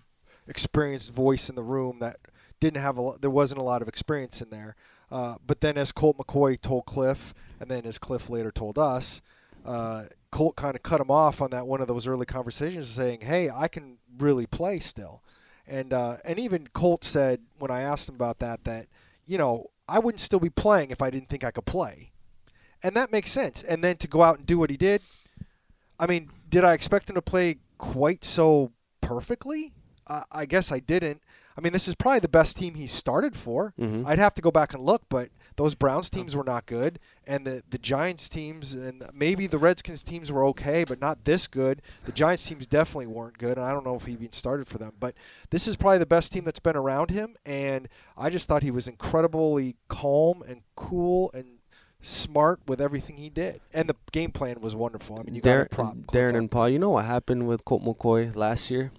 experienced 0.48 1.11
voice 1.11 1.50
in 1.50 1.56
the 1.56 1.62
room 1.62 1.98
that 2.00 2.16
didn't 2.61 2.81
have 2.81 2.99
a 2.99 3.14
there 3.20 3.31
wasn't 3.31 3.61
a 3.61 3.64
lot 3.64 3.83
of 3.83 3.88
experience 3.88 4.40
in 4.40 4.51
there. 4.51 4.77
Uh, 5.11 5.37
but 5.44 5.61
then, 5.61 5.77
as 5.77 5.90
Colt 5.90 6.16
McCoy 6.18 6.61
told 6.61 6.87
Cliff, 6.87 7.35
and 7.59 7.70
then 7.70 7.85
as 7.85 7.99
Cliff 7.99 8.31
later 8.31 8.53
told 8.53 8.79
us, 8.79 9.20
uh, 9.66 10.05
Colt 10.31 10.55
kind 10.55 10.77
of 10.77 10.83
cut 10.83 11.01
him 11.01 11.11
off 11.11 11.42
on 11.42 11.51
that 11.51 11.66
one 11.66 11.81
of 11.81 11.88
those 11.88 12.07
early 12.07 12.27
conversations, 12.27 12.88
saying, 12.88 13.23
"Hey, 13.23 13.51
I 13.51 13.66
can 13.66 13.99
really 14.18 14.46
play 14.46 14.79
still." 14.79 15.23
And 15.66 15.92
uh, 15.92 16.18
and 16.25 16.38
even 16.38 16.68
Colt 16.68 17.03
said 17.03 17.40
when 17.59 17.70
I 17.70 17.81
asked 17.81 18.09
him 18.09 18.14
about 18.14 18.38
that 18.38 18.64
that 18.64 18.87
you 19.27 19.37
know 19.37 19.70
I 19.88 19.99
wouldn't 19.99 20.20
still 20.20 20.40
be 20.40 20.51
playing 20.51 20.90
if 20.90 21.03
I 21.03 21.11
didn't 21.11 21.29
think 21.29 21.42
I 21.42 21.51
could 21.51 21.66
play, 21.66 22.12
and 22.83 22.94
that 22.94 23.11
makes 23.11 23.33
sense. 23.33 23.64
And 23.64 23.83
then 23.83 23.96
to 23.96 24.07
go 24.09 24.23
out 24.23 24.38
and 24.38 24.46
do 24.46 24.59
what 24.59 24.70
he 24.70 24.77
did, 24.77 25.03
I 25.99 26.07
mean, 26.07 26.31
did 26.49 26.64
I 26.64 26.75
expect 26.75 27.11
him 27.11 27.16
to 27.16 27.23
play 27.23 27.59
quite 27.79 28.25
so 28.25 28.70
perfectly? 29.01 29.73
I 30.33 30.44
guess 30.44 30.73
I 30.73 30.81
didn't. 30.81 31.23
I 31.56 31.60
mean, 31.60 31.72
this 31.72 31.88
is 31.88 31.94
probably 31.94 32.20
the 32.20 32.28
best 32.28 32.56
team 32.56 32.74
he 32.74 32.86
started 32.86 33.36
for. 33.36 33.74
Mhm. 33.78 34.04
I'd 34.06 34.18
have 34.18 34.34
to 34.34 34.42
go 34.42 34.50
back 34.50 34.72
and 34.74 34.82
look, 34.82 35.02
but 35.08 35.30
those 35.56 35.74
Browns 35.74 36.08
teams 36.08 36.34
were 36.34 36.44
not 36.44 36.64
good, 36.64 36.98
and 37.26 37.46
the 37.46 37.62
the 37.68 37.76
Giants 37.76 38.28
teams 38.28 38.74
and 38.74 39.02
maybe 39.12 39.46
the 39.46 39.58
Redskins 39.58 40.02
teams 40.02 40.32
were 40.32 40.44
okay, 40.46 40.84
but 40.84 41.00
not 41.00 41.24
this 41.24 41.46
good. 41.46 41.82
The 42.06 42.12
Giants 42.12 42.46
teams 42.48 42.66
definitely 42.66 43.08
weren't 43.08 43.36
good, 43.36 43.58
and 43.58 43.66
I 43.66 43.72
don't 43.72 43.84
know 43.84 43.96
if 43.96 44.04
he 44.06 44.12
even 44.12 44.32
started 44.32 44.68
for 44.68 44.78
them. 44.78 44.92
But 44.98 45.14
this 45.50 45.68
is 45.68 45.76
probably 45.76 45.98
the 45.98 46.06
best 46.06 46.32
team 46.32 46.44
that's 46.44 46.60
been 46.60 46.76
around 46.76 47.10
him, 47.10 47.34
and 47.44 47.88
I 48.16 48.30
just 48.30 48.48
thought 48.48 48.62
he 48.62 48.70
was 48.70 48.88
incredibly 48.88 49.76
calm 49.88 50.42
and 50.46 50.62
cool 50.76 51.30
and 51.34 51.58
smart 52.02 52.60
with 52.66 52.80
everything 52.80 53.16
he 53.18 53.28
did, 53.28 53.60
and 53.74 53.86
the 53.88 53.96
game 54.12 54.30
plan 54.32 54.60
was 54.62 54.74
wonderful. 54.74 55.18
I 55.18 55.22
mean, 55.24 55.34
you 55.34 55.42
got 55.42 55.50
Dar- 55.50 55.64
to 55.64 55.68
prop 55.68 55.96
Darren 56.10 56.34
and 56.36 56.50
Paul, 56.50 56.70
you 56.70 56.78
know 56.78 56.90
what 56.90 57.04
happened 57.04 57.46
with 57.46 57.64
Colt 57.66 57.82
McCoy 57.82 58.34
last 58.34 58.70
year? 58.70 58.90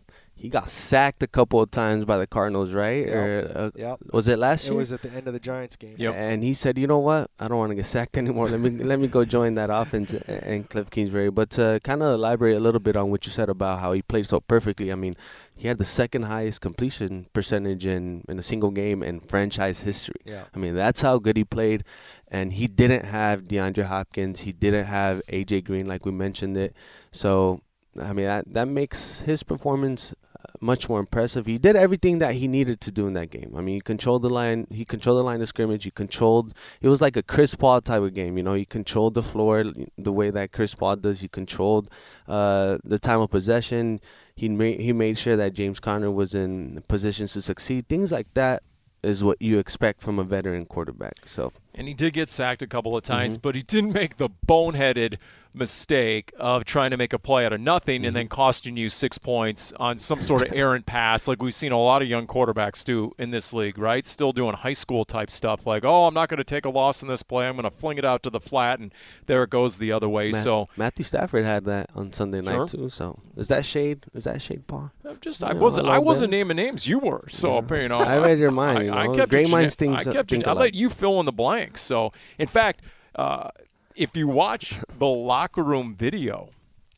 He 0.41 0.49
got 0.49 0.69
sacked 0.69 1.21
a 1.21 1.27
couple 1.27 1.61
of 1.61 1.69
times 1.69 2.03
by 2.03 2.17
the 2.17 2.25
Cardinals, 2.25 2.71
right? 2.71 3.05
Yep. 3.05 3.15
Or, 3.15 3.51
uh, 3.55 3.71
Yep. 3.75 3.99
Was 4.11 4.27
it 4.27 4.39
last 4.39 4.65
year? 4.65 4.73
It 4.73 4.77
was 4.77 4.91
at 4.91 5.03
the 5.03 5.11
end 5.11 5.27
of 5.27 5.33
the 5.33 5.39
Giants 5.39 5.75
game. 5.75 5.93
Yep. 5.97 6.15
And 6.15 6.43
he 6.43 6.55
said, 6.55 6.79
"You 6.79 6.87
know 6.87 6.97
what? 6.97 7.29
I 7.39 7.47
don't 7.47 7.59
want 7.59 7.69
to 7.69 7.75
get 7.75 7.85
sacked 7.85 8.17
anymore. 8.23 8.49
Let 8.49 8.59
me 8.59 8.71
let 8.71 8.99
me 8.99 9.07
go 9.07 9.23
join 9.23 9.53
that 9.53 9.69
offense 9.69 10.15
and 10.27 10.67
Cliff 10.67 10.89
Kingsbury." 10.89 11.29
But 11.29 11.51
to 11.51 11.79
kind 11.83 12.01
of 12.01 12.13
elaborate 12.15 12.55
a 12.57 12.59
little 12.59 12.79
bit 12.79 12.95
on 12.95 13.11
what 13.11 13.25
you 13.27 13.31
said 13.31 13.49
about 13.49 13.79
how 13.81 13.93
he 13.93 14.01
played 14.01 14.25
so 14.25 14.39
perfectly, 14.39 14.91
I 14.91 14.95
mean, 14.95 15.15
he 15.55 15.67
had 15.67 15.77
the 15.77 15.85
second 15.85 16.23
highest 16.23 16.59
completion 16.59 17.27
percentage 17.33 17.85
in 17.85 18.23
in 18.27 18.39
a 18.39 18.43
single 18.43 18.71
game 18.71 19.03
in 19.03 19.19
franchise 19.19 19.81
history. 19.81 20.21
Yeah. 20.25 20.45
I 20.55 20.57
mean, 20.57 20.73
that's 20.73 21.01
how 21.01 21.19
good 21.19 21.37
he 21.37 21.43
played, 21.43 21.83
and 22.29 22.53
he 22.53 22.65
didn't 22.65 23.05
have 23.05 23.43
DeAndre 23.43 23.85
Hopkins. 23.85 24.39
He 24.39 24.51
didn't 24.51 24.85
have 24.85 25.21
AJ 25.29 25.65
Green, 25.65 25.85
like 25.87 26.03
we 26.03 26.11
mentioned 26.11 26.57
it. 26.57 26.75
So, 27.11 27.61
I 28.01 28.11
mean, 28.13 28.25
that 28.25 28.51
that 28.53 28.67
makes 28.67 29.21
his 29.21 29.43
performance 29.43 30.15
much 30.59 30.87
more 30.89 30.99
impressive. 30.99 31.45
He 31.45 31.57
did 31.57 31.75
everything 31.75 32.19
that 32.19 32.35
he 32.35 32.47
needed 32.47 32.81
to 32.81 32.91
do 32.91 33.07
in 33.07 33.13
that 33.13 33.29
game. 33.29 33.53
I 33.57 33.61
mean, 33.61 33.75
he 33.75 33.81
controlled 33.81 34.21
the 34.21 34.29
line. 34.29 34.67
He 34.69 34.85
controlled 34.85 35.19
the 35.19 35.23
line 35.23 35.41
of 35.41 35.47
scrimmage. 35.47 35.83
He 35.83 35.91
controlled. 35.91 36.53
It 36.81 36.87
was 36.89 37.01
like 37.01 37.15
a 37.15 37.23
Chris 37.23 37.55
Paul 37.55 37.81
type 37.81 38.01
of 38.01 38.13
game. 38.13 38.37
You 38.37 38.43
know, 38.43 38.53
he 38.53 38.65
controlled 38.65 39.13
the 39.13 39.23
floor 39.23 39.63
the 39.97 40.11
way 40.11 40.29
that 40.31 40.51
Chris 40.51 40.75
Paul 40.75 40.95
does. 40.97 41.21
He 41.21 41.27
controlled 41.27 41.89
uh, 42.27 42.77
the 42.83 42.99
time 42.99 43.21
of 43.21 43.29
possession. 43.31 43.99
He 44.35 44.49
made 44.49 44.79
he 44.79 44.93
made 44.93 45.17
sure 45.17 45.35
that 45.35 45.53
James 45.53 45.79
Conner 45.79 46.09
was 46.11 46.33
in 46.33 46.83
positions 46.87 47.33
to 47.33 47.41
succeed. 47.41 47.87
Things 47.87 48.11
like 48.11 48.27
that 48.33 48.63
is 49.03 49.23
what 49.23 49.41
you 49.41 49.57
expect 49.57 49.99
from 49.99 50.19
a 50.19 50.23
veteran 50.23 50.63
quarterback. 50.65 51.13
So 51.25 51.51
And 51.73 51.87
he 51.87 51.93
did 51.95 52.13
get 52.13 52.29
sacked 52.29 52.61
a 52.61 52.67
couple 52.67 52.95
of 52.95 53.01
times, 53.03 53.33
Mm-hmm. 53.33 53.41
but 53.41 53.55
he 53.55 53.63
didn't 53.63 53.93
make 53.93 54.17
the 54.17 54.29
boneheaded 54.47 55.17
mistake 55.53 56.31
of 56.39 56.63
trying 56.65 56.91
to 56.91 56.97
make 56.97 57.13
a 57.13 57.19
play 57.19 57.45
out 57.45 57.53
of 57.53 57.59
nothing 57.61 58.05
and 58.05 58.15
then 58.15 58.21
Mm-hmm. 58.25 58.29
costing 58.35 58.77
you 58.77 58.89
six 58.89 59.17
points 59.17 59.73
on 59.73 59.97
some 59.97 60.21
sort 60.21 60.43
of 60.43 60.53
errant 60.53 60.85
pass, 60.85 61.27
like 61.27 61.41
we've 61.41 61.53
seen 61.55 61.71
a 61.71 61.77
lot 61.77 62.01
of 62.01 62.07
young 62.07 62.27
quarterbacks 62.27 62.83
do 62.83 63.11
in 63.17 63.31
this 63.31 63.51
league, 63.51 63.77
right? 63.77 64.05
Still 64.05 64.31
doing 64.31 64.53
high 64.53 64.73
school 64.73 65.03
type 65.05 65.29
stuff, 65.31 65.65
like, 65.65 65.83
oh, 65.83 66.05
I'm 66.07 66.13
not 66.13 66.29
going 66.29 66.37
to 66.37 66.43
take 66.43 66.65
a 66.65 66.69
loss 66.69 67.01
in 67.01 67.07
this 67.07 67.23
play. 67.23 67.47
I'm 67.47 67.55
going 67.55 67.69
to 67.69 67.75
fling 67.75 67.97
it 67.97 68.05
out 68.05 68.21
to 68.23 68.29
the 68.29 68.39
flat, 68.39 68.79
and 68.79 68.93
there 69.25 69.43
it 69.43 69.49
goes 69.49 69.77
the 69.77 69.91
other 69.91 70.07
way. 70.07 70.31
So 70.31 70.69
Matthew 70.77 71.03
Stafford 71.03 71.43
had 71.45 71.65
that 71.65 71.89
on 71.95 72.13
Sunday 72.13 72.41
Sure. 72.43 72.59
night 72.59 72.67
too. 72.69 72.89
So 72.89 73.19
is 73.35 73.47
that 73.49 73.65
shade? 73.65 74.03
Is 74.13 74.23
that 74.25 74.41
shade, 74.41 74.67
Paul? 74.67 74.91
I'm 75.03 75.17
just, 75.19 75.41
You 75.41 75.47
I 75.47 75.53
know, 75.53 75.59
wasn't, 75.59 75.87
I 75.87 75.97
wasn't 75.99 76.31
bit. 76.31 76.37
naming 76.37 76.57
names. 76.57 76.87
You 76.87 76.99
were, 76.99 77.25
so 77.29 77.65
Yeah. 77.69 77.81
you 77.81 77.87
know, 77.89 77.97
I 77.99 78.17
read 78.19 78.39
your 78.39 78.51
mind. 78.51 78.91
I, 78.91 79.05
you 79.05 79.11
I 79.13 79.15
kept 79.15 79.31
Great 79.31 79.49
minds 79.49 79.75
think, 79.75 79.97
I 79.97 80.03
kept 80.03 80.29
think 80.29 80.47
I 80.47 80.53
let 80.53 80.75
you 80.75 80.89
fill 80.89 81.19
in 81.19 81.25
the 81.25 81.31
blanks. 81.31 81.81
So, 81.81 82.13
in 82.37 82.47
fact, 82.47 82.81
uh, 83.15 83.49
if 83.95 84.15
you 84.15 84.27
watch 84.27 84.75
the 84.97 85.07
locker 85.07 85.63
room 85.63 85.95
video 85.95 86.49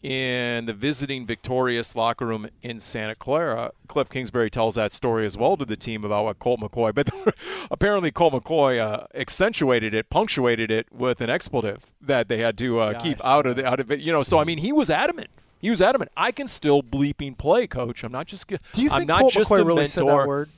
in 0.02 0.66
the 0.66 0.74
visiting 0.74 1.26
Victorious 1.26 1.96
locker 1.96 2.26
room 2.26 2.48
in 2.62 2.78
Santa 2.80 3.16
Clara, 3.16 3.72
Cliff 3.88 4.10
Kingsbury 4.10 4.50
tells 4.50 4.76
that 4.76 4.92
story 4.92 5.26
as 5.26 5.38
well 5.38 5.56
to 5.56 5.64
the 5.64 5.78
team 5.78 6.04
about 6.04 6.26
what 6.26 6.40
Colt 6.40 6.60
McCoy. 6.60 6.94
But 6.94 7.10
apparently, 7.72 8.12
Colt 8.12 8.34
McCoy 8.34 8.80
uh, 8.80 9.08
accentuated 9.16 9.94
it, 9.94 10.10
punctuated 10.10 10.70
it 10.72 10.88
with 10.92 11.22
an 11.22 11.30
expletive 11.30 11.86
that 12.02 12.28
they 12.28 12.40
had 12.40 12.58
to 12.58 12.82
uh, 12.82 12.92
Yeah, 12.92 13.02
keep 13.02 13.26
out 13.26 13.46
of 13.46 13.56
the 13.56 13.66
out 13.66 13.80
of 13.80 13.92
it. 13.92 14.02
You 14.02 14.12
know, 14.12 14.24
so 14.24 14.40
I 14.40 14.44
mean, 14.44 14.58
he 14.58 14.72
was 14.74 14.90
adamant. 14.90 15.30
He 15.60 15.70
was 15.70 15.82
adamant. 15.82 16.12
I 16.18 16.32
can 16.32 16.50
still 16.50 16.84
bleeping 16.84 17.38
play, 17.38 17.68
coach. 17.68 18.04
I'm 18.04 18.12
not 18.12 18.28
just. 18.28 18.48
Do 18.48 18.58
you 18.84 18.90
I'm 18.92 19.00
think 19.00 19.08
not 19.08 19.22
Colt 19.22 19.34
just 19.34 19.50
McCoy 19.50 19.60
a 19.60 19.64
really 19.64 19.76
mentor. 19.84 19.88
said 19.90 20.08
that 20.08 20.28
word? 20.28 20.50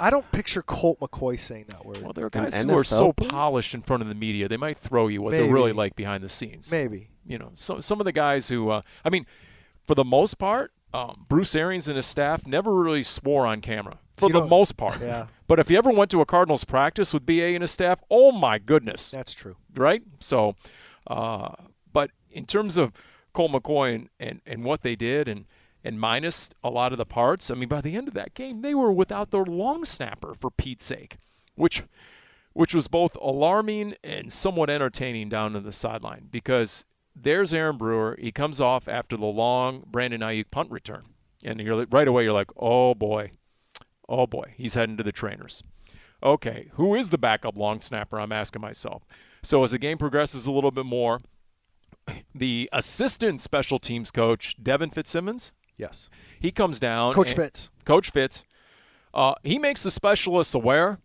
I 0.00 0.10
don't 0.10 0.30
picture 0.32 0.62
Colt 0.62 0.98
McCoy 1.00 1.38
saying 1.38 1.66
that 1.68 1.84
word. 1.86 2.02
Well, 2.02 2.12
there 2.12 2.24
are 2.24 2.30
An 2.32 2.44
guys 2.44 2.62
who 2.62 2.76
are 2.76 2.84
so 2.84 3.12
player? 3.12 3.30
polished 3.30 3.74
in 3.74 3.82
front 3.82 4.02
of 4.02 4.08
the 4.08 4.14
media, 4.14 4.48
they 4.48 4.56
might 4.56 4.78
throw 4.78 5.06
you 5.08 5.22
what 5.22 5.32
they're 5.32 5.52
really 5.52 5.72
like 5.72 5.94
behind 5.96 6.22
the 6.24 6.28
scenes. 6.28 6.70
Maybe. 6.70 7.08
You 7.26 7.38
know, 7.38 7.52
so 7.54 7.80
some 7.80 8.00
of 8.00 8.04
the 8.04 8.12
guys 8.12 8.48
who, 8.48 8.70
uh, 8.70 8.82
I 9.04 9.10
mean, 9.10 9.24
for 9.86 9.94
the 9.94 10.04
most 10.04 10.34
part, 10.38 10.72
um, 10.92 11.24
Bruce 11.28 11.54
Arians 11.54 11.88
and 11.88 11.96
his 11.96 12.06
staff 12.06 12.46
never 12.46 12.74
really 12.74 13.02
swore 13.02 13.46
on 13.46 13.60
camera. 13.60 13.98
For 14.16 14.28
you 14.28 14.32
the 14.32 14.44
most 14.46 14.76
part, 14.76 15.00
Yeah. 15.00 15.26
But 15.48 15.58
if 15.58 15.68
you 15.70 15.76
ever 15.76 15.90
went 15.90 16.10
to 16.12 16.20
a 16.20 16.26
Cardinals 16.26 16.64
practice 16.64 17.12
with 17.12 17.26
BA 17.26 17.46
and 17.54 17.62
his 17.62 17.70
staff, 17.72 18.00
oh 18.10 18.30
my 18.30 18.58
goodness, 18.58 19.10
That's 19.10 19.32
true. 19.32 19.56
right? 19.74 20.02
So, 20.20 20.54
uh, 21.08 21.54
but 21.92 22.10
in 22.30 22.46
terms 22.46 22.76
of 22.76 22.92
Colt 23.32 23.50
McCoy 23.52 23.94
and, 23.94 24.08
and, 24.20 24.40
and 24.46 24.64
what 24.64 24.82
they 24.82 24.94
did 24.94 25.26
and 25.28 25.46
and 25.84 26.00
minus 26.00 26.50
a 26.64 26.70
lot 26.70 26.92
of 26.92 26.98
the 26.98 27.04
parts, 27.04 27.50
I 27.50 27.54
mean, 27.54 27.68
by 27.68 27.82
the 27.82 27.94
end 27.94 28.08
of 28.08 28.14
that 28.14 28.34
game, 28.34 28.62
they 28.62 28.74
were 28.74 28.90
without 28.90 29.30
their 29.30 29.44
long 29.44 29.84
snapper 29.84 30.34
for 30.34 30.50
Pete's 30.50 30.84
sake, 30.84 31.18
which 31.54 31.84
which 32.54 32.74
was 32.74 32.86
both 32.88 33.16
alarming 33.20 33.94
and 34.04 34.32
somewhat 34.32 34.70
entertaining 34.70 35.28
down 35.28 35.56
on 35.56 35.64
the 35.64 35.72
sideline 35.72 36.28
because 36.30 36.84
there's 37.14 37.52
Aaron 37.52 37.76
Brewer. 37.76 38.16
He 38.20 38.30
comes 38.30 38.60
off 38.60 38.86
after 38.88 39.16
the 39.16 39.26
long 39.26 39.82
Brandon 39.86 40.20
Aiyuk 40.20 40.50
punt 40.50 40.70
return, 40.70 41.04
and 41.44 41.60
you're 41.60 41.84
right 41.86 42.08
away 42.08 42.22
you're 42.24 42.32
like, 42.32 42.50
oh 42.56 42.94
boy, 42.94 43.32
oh 44.08 44.26
boy, 44.26 44.54
he's 44.56 44.74
heading 44.74 44.96
to 44.96 45.02
the 45.02 45.12
trainers. 45.12 45.62
Okay, 46.22 46.70
who 46.74 46.94
is 46.94 47.10
the 47.10 47.18
backup 47.18 47.56
long 47.56 47.80
snapper? 47.80 48.18
I'm 48.18 48.32
asking 48.32 48.62
myself. 48.62 49.02
So 49.42 49.62
as 49.62 49.72
the 49.72 49.78
game 49.78 49.98
progresses 49.98 50.46
a 50.46 50.52
little 50.52 50.70
bit 50.70 50.86
more, 50.86 51.20
the 52.34 52.70
assistant 52.72 53.40
special 53.40 53.78
teams 53.78 54.10
coach 54.10 54.56
Devin 54.62 54.90
Fitzsimmons, 54.90 55.52
Yes. 55.76 56.08
he 56.40 56.50
comes 56.50 56.78
down. 56.78 57.14
Coach 57.14 57.34
Fitz. 57.34 57.70
Coach 57.84 58.10
Fitz, 58.10 58.44
uh, 59.12 59.34
he 59.42 59.58
makes 59.58 59.82
the 59.82 59.90
specialists 59.90 60.54
aware 60.54 60.98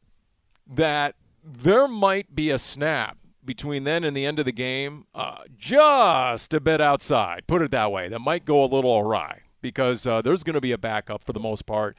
that 0.67 1.15
there 1.43 1.87
might 1.87 2.35
be 2.35 2.49
a 2.49 2.59
snap 2.59 3.17
between 3.43 3.83
then 3.83 4.03
and 4.03 4.15
the 4.15 4.25
end 4.25 4.37
of 4.37 4.45
the 4.45 4.51
game, 4.51 5.05
uh, 5.15 5.39
just 5.57 6.53
a 6.53 6.59
bit 6.59 6.79
outside. 6.79 7.47
Put 7.47 7.61
it 7.63 7.71
that 7.71 7.91
way. 7.91 8.07
That 8.07 8.19
might 8.19 8.45
go 8.45 8.63
a 8.63 8.67
little 8.67 8.95
awry 8.99 9.41
because 9.61 10.05
uh, 10.05 10.21
there's 10.21 10.43
going 10.43 10.53
to 10.53 10.61
be 10.61 10.71
a 10.71 10.77
backup 10.77 11.23
for 11.23 11.33
the 11.33 11.39
most 11.39 11.65
part 11.65 11.97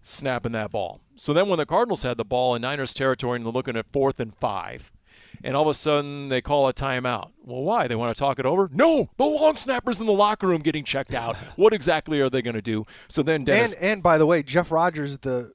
snapping 0.00 0.52
that 0.52 0.70
ball. 0.70 1.00
So 1.16 1.32
then 1.32 1.48
when 1.48 1.58
the 1.58 1.66
Cardinals 1.66 2.02
had 2.02 2.16
the 2.16 2.24
ball 2.24 2.54
in 2.54 2.62
Niners 2.62 2.94
territory 2.94 3.36
and 3.36 3.44
they're 3.46 3.52
looking 3.52 3.76
at 3.76 3.86
fourth 3.92 4.20
and 4.20 4.34
five, 4.36 4.92
and 5.44 5.56
all 5.56 5.62
of 5.62 5.68
a 5.68 5.74
sudden 5.74 6.28
they 6.28 6.40
call 6.40 6.68
a 6.68 6.72
timeout. 6.72 7.30
Well, 7.44 7.62
why? 7.62 7.88
They 7.88 7.96
want 7.96 8.14
to 8.14 8.18
talk 8.18 8.38
it 8.38 8.46
over? 8.46 8.70
No, 8.72 9.10
the 9.16 9.24
long 9.24 9.56
snapper's 9.56 10.00
in 10.00 10.06
the 10.06 10.12
locker 10.12 10.46
room 10.46 10.62
getting 10.62 10.84
checked 10.84 11.14
out. 11.14 11.36
what 11.56 11.72
exactly 11.72 12.20
are 12.20 12.30
they 12.30 12.42
going 12.42 12.54
to 12.54 12.62
do? 12.62 12.86
So 13.08 13.22
then 13.22 13.44
Dennis. 13.44 13.74
And 13.74 13.82
and 13.82 14.02
by 14.02 14.18
the 14.18 14.26
way, 14.26 14.42
Jeff 14.42 14.70
Rogers, 14.70 15.18
the 15.18 15.52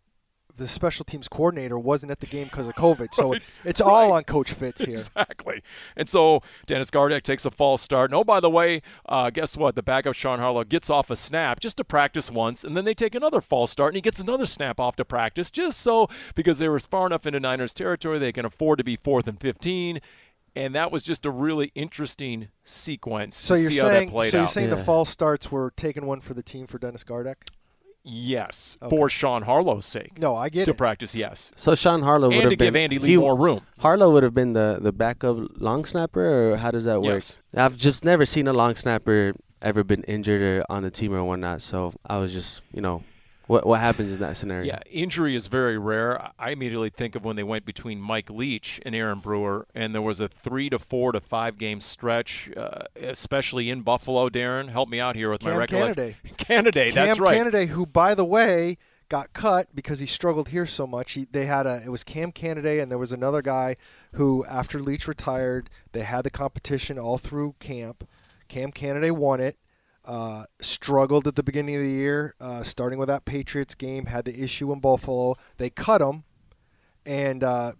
the 0.57 0.67
special 0.67 1.05
teams 1.05 1.27
coordinator, 1.27 1.77
wasn't 1.79 2.11
at 2.11 2.19
the 2.19 2.25
game 2.25 2.45
because 2.45 2.67
of 2.67 2.75
COVID. 2.75 3.13
So 3.13 3.31
Right, 3.31 3.41
it's 3.63 3.79
all 3.81 4.09
right. 4.09 4.17
on 4.17 4.23
Coach 4.23 4.51
Fitz 4.53 4.83
here. 4.85 4.95
Exactly. 4.95 5.61
And 5.95 6.09
so 6.09 6.41
Dennis 6.65 6.91
Gardeck 6.91 7.23
takes 7.23 7.45
a 7.45 7.51
false 7.51 7.81
start. 7.81 8.09
And 8.11 8.15
oh, 8.17 8.23
by 8.23 8.39
the 8.39 8.49
way, 8.49 8.81
uh, 9.07 9.29
guess 9.29 9.55
what? 9.55 9.75
The 9.75 9.83
backup 9.83 10.15
Sean 10.15 10.39
Harlow 10.39 10.63
gets 10.63 10.89
off 10.89 11.09
a 11.09 11.15
snap 11.15 11.59
just 11.59 11.77
to 11.77 11.83
practice 11.83 12.29
once, 12.31 12.63
and 12.63 12.75
then 12.75 12.85
they 12.85 12.93
take 12.93 13.15
another 13.15 13.41
false 13.41 13.71
start, 13.71 13.93
and 13.93 13.97
he 13.97 14.01
gets 14.01 14.19
another 14.19 14.45
snap 14.45 14.79
off 14.79 14.95
to 14.97 15.05
practice 15.05 15.51
just 15.51 15.79
so 15.81 16.07
because 16.35 16.59
they 16.59 16.67
were 16.69 16.79
far 16.79 17.05
enough 17.07 17.25
into 17.25 17.39
Niners 17.39 17.73
territory 17.73 18.19
they 18.19 18.31
can 18.31 18.45
afford 18.45 18.77
to 18.77 18.83
be 18.83 18.95
fourth 18.95 19.27
and 19.27 19.39
15. 19.39 19.99
And 20.55 20.73
that 20.73 20.91
was 20.91 21.03
just 21.03 21.23
a 21.25 21.29
really 21.29 21.71
interesting 21.75 22.47
sequence 22.63 23.35
So 23.35 23.53
to 23.55 23.61
you're 23.61 23.71
see 23.71 23.77
how 23.77 23.83
that 23.85 23.89
saying 23.91 24.09
played 24.09 24.31
so 24.31 24.37
you're 24.37 24.43
out. 24.45 24.51
saying 24.51 24.69
the 24.71 24.77
false 24.83 25.09
starts 25.11 25.51
were 25.51 25.71
taking 25.75 26.07
one 26.07 26.19
for 26.19 26.33
the 26.33 26.41
team 26.41 26.65
for 26.65 26.79
Dennis 26.79 27.03
Gardeck? 27.03 27.35
Yes, 28.07 28.77
Okay. 28.81 28.95
for 28.95 29.09
Sean 29.09 29.43
Harlow's 29.43 29.85
sake. 29.85 30.17
No, 30.17 30.35
I 30.35 30.49
get 30.49 30.65
to 30.65 30.71
it. 30.71 30.77
practice, 30.77 31.13
yes. 31.13 31.51
So 31.55 31.75
Sean 31.75 32.01
Harlow 32.01 32.27
would 32.29 32.33
And 32.35 32.43
have 32.43 32.51
to 32.51 32.57
been 32.57 32.67
give 32.67 32.75
Andy 32.75 32.99
Lee 32.99 33.09
he- 33.09 33.17
more 33.17 33.35
room. 33.35 33.61
Harlow 33.79 34.11
would 34.13 34.23
have 34.23 34.33
been 34.33 34.53
the, 34.53 34.77
the 34.81 34.91
backup 34.91 35.37
long 35.57 35.85
snapper, 35.85 36.53
or 36.53 36.57
how 36.57 36.71
does 36.71 36.85
that 36.85 37.01
work? 37.01 37.13
Yes. 37.15 37.37
I've 37.55 37.77
just 37.77 38.03
never 38.05 38.25
seen 38.25 38.47
a 38.47 38.53
long 38.53 38.75
snapper 38.75 39.33
ever 39.61 39.83
been 39.83 40.03
injured 40.03 40.41
or 40.41 40.65
on 40.69 40.83
the 40.83 40.91
team 40.91 41.13
or 41.13 41.23
whatnot. 41.23 41.61
So 41.61 41.93
I 42.05 42.17
was 42.17 42.31
just, 42.33 42.61
you 42.73 42.81
know, 42.81 43.03
what 43.47 43.65
what 43.65 43.79
happens 43.79 44.11
in 44.11 44.19
that 44.19 44.37
scenario? 44.37 44.65
Yeah, 44.67 44.79
injury 44.89 45.35
is 45.35 45.47
very 45.47 45.77
rare. 45.77 46.31
I 46.37 46.51
immediately 46.51 46.89
think 46.89 47.15
of 47.15 47.23
when 47.23 47.35
they 47.35 47.43
went 47.43 47.65
between 47.65 47.99
Mike 47.99 48.29
Leach 48.29 48.79
and 48.85 48.93
Aaron 48.93 49.19
Brewer, 49.19 49.67
and 49.73 49.95
there 49.95 50.01
was 50.01 50.19
a 50.19 50.27
three 50.27 50.69
to 50.69 50.77
four 50.77 51.13
to 51.13 51.19
five 51.19 51.57
game 51.57 51.81
stretch, 51.81 52.49
uh, 52.55 52.83
especially 52.95 53.69
in 53.69 53.81
Buffalo. 53.81 54.29
Darren, 54.29 54.69
help 54.69 54.89
me 54.89 54.99
out 54.99 55.15
here 55.15 55.31
with 55.31 55.41
my 55.43 55.51
Cam 55.51 55.59
recollection. 55.59 55.95
Canaday. 55.95 56.37
Candidate, 56.37 56.93
Cam 56.93 57.07
that's 57.07 57.19
right. 57.19 57.37
Canaday, 57.37 57.67
who 57.67 57.85
by 57.85 58.13
the 58.13 58.25
way 58.25 58.77
got 59.09 59.31
cut 59.33 59.73
because 59.73 59.99
he 59.99 60.05
struggled 60.05 60.49
here 60.49 60.65
so 60.65 60.85
much. 60.85 61.13
He, 61.13 61.27
they 61.31 61.45
had 61.45 61.65
a 61.65 61.81
it 61.85 61.89
was 61.89 62.03
Cam 62.03 62.31
Canaday 62.31 62.81
and 62.81 62.91
there 62.91 62.97
was 62.97 63.11
another 63.11 63.41
guy 63.41 63.77
who 64.13 64.43
after 64.45 64.81
Leach 64.81 65.07
retired, 65.07 65.69
they 65.93 66.01
had 66.01 66.23
the 66.23 66.29
competition 66.29 66.99
all 66.99 67.17
through 67.17 67.55
camp. 67.59 68.07
Cam 68.47 68.71
Canaday 68.71 69.11
won 69.11 69.39
it. 69.39 69.57
Uh, 70.07 70.45
struggled 70.61 71.27
at 71.27 71.35
the 71.35 71.43
beginning 71.43 71.75
of 71.75 71.81
the 71.81 71.89
year, 71.89 72.33
uh, 72.39 72.63
starting 72.63 72.97
with 72.97 73.09
that 73.09 73.25
Patriots 73.25 73.75
game. 73.75 74.05
Had 74.05 74.23
the 74.23 74.41
issue 74.41 74.71
in 74.71 74.79
Buffalo. 74.79 75.35
They 75.57 75.69
cut 75.69 76.01
him, 76.01 76.23
and 77.05 77.43
uh, 77.43 77.73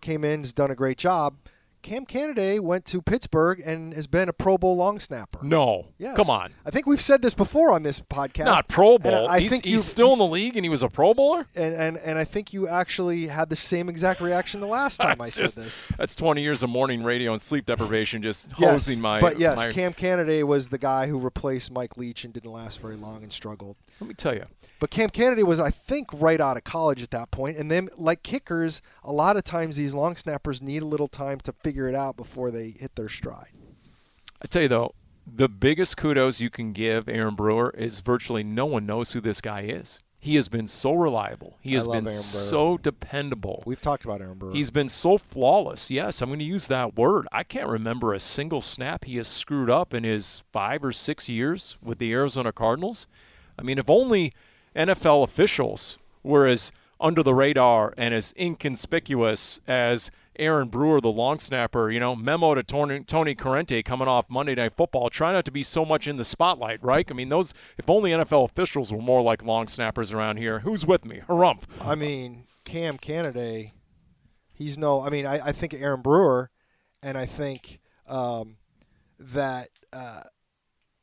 came 0.00 0.22
in. 0.22 0.40
Has 0.40 0.52
done 0.52 0.70
a 0.70 0.76
great 0.76 0.96
job. 0.96 1.34
Cam 1.82 2.06
Canaday 2.06 2.60
went 2.60 2.84
to 2.86 3.02
Pittsburgh 3.02 3.60
and 3.64 3.92
has 3.94 4.06
been 4.06 4.28
a 4.28 4.32
Pro 4.32 4.56
Bowl 4.56 4.76
long 4.76 5.00
snapper. 5.00 5.40
No, 5.42 5.88
Yes. 5.98 6.16
come 6.16 6.30
on, 6.30 6.52
I 6.64 6.70
think 6.70 6.86
we've 6.86 7.00
said 7.02 7.22
this 7.22 7.34
before 7.34 7.72
on 7.72 7.82
this 7.82 8.00
podcast. 8.00 8.44
not 8.44 8.68
Pro 8.68 8.98
Bowl. 8.98 9.26
I 9.28 9.40
he's 9.40 9.50
think 9.50 9.64
he's 9.64 9.84
still 9.84 10.12
in 10.12 10.18
the 10.18 10.26
league, 10.26 10.56
and 10.56 10.64
he 10.64 10.68
was 10.70 10.82
a 10.82 10.88
Pro 10.88 11.12
Bowler. 11.12 11.46
and, 11.56 11.74
and 11.74 11.96
and 11.98 12.18
I 12.18 12.24
think 12.24 12.52
you 12.52 12.68
actually 12.68 13.26
had 13.26 13.48
the 13.50 13.56
same 13.56 13.88
exact 13.88 14.20
reaction 14.20 14.60
the 14.60 14.66
last 14.66 14.98
time 14.98 15.20
I 15.20 15.28
said 15.30 15.42
Just- 15.42 15.56
this. 15.56 15.86
That's 15.98 16.14
20 16.14 16.40
years 16.42 16.62
of 16.62 16.70
morning 16.70 17.02
radio 17.02 17.32
and 17.32 17.42
sleep 17.42 17.66
deprivation, 17.66 18.22
just 18.22 18.52
Yes, 18.58 18.70
hosing 18.86 19.00
my. 19.02 19.18
but 19.20 19.38
yes, 19.38 19.56
my- 19.56 19.72
Cam 19.72 19.92
Canaday 19.92 20.44
was 20.44 20.68
the 20.68 20.78
guy 20.78 21.06
who 21.08 21.18
replaced 21.18 21.70
Mike 21.72 21.96
Leach 21.96 22.24
and 22.24 22.32
didn't 22.32 22.52
last 22.52 22.80
very 22.80 22.96
long 22.96 23.22
and 23.22 23.32
struggled. 23.32 23.76
Let 24.00 24.08
me 24.08 24.14
tell 24.14 24.34
you, 24.34 24.46
But 24.80 24.90
Cam 24.90 25.10
Canaday 25.10 25.44
was, 25.44 25.60
I 25.60 25.70
think, 25.70 26.08
right 26.12 26.40
out 26.40 26.56
of 26.56 26.64
college 26.64 27.02
at 27.04 27.12
that 27.12 27.30
point. 27.30 27.56
And 27.56 27.70
then, 27.70 27.88
like 27.96 28.24
kickers, 28.24 28.82
a 29.04 29.12
lot 29.12 29.36
of 29.36 29.44
times 29.44 29.76
these 29.76 29.94
long 29.94 30.16
snappers 30.16 30.60
need 30.60 30.82
a 30.82 30.86
little 30.86 31.06
time 31.06 31.38
to 31.40 31.52
figure 31.52 31.71
it 31.88 31.94
out 31.94 32.16
before 32.16 32.50
they 32.50 32.70
hit 32.70 32.94
their 32.94 33.08
stride. 33.08 33.52
I 34.40 34.46
tell 34.46 34.62
you 34.62 34.68
though, 34.68 34.94
the 35.26 35.48
biggest 35.48 35.96
kudos 35.96 36.40
you 36.40 36.50
can 36.50 36.72
give 36.72 37.08
Aaron 37.08 37.34
Brewer 37.34 37.74
is 37.76 38.00
virtually 38.00 38.42
no 38.42 38.66
one 38.66 38.86
knows 38.86 39.12
who 39.12 39.20
this 39.20 39.40
guy 39.40 39.62
is. 39.62 39.98
He 40.18 40.36
has 40.36 40.48
been 40.48 40.68
so 40.68 40.92
reliable. 40.92 41.58
He 41.60 41.74
has 41.74 41.88
been 41.88 42.06
so 42.06 42.78
dependable. 42.78 43.64
We've 43.66 43.80
talked 43.80 44.04
about 44.04 44.20
Aaron 44.20 44.38
Brewer. 44.38 44.52
He's 44.52 44.70
been 44.70 44.88
so 44.88 45.18
flawless. 45.18 45.90
Yes, 45.90 46.22
I'm 46.22 46.28
going 46.28 46.38
to 46.38 46.44
use 46.44 46.68
that 46.68 46.96
word. 46.96 47.26
I 47.32 47.42
can't 47.42 47.68
remember 47.68 48.14
a 48.14 48.20
single 48.20 48.62
snap 48.62 49.04
he 49.04 49.16
has 49.16 49.26
screwed 49.26 49.68
up 49.68 49.92
in 49.92 50.04
his 50.04 50.44
five 50.52 50.84
or 50.84 50.92
six 50.92 51.28
years 51.28 51.76
with 51.82 51.98
the 51.98 52.12
Arizona 52.12 52.52
Cardinals. 52.52 53.08
I 53.58 53.62
mean, 53.62 53.78
if 53.78 53.90
only 53.90 54.32
NFL 54.76 55.24
officials 55.24 55.98
were 56.22 56.46
as 56.46 56.70
under 57.00 57.24
the 57.24 57.34
radar 57.34 57.92
and 57.96 58.14
as 58.14 58.32
inconspicuous 58.38 59.60
as 59.66 60.12
Aaron 60.38 60.68
Brewer, 60.68 61.00
the 61.00 61.08
long 61.08 61.38
snapper, 61.38 61.90
you 61.90 62.00
know, 62.00 62.16
memo 62.16 62.54
to 62.54 62.62
Tony, 62.62 63.00
Tony 63.04 63.34
Corrente 63.34 63.84
coming 63.84 64.08
off 64.08 64.26
Monday 64.28 64.54
Night 64.54 64.74
Football. 64.74 65.10
Try 65.10 65.32
not 65.32 65.44
to 65.44 65.50
be 65.50 65.62
so 65.62 65.84
much 65.84 66.06
in 66.08 66.16
the 66.16 66.24
spotlight, 66.24 66.82
right? 66.82 67.06
I 67.08 67.12
mean, 67.14 67.28
those, 67.28 67.52
if 67.76 67.90
only 67.90 68.10
NFL 68.10 68.48
officials 68.48 68.92
were 68.92 69.02
more 69.02 69.22
like 69.22 69.42
long 69.44 69.68
snappers 69.68 70.12
around 70.12 70.38
here. 70.38 70.60
Who's 70.60 70.86
with 70.86 71.04
me? 71.04 71.20
Harumph. 71.28 71.62
I 71.80 71.94
mean, 71.94 72.44
Cam 72.64 72.98
Canaday, 72.98 73.72
he's 74.52 74.78
no. 74.78 75.02
I 75.02 75.10
mean, 75.10 75.26
I, 75.26 75.48
I 75.48 75.52
think 75.52 75.74
Aaron 75.74 76.00
Brewer, 76.00 76.50
and 77.02 77.18
I 77.18 77.26
think 77.26 77.80
um, 78.06 78.56
that 79.18 79.68
uh, 79.92 80.22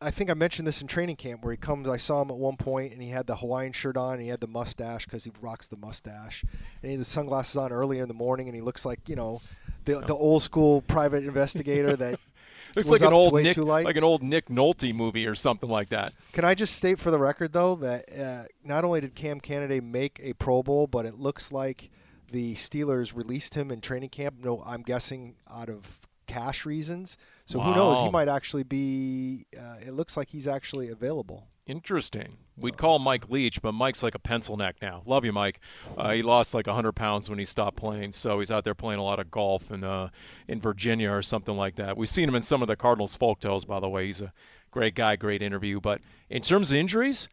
I 0.02 0.12
think 0.12 0.30
I 0.30 0.34
mentioned 0.34 0.68
this 0.68 0.82
in 0.82 0.88
training 0.88 1.18
camp 1.18 1.44
where 1.44 1.52
he 1.52 1.58
comes. 1.58 1.88
I 1.88 1.98
saw 1.98 2.22
him 2.22 2.32
at 2.32 2.38
one 2.38 2.56
point, 2.56 2.94
and 2.94 3.02
he 3.02 3.10
had 3.10 3.28
the 3.28 3.36
Hawaiian 3.36 3.74
shirt 3.74 3.98
on, 3.98 4.14
and 4.14 4.22
he 4.22 4.30
had 4.30 4.40
the 4.40 4.48
mustache 4.48 5.06
because 5.06 5.26
he 5.26 5.32
rocks 5.42 5.68
the 5.68 5.78
mustache, 5.78 6.44
and 6.82 6.90
he 6.90 6.92
had 6.92 7.02
the 7.02 7.06
sunglasses 7.06 7.58
on 7.58 7.72
earlier 7.72 8.04
in 8.04 8.08
the 8.08 8.14
morning, 8.14 8.48
and 8.48 8.56
he 8.56 8.62
looks 8.62 8.86
like 8.86 9.08
you 9.08 9.16
know. 9.16 9.42
The, 9.86 10.02
the 10.02 10.14
old 10.14 10.44
school 10.44 10.82
private 10.82 11.24
investigator 11.24 11.96
that 11.96 12.20
Looks 12.76 12.90
like 12.90 13.02
an 13.02 13.14
old 13.14 13.34
way 13.34 13.44
Nick, 13.44 13.58
like 13.58 13.98
an 13.98 14.04
old 14.04 14.24
Nick 14.24 14.48
Nolte 14.48 14.94
movie 14.94 15.26
or 15.26 15.36
something 15.36 15.70
like 15.70 15.90
that. 15.90 16.14
Can 16.34 16.46
I 16.46 16.54
just 16.54 16.76
state 16.76 17.00
for 17.00 17.12
the 17.12 17.18
record, 17.18 17.54
though, 17.54 17.76
that 17.76 18.18
uh, 18.18 18.44
not 18.64 18.84
only 18.84 19.02
did 19.02 19.16
Cam 19.16 19.42
Canaday 19.42 19.82
make 19.82 20.20
a 20.22 20.34
Pro 20.34 20.62
Bowl, 20.62 20.88
but 20.88 21.06
it 21.06 21.16
looks 21.16 21.52
like 21.52 21.90
the 22.32 22.54
Steelers 22.56 23.16
released 23.16 23.56
him 23.56 23.72
in 23.72 23.82
training 23.82 24.10
camp. 24.10 24.36
No, 24.44 24.62
I'm 24.66 24.84
guessing 24.84 25.36
out 25.50 25.70
of 25.70 26.00
cash 26.28 26.66
reasons. 26.66 27.18
So 27.50 27.60
who 27.60 27.74
knows? 27.74 28.06
He 28.06 28.12
might 28.12 28.28
actually 28.28 28.62
be. 28.62 29.48
Uh, 29.58 29.78
it 29.82 29.94
looks 29.94 30.16
like 30.16 30.30
he's 30.30 30.48
actually 30.48 30.90
available. 30.90 31.48
Interesting. 31.66 32.38
We'd 32.56 32.78
call 32.78 33.00
Mike 33.00 33.28
Leach, 33.30 33.60
but 33.64 33.72
Mike's 33.72 34.04
like 34.04 34.14
a 34.14 34.20
pencil 34.20 34.56
neck 34.56 34.76
now. 34.84 35.02
Love 35.08 35.26
you, 35.26 35.32
Mike. 35.32 35.60
Uh, 35.98 36.12
he 36.12 36.22
lost 36.22 36.54
like 36.54 36.68
100 36.68 36.92
pounds 36.92 37.28
when 37.28 37.40
he 37.40 37.46
stopped 37.46 37.76
playing, 37.76 38.12
so 38.12 38.38
he's 38.38 38.52
out 38.52 38.66
there 38.66 38.76
playing 38.76 39.00
a 39.00 39.04
lot 39.04 39.20
of 39.20 39.32
golf 39.32 39.72
in 39.72 39.84
uh, 39.84 40.10
in 40.48 40.62
Virginia 40.62 41.12
or 41.12 41.24
something 41.24 41.58
like 41.58 41.76
that. 41.78 41.98
We've 41.98 42.08
seen 42.08 42.30
him 42.30 42.36
in 42.36 42.44
some 42.44 42.62
of 42.62 42.68
the 42.68 42.76
Cardinals 42.76 43.16
folk 43.16 43.40
tales, 43.40 43.66
by 43.66 43.80
the 43.80 43.90
way. 43.90 44.06
He's 44.06 44.22
a 44.22 44.32
great 44.70 44.94
guy, 44.94 45.16
great 45.16 45.42
interview. 45.42 45.80
But 45.80 46.02
in 46.30 46.44
terms 46.44 46.72
of 46.72 46.78
injuries, 46.78 47.30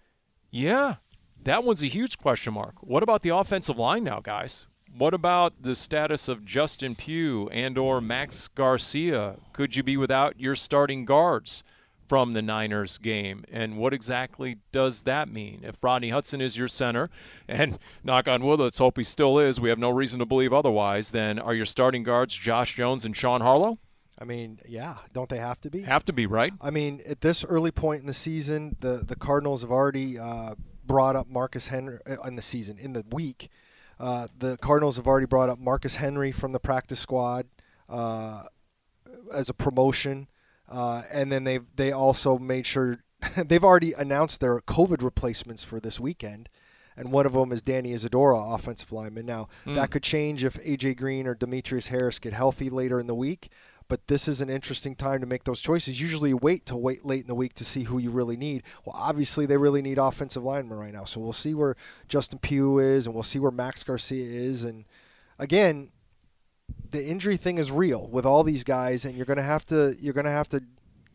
yeah, 0.50 0.94
that 1.42 1.62
one's 1.62 1.82
a 1.82 1.88
huge 1.88 2.16
question 2.16 2.54
mark. 2.54 2.76
What 2.80 3.02
about 3.02 3.20
the 3.20 3.36
offensive 3.36 3.76
line 3.76 4.04
now, 4.04 4.20
guys? 4.20 4.64
What 4.96 5.12
about 5.12 5.60
the 5.60 5.74
status 5.74 6.26
of 6.26 6.46
Justin 6.46 6.94
Pugh 6.94 7.50
and 7.52 7.76
or 7.76 8.00
Max 8.00 8.48
Garcia? 8.48 9.36
Could 9.52 9.76
you 9.76 9.82
be 9.82 9.98
without 9.98 10.40
your 10.40 10.54
starting 10.54 11.04
guards? 11.04 11.62
from 12.08 12.34
the 12.34 12.42
Niners 12.42 12.98
game. 12.98 13.44
And 13.50 13.78
what 13.78 13.92
exactly 13.92 14.58
does 14.70 15.02
that 15.02 15.28
mean? 15.28 15.62
If 15.64 15.82
Rodney 15.82 16.10
Hudson 16.10 16.40
is 16.40 16.56
your 16.56 16.68
center, 16.68 17.10
and 17.48 17.80
knock 18.04 18.28
on 18.28 18.44
wood, 18.44 18.60
let's 18.60 18.78
hope 18.78 18.96
he 18.96 19.02
still 19.02 19.40
is, 19.40 19.60
we 19.60 19.70
have 19.70 19.78
no 19.80 19.90
reason 19.90 20.20
to 20.20 20.24
believe 20.24 20.52
otherwise, 20.52 21.10
then 21.10 21.40
are 21.40 21.52
your 21.52 21.64
starting 21.64 22.04
guards 22.04 22.32
Josh 22.32 22.76
Jones 22.76 23.04
and 23.04 23.16
Sean 23.16 23.40
Harlow? 23.40 23.80
I 24.16 24.24
mean, 24.24 24.60
yeah, 24.68 24.98
don't 25.12 25.28
they 25.28 25.38
have 25.38 25.60
to 25.62 25.70
be? 25.70 25.82
Have 25.82 26.04
to 26.04 26.12
be, 26.12 26.26
right? 26.26 26.52
I 26.60 26.70
mean, 26.70 27.02
at 27.06 27.22
this 27.22 27.44
early 27.44 27.72
point 27.72 28.02
in 28.02 28.06
the 28.06 28.14
season, 28.14 28.76
the 28.78 29.02
the 29.04 29.16
Cardinals 29.16 29.62
have 29.62 29.72
already 29.72 30.16
uh, 30.16 30.54
brought 30.86 31.16
up 31.16 31.28
Marcus 31.28 31.66
Henry 31.66 31.98
uh, 32.08 32.22
in 32.22 32.36
the 32.36 32.42
season 32.42 32.78
in 32.78 32.92
the 32.92 33.04
week. 33.10 33.50
Uh, 33.98 34.28
the 34.38 34.56
Cardinals 34.58 34.96
have 34.96 35.06
already 35.06 35.26
brought 35.26 35.48
up 35.48 35.58
Marcus 35.58 35.96
Henry 35.96 36.32
from 36.32 36.52
the 36.52 36.60
practice 36.60 37.00
squad 37.00 37.46
uh, 37.88 38.42
as 39.32 39.48
a 39.48 39.54
promotion, 39.54 40.28
uh, 40.68 41.02
and 41.10 41.32
then 41.32 41.44
they 41.44 41.60
they 41.76 41.92
also 41.92 42.38
made 42.38 42.66
sure 42.66 42.98
they've 43.36 43.64
already 43.64 43.92
announced 43.94 44.40
their 44.40 44.60
COVID 44.60 45.02
replacements 45.02 45.64
for 45.64 45.80
this 45.80 45.98
weekend. 45.98 46.48
And 46.98 47.12
one 47.12 47.26
of 47.26 47.34
them 47.34 47.52
is 47.52 47.60
Danny 47.60 47.92
Isidora, 47.92 48.40
offensive 48.54 48.90
lineman. 48.90 49.26
Now, 49.26 49.48
Mm. 49.66 49.74
that 49.74 49.90
could 49.90 50.02
change 50.02 50.42
if 50.44 50.56
A.J. 50.64 50.94
Green 50.94 51.26
or 51.26 51.34
Demetrius 51.34 51.88
Harris 51.88 52.18
get 52.18 52.32
healthy 52.32 52.70
later 52.70 52.98
in 52.98 53.06
the 53.06 53.14
week 53.14 53.50
but 53.88 54.06
this 54.08 54.28
is 54.28 54.40
an 54.40 54.50
interesting 54.50 54.94
time 54.94 55.20
to 55.20 55.26
make 55.26 55.44
those 55.44 55.60
choices. 55.60 56.00
Usually 56.00 56.30
you 56.30 56.36
wait 56.36 56.66
till 56.66 56.80
wait 56.80 57.04
late 57.04 57.22
in 57.22 57.26
the 57.26 57.34
week 57.34 57.54
to 57.54 57.64
see 57.64 57.84
who 57.84 57.98
you 57.98 58.10
really 58.10 58.36
need. 58.36 58.62
Well, 58.84 58.96
obviously 58.98 59.46
they 59.46 59.56
really 59.56 59.82
need 59.82 59.98
offensive 59.98 60.42
linemen 60.42 60.78
right 60.78 60.92
now. 60.92 61.04
So 61.04 61.20
we'll 61.20 61.32
see 61.32 61.54
where 61.54 61.76
Justin 62.08 62.38
Pugh 62.38 62.78
is 62.78 63.06
and 63.06 63.14
we'll 63.14 63.22
see 63.22 63.38
where 63.38 63.50
Max 63.50 63.82
Garcia 63.84 64.24
is 64.24 64.64
and 64.64 64.84
again, 65.38 65.90
the 66.90 67.04
injury 67.04 67.36
thing 67.36 67.58
is 67.58 67.70
real 67.70 68.08
with 68.08 68.26
all 68.26 68.42
these 68.42 68.64
guys 68.64 69.04
and 69.04 69.16
you're 69.16 69.26
going 69.26 69.36
to 69.36 69.42
have 69.42 69.64
to 69.66 69.96
you're 70.00 70.14
going 70.14 70.24
to 70.24 70.30
have 70.30 70.48
to 70.48 70.62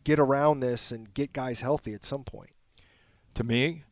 get 0.04 0.18
around 0.18 0.60
this 0.60 0.90
and 0.90 1.12
get 1.14 1.32
guys 1.32 1.60
healthy 1.60 1.94
at 1.94 2.04
some 2.04 2.24
point. 2.24 2.50
to 3.34 3.44
me, 3.44 3.84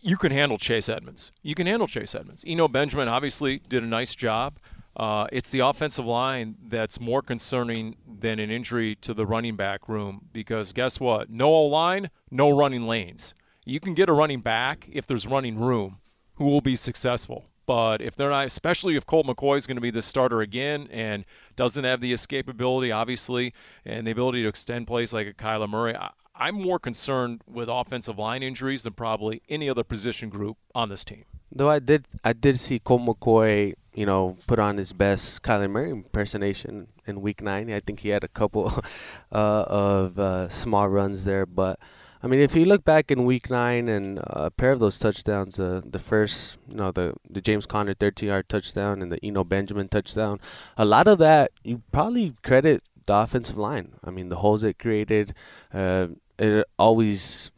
you 0.00 0.16
can 0.16 0.30
handle 0.30 0.58
Chase 0.58 0.88
Edmonds. 0.88 1.32
You 1.42 1.54
can 1.54 1.66
handle 1.66 1.88
Chase 1.88 2.14
Edmonds. 2.14 2.44
Eno 2.46 2.68
Benjamin 2.68 3.08
obviously 3.08 3.58
did 3.58 3.82
a 3.82 3.86
nice 3.86 4.14
job. 4.14 4.58
Uh, 4.96 5.26
it's 5.30 5.50
the 5.50 5.60
offensive 5.60 6.06
line 6.06 6.56
that's 6.68 6.98
more 6.98 7.20
concerning 7.20 7.96
than 8.06 8.38
an 8.38 8.50
injury 8.50 8.94
to 8.94 9.12
the 9.12 9.26
running 9.26 9.54
back 9.54 9.88
room 9.88 10.22
because 10.32 10.72
guess 10.72 10.98
what? 10.98 11.28
No 11.28 11.48
O 11.48 11.64
line, 11.64 12.10
no 12.30 12.48
running 12.48 12.86
lanes. 12.86 13.34
You 13.64 13.78
can 13.78 13.94
get 13.94 14.08
a 14.08 14.12
running 14.12 14.40
back 14.40 14.88
if 14.90 15.06
there's 15.06 15.26
running 15.26 15.58
room 15.58 15.98
who 16.34 16.46
will 16.46 16.62
be 16.62 16.76
successful. 16.76 17.44
But 17.66 18.00
if 18.00 18.14
they're 18.14 18.30
not, 18.30 18.46
especially 18.46 18.96
if 18.96 19.04
Colt 19.04 19.26
McCoy 19.26 19.58
is 19.58 19.66
going 19.66 19.76
to 19.76 19.80
be 19.80 19.90
the 19.90 20.02
starter 20.02 20.40
again 20.40 20.88
and 20.90 21.24
doesn't 21.56 21.82
have 21.82 22.00
the 22.00 22.12
escapability, 22.12 22.94
obviously, 22.94 23.52
and 23.84 24.06
the 24.06 24.12
ability 24.12 24.42
to 24.42 24.48
extend 24.48 24.86
plays 24.86 25.12
like 25.12 25.26
a 25.26 25.32
Kyler 25.32 25.68
Murray, 25.68 25.96
I, 25.96 26.10
I'm 26.34 26.54
more 26.54 26.78
concerned 26.78 27.42
with 27.46 27.68
offensive 27.68 28.18
line 28.18 28.42
injuries 28.42 28.84
than 28.84 28.92
probably 28.92 29.42
any 29.48 29.68
other 29.68 29.82
position 29.82 30.28
group 30.28 30.58
on 30.74 30.88
this 30.88 31.04
team. 31.04 31.24
Though 31.50 31.68
I 31.68 31.80
did, 31.80 32.06
I 32.24 32.32
did 32.32 32.60
see 32.60 32.78
Colt 32.78 33.02
McCoy, 33.02 33.74
you 33.96 34.04
know, 34.04 34.36
put 34.46 34.58
on 34.58 34.76
his 34.76 34.92
best 34.92 35.42
Kyler 35.42 35.70
Murray 35.70 35.90
impersonation 35.90 36.88
in 37.06 37.22
Week 37.22 37.40
Nine. 37.40 37.72
I 37.72 37.80
think 37.80 38.00
he 38.00 38.10
had 38.10 38.22
a 38.22 38.28
couple 38.28 38.68
uh, 39.32 39.64
of 39.66 40.18
uh, 40.18 40.48
small 40.50 40.88
runs 40.88 41.24
there, 41.24 41.46
but 41.46 41.80
I 42.22 42.28
mean, 42.28 42.40
if 42.40 42.54
you 42.54 42.66
look 42.66 42.84
back 42.84 43.10
in 43.10 43.24
Week 43.24 43.48
Nine 43.50 43.88
and 43.88 44.18
uh, 44.18 44.22
a 44.46 44.50
pair 44.50 44.72
of 44.72 44.80
those 44.80 44.98
touchdowns, 44.98 45.58
uh, 45.58 45.80
the 45.84 45.98
first, 45.98 46.58
you 46.68 46.76
know, 46.76 46.92
the 46.92 47.14
the 47.28 47.40
James 47.40 47.64
Conner 47.64 47.94
13-yard 47.94 48.48
touchdown 48.48 49.00
and 49.00 49.10
the 49.10 49.18
Eno 49.24 49.44
Benjamin 49.44 49.88
touchdown, 49.88 50.40
a 50.76 50.84
lot 50.84 51.08
of 51.08 51.18
that 51.18 51.52
you 51.64 51.82
probably 51.90 52.34
credit 52.42 52.82
the 53.06 53.14
offensive 53.14 53.56
line. 53.56 53.94
I 54.04 54.10
mean, 54.10 54.28
the 54.28 54.36
holes 54.36 54.62
it 54.62 54.78
created, 54.78 55.34
uh, 55.72 56.08
it 56.38 56.66
always 56.78 57.50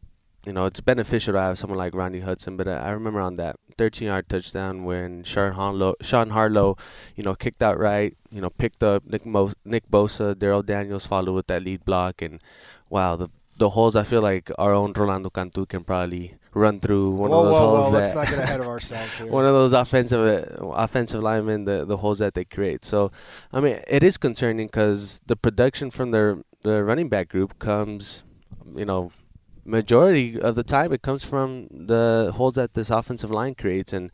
you 0.48 0.54
know, 0.54 0.64
it's 0.64 0.80
beneficial 0.80 1.34
to 1.34 1.40
have 1.40 1.58
someone 1.58 1.78
like 1.78 1.94
Rodney 1.94 2.20
Hudson. 2.20 2.56
But 2.56 2.68
I, 2.68 2.76
I 2.76 2.90
remember 2.92 3.20
on 3.20 3.36
that 3.36 3.56
13-yard 3.76 4.30
touchdown 4.30 4.84
when 4.84 5.22
Sean 5.22 5.52
Harlow, 5.52 5.94
Sean 6.00 6.30
Harlow, 6.30 6.78
you 7.16 7.22
know, 7.22 7.34
kicked 7.34 7.62
out 7.62 7.78
right, 7.78 8.16
you 8.30 8.40
know, 8.40 8.48
picked 8.48 8.82
up 8.82 9.04
Nick 9.04 9.26
Mo- 9.26 9.52
Nick 9.66 9.86
Bosa, 9.90 10.34
Daryl 10.34 10.64
Daniels 10.64 11.06
followed 11.06 11.34
with 11.34 11.48
that 11.48 11.62
lead 11.62 11.84
block, 11.84 12.22
and 12.22 12.40
wow, 12.88 13.14
the 13.14 13.28
the 13.58 13.68
holes. 13.68 13.94
I 13.94 14.04
feel 14.04 14.22
like 14.22 14.50
our 14.56 14.72
own 14.72 14.94
Rolando 14.94 15.28
Cantu 15.28 15.66
can 15.66 15.84
probably 15.84 16.36
run 16.54 16.80
through 16.80 17.10
one 17.10 17.30
whoa, 17.30 17.40
of 17.40 17.44
those 17.44 17.60
whoa, 17.60 17.66
holes 17.66 17.92
whoa, 17.92 17.98
let's 17.98 18.14
not 18.14 18.28
get 18.28 18.38
ahead 18.38 18.60
of 18.60 18.66
ourselves 18.74 19.18
here. 19.18 19.26
one 19.26 19.44
of 19.44 19.52
those 19.52 19.74
offensive 19.74 20.20
uh, 20.20 20.66
offensive 20.68 21.22
linemen, 21.22 21.66
the 21.66 21.84
the 21.84 21.98
holes 21.98 22.20
that 22.20 22.32
they 22.32 22.46
create. 22.46 22.86
So, 22.86 23.12
I 23.52 23.60
mean, 23.60 23.80
it 23.86 24.02
is 24.02 24.16
concerning 24.16 24.68
because 24.68 25.20
the 25.26 25.36
production 25.36 25.90
from 25.90 26.10
their 26.10 26.38
the 26.62 26.82
running 26.82 27.10
back 27.10 27.28
group 27.28 27.58
comes, 27.58 28.22
you 28.74 28.86
know, 28.86 29.12
majority 29.68 30.40
of 30.40 30.54
the 30.54 30.62
time 30.64 30.92
it 30.92 31.02
comes 31.02 31.24
from 31.24 31.68
the 31.70 32.32
holes 32.34 32.54
that 32.54 32.74
this 32.74 32.90
offensive 32.90 33.30
line 33.30 33.54
creates. 33.54 33.92
And 33.92 34.10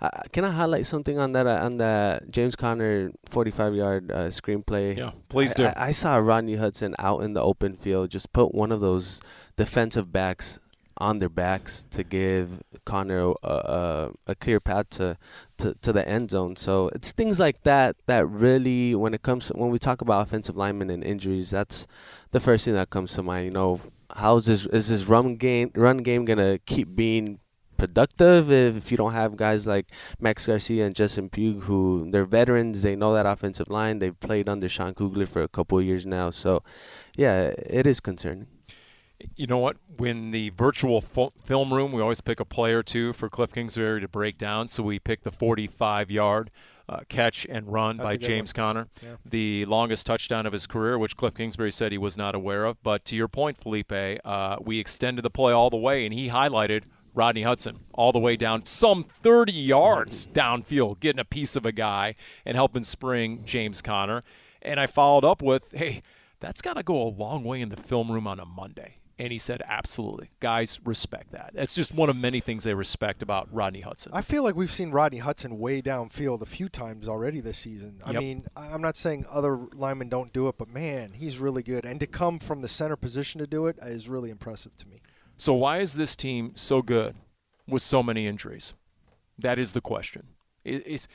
uh, 0.00 0.10
can 0.32 0.44
I 0.44 0.50
highlight 0.50 0.86
something 0.86 1.18
on 1.18 1.32
that 1.32 1.46
uh, 1.46 1.60
on 1.62 1.78
that 1.78 2.30
James 2.30 2.56
Conner 2.56 3.10
45 3.28 3.74
yard 3.74 4.10
uh, 4.10 4.28
screenplay? 4.28 4.96
Yeah, 4.96 5.12
please 5.28 5.52
I- 5.52 5.54
do. 5.54 5.64
I, 5.66 5.74
I 5.88 5.92
saw 5.92 6.16
Rodney 6.16 6.56
Hudson 6.56 6.94
out 6.98 7.22
in 7.22 7.32
the 7.34 7.42
open 7.42 7.76
field 7.76 8.10
just 8.10 8.32
put 8.32 8.54
one 8.54 8.72
of 8.72 8.80
those 8.80 9.20
defensive 9.56 10.12
backs 10.12 10.58
on 10.98 11.18
their 11.18 11.28
backs 11.28 11.84
to 11.90 12.04
give 12.04 12.62
Conner 12.84 13.32
a, 13.42 13.48
a, 13.48 14.10
a 14.28 14.34
clear 14.36 14.60
path 14.60 14.88
to, 14.90 15.16
to, 15.58 15.74
to 15.82 15.92
the 15.92 16.06
end 16.08 16.30
zone. 16.30 16.54
So 16.54 16.88
it's 16.94 17.10
things 17.10 17.40
like 17.40 17.64
that 17.64 17.96
that 18.06 18.28
really, 18.28 18.94
when 18.94 19.12
it 19.12 19.22
comes 19.22 19.48
when 19.48 19.70
we 19.70 19.78
talk 19.80 20.00
about 20.02 20.24
offensive 20.26 20.56
linemen 20.56 20.90
and 20.90 21.02
injuries, 21.02 21.50
that's 21.50 21.88
the 22.30 22.38
first 22.38 22.64
thing 22.64 22.74
that 22.74 22.90
comes 22.90 23.12
to 23.14 23.22
mind. 23.24 23.46
You 23.46 23.50
know, 23.50 23.80
how 24.14 24.36
is 24.36 24.46
this 24.46 24.66
is 24.66 24.88
this 24.88 25.04
run 25.04 25.36
game 25.36 25.70
run 25.74 25.98
game 25.98 26.24
gonna 26.24 26.58
keep 26.58 26.94
being 26.94 27.38
productive 27.76 28.50
if, 28.50 28.76
if 28.76 28.90
you 28.90 28.96
don't 28.96 29.12
have 29.12 29.36
guys 29.36 29.66
like 29.66 29.86
Max 30.20 30.46
Garcia 30.46 30.86
and 30.86 30.94
Justin 30.94 31.28
Pugh 31.28 31.60
who 31.60 32.08
they're 32.10 32.24
veterans, 32.24 32.82
they 32.82 32.96
know 32.96 33.14
that 33.14 33.26
offensive 33.26 33.68
line, 33.68 33.98
they've 33.98 34.18
played 34.20 34.48
under 34.48 34.68
Sean 34.68 34.94
Kugler 34.94 35.26
for 35.26 35.42
a 35.42 35.48
couple 35.48 35.80
years 35.82 36.06
now. 36.06 36.30
So 36.30 36.62
yeah, 37.16 37.52
it 37.58 37.86
is 37.86 38.00
concerning. 38.00 38.46
You 39.36 39.46
know 39.46 39.58
what? 39.58 39.76
When 39.96 40.32
the 40.32 40.50
virtual 40.50 41.00
film 41.00 41.72
room, 41.72 41.92
we 41.92 42.02
always 42.02 42.20
pick 42.20 42.40
a 42.40 42.44
play 42.44 42.72
or 42.72 42.82
two 42.82 43.12
for 43.12 43.30
Cliff 43.30 43.52
Kingsbury 43.52 44.00
to 44.00 44.08
break 44.08 44.38
down. 44.38 44.68
So 44.68 44.82
we 44.82 44.98
picked 44.98 45.24
the 45.24 45.30
45 45.30 46.10
yard 46.10 46.50
uh, 46.88 47.00
catch 47.08 47.46
and 47.48 47.72
run 47.72 47.96
That's 47.96 48.06
by 48.06 48.16
James 48.16 48.52
Conner, 48.52 48.88
Yeah. 49.02 49.16
the 49.24 49.64
longest 49.66 50.06
touchdown 50.06 50.46
of 50.46 50.52
his 50.52 50.66
career, 50.66 50.98
which 50.98 51.16
Cliff 51.16 51.34
Kingsbury 51.34 51.72
said 51.72 51.92
he 51.92 51.98
was 51.98 52.16
not 52.18 52.34
aware 52.34 52.64
of. 52.64 52.82
But 52.82 53.04
to 53.06 53.16
your 53.16 53.28
point, 53.28 53.58
Felipe, 53.58 53.92
uh, 54.24 54.56
we 54.60 54.78
extended 54.78 55.22
the 55.22 55.30
play 55.30 55.52
all 55.52 55.70
the 55.70 55.76
way, 55.76 56.04
and 56.04 56.12
he 56.12 56.28
highlighted 56.28 56.82
Rodney 57.14 57.42
Hudson 57.42 57.80
all 57.94 58.12
the 58.12 58.18
way 58.18 58.36
down 58.36 58.66
some 58.66 59.04
30 59.22 59.52
yards 59.52 60.26
downfield, 60.26 61.00
getting 61.00 61.20
a 61.20 61.24
piece 61.24 61.56
of 61.56 61.64
a 61.64 61.72
guy 61.72 62.16
and 62.44 62.56
helping 62.56 62.82
spring 62.84 63.42
James 63.44 63.80
Conner. 63.80 64.22
And 64.60 64.80
I 64.80 64.86
followed 64.86 65.24
up 65.24 65.40
with, 65.40 65.70
hey, 65.72 66.02
that's 66.40 66.60
got 66.60 66.74
to 66.74 66.82
go 66.82 67.00
a 67.00 67.08
long 67.08 67.44
way 67.44 67.60
in 67.60 67.68
the 67.68 67.76
film 67.76 68.10
room 68.10 68.26
on 68.26 68.40
a 68.40 68.44
Monday. 68.44 68.96
And 69.16 69.30
he 69.32 69.38
said, 69.38 69.62
absolutely. 69.68 70.30
Guys 70.40 70.80
respect 70.84 71.30
that. 71.32 71.52
That's 71.54 71.74
just 71.76 71.94
one 71.94 72.10
of 72.10 72.16
many 72.16 72.40
things 72.40 72.64
they 72.64 72.74
respect 72.74 73.22
about 73.22 73.48
Rodney 73.52 73.80
Hudson. 73.80 74.10
I 74.12 74.22
feel 74.22 74.42
like 74.42 74.56
we've 74.56 74.72
seen 74.72 74.90
Rodney 74.90 75.18
Hudson 75.18 75.58
way 75.58 75.80
downfield 75.80 76.42
a 76.42 76.46
few 76.46 76.68
times 76.68 77.08
already 77.08 77.40
this 77.40 77.58
season. 77.58 78.00
I 78.04 78.12
mean, 78.12 78.46
I'm 78.56 78.82
not 78.82 78.96
saying 78.96 79.24
other 79.30 79.56
linemen 79.72 80.08
don't 80.08 80.32
do 80.32 80.48
it, 80.48 80.56
but 80.58 80.68
man, 80.68 81.12
he's 81.12 81.38
really 81.38 81.62
good. 81.62 81.84
And 81.84 82.00
to 82.00 82.08
come 82.08 82.40
from 82.40 82.60
the 82.60 82.66
center 82.68 82.96
position 82.96 83.38
to 83.38 83.46
do 83.46 83.66
it 83.68 83.78
is 83.82 84.08
really 84.08 84.30
impressive 84.30 84.76
to 84.78 84.88
me. 84.88 85.00
So 85.36 85.52
why 85.54 85.78
is 85.78 85.94
this 85.94 86.16
team 86.16 86.50
so 86.56 86.82
good 86.82 87.14
with 87.68 87.82
so 87.82 88.02
many 88.02 88.26
injuries? 88.26 88.74
That 89.38 89.60
is 89.60 89.72
the 89.74 89.80
question. 89.80 90.28
It's 90.64 91.06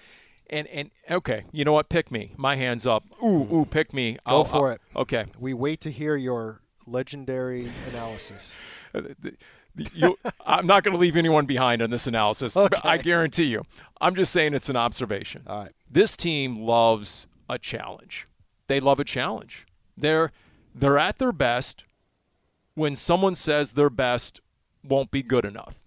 and 0.50 0.68
and 0.68 0.92
okay, 1.12 1.44
you 1.52 1.66
know 1.66 1.74
what? 1.74 1.90
Pick 1.90 2.12
me. 2.12 2.34
My 2.38 2.56
hands 2.56 2.88
up. 2.88 3.04
Ooh, 3.24 3.48
ooh, 3.54 3.68
pick 3.70 3.94
me. 3.94 4.14
Go 4.14 4.20
I'll- 4.26 4.44
for 4.46 4.68
I'll- 4.68 4.74
it. 4.76 4.82
Okay. 4.96 5.26
We 5.38 5.54
wait 5.54 5.82
to 5.82 5.92
hear 5.92 6.16
your 6.16 6.62
legendary 6.92 7.70
analysis. 7.92 8.54
Uh, 8.94 9.02
the- 9.02 9.16
the- 9.22 9.38
you- 9.94 10.18
I'm 10.46 10.68
not 10.68 10.84
going 10.84 10.94
to 10.94 11.00
leave 11.00 11.16
anyone 11.16 11.46
behind 11.46 11.82
on 11.82 11.90
this 11.90 12.08
analysis. 12.08 12.54
but 12.56 12.84
I 12.86 12.98
guarantee 12.98 13.46
you. 13.46 13.64
I'm 14.02 14.16
just 14.16 14.32
saying 14.34 14.54
it's 14.54 14.70
an 14.70 14.76
observation. 14.76 15.44
All 15.48 15.64
right. 15.64 15.72
This 15.90 16.18
team 16.18 16.60
loves 16.62 17.28
a 17.50 17.58
challenge. 17.58 18.28
They 18.68 18.80
love 18.80 19.00
a 19.00 19.04
challenge. 19.06 19.66
They're 19.98 20.32
they're 20.76 20.98
at 21.00 21.18
their 21.18 21.32
best 21.32 21.84
when 22.76 22.96
someone 22.96 23.36
says 23.36 23.74
their 23.74 23.90
best 23.90 24.40
won't 24.84 25.12
be 25.12 25.24
good 25.24 25.46
enough. 25.46 25.80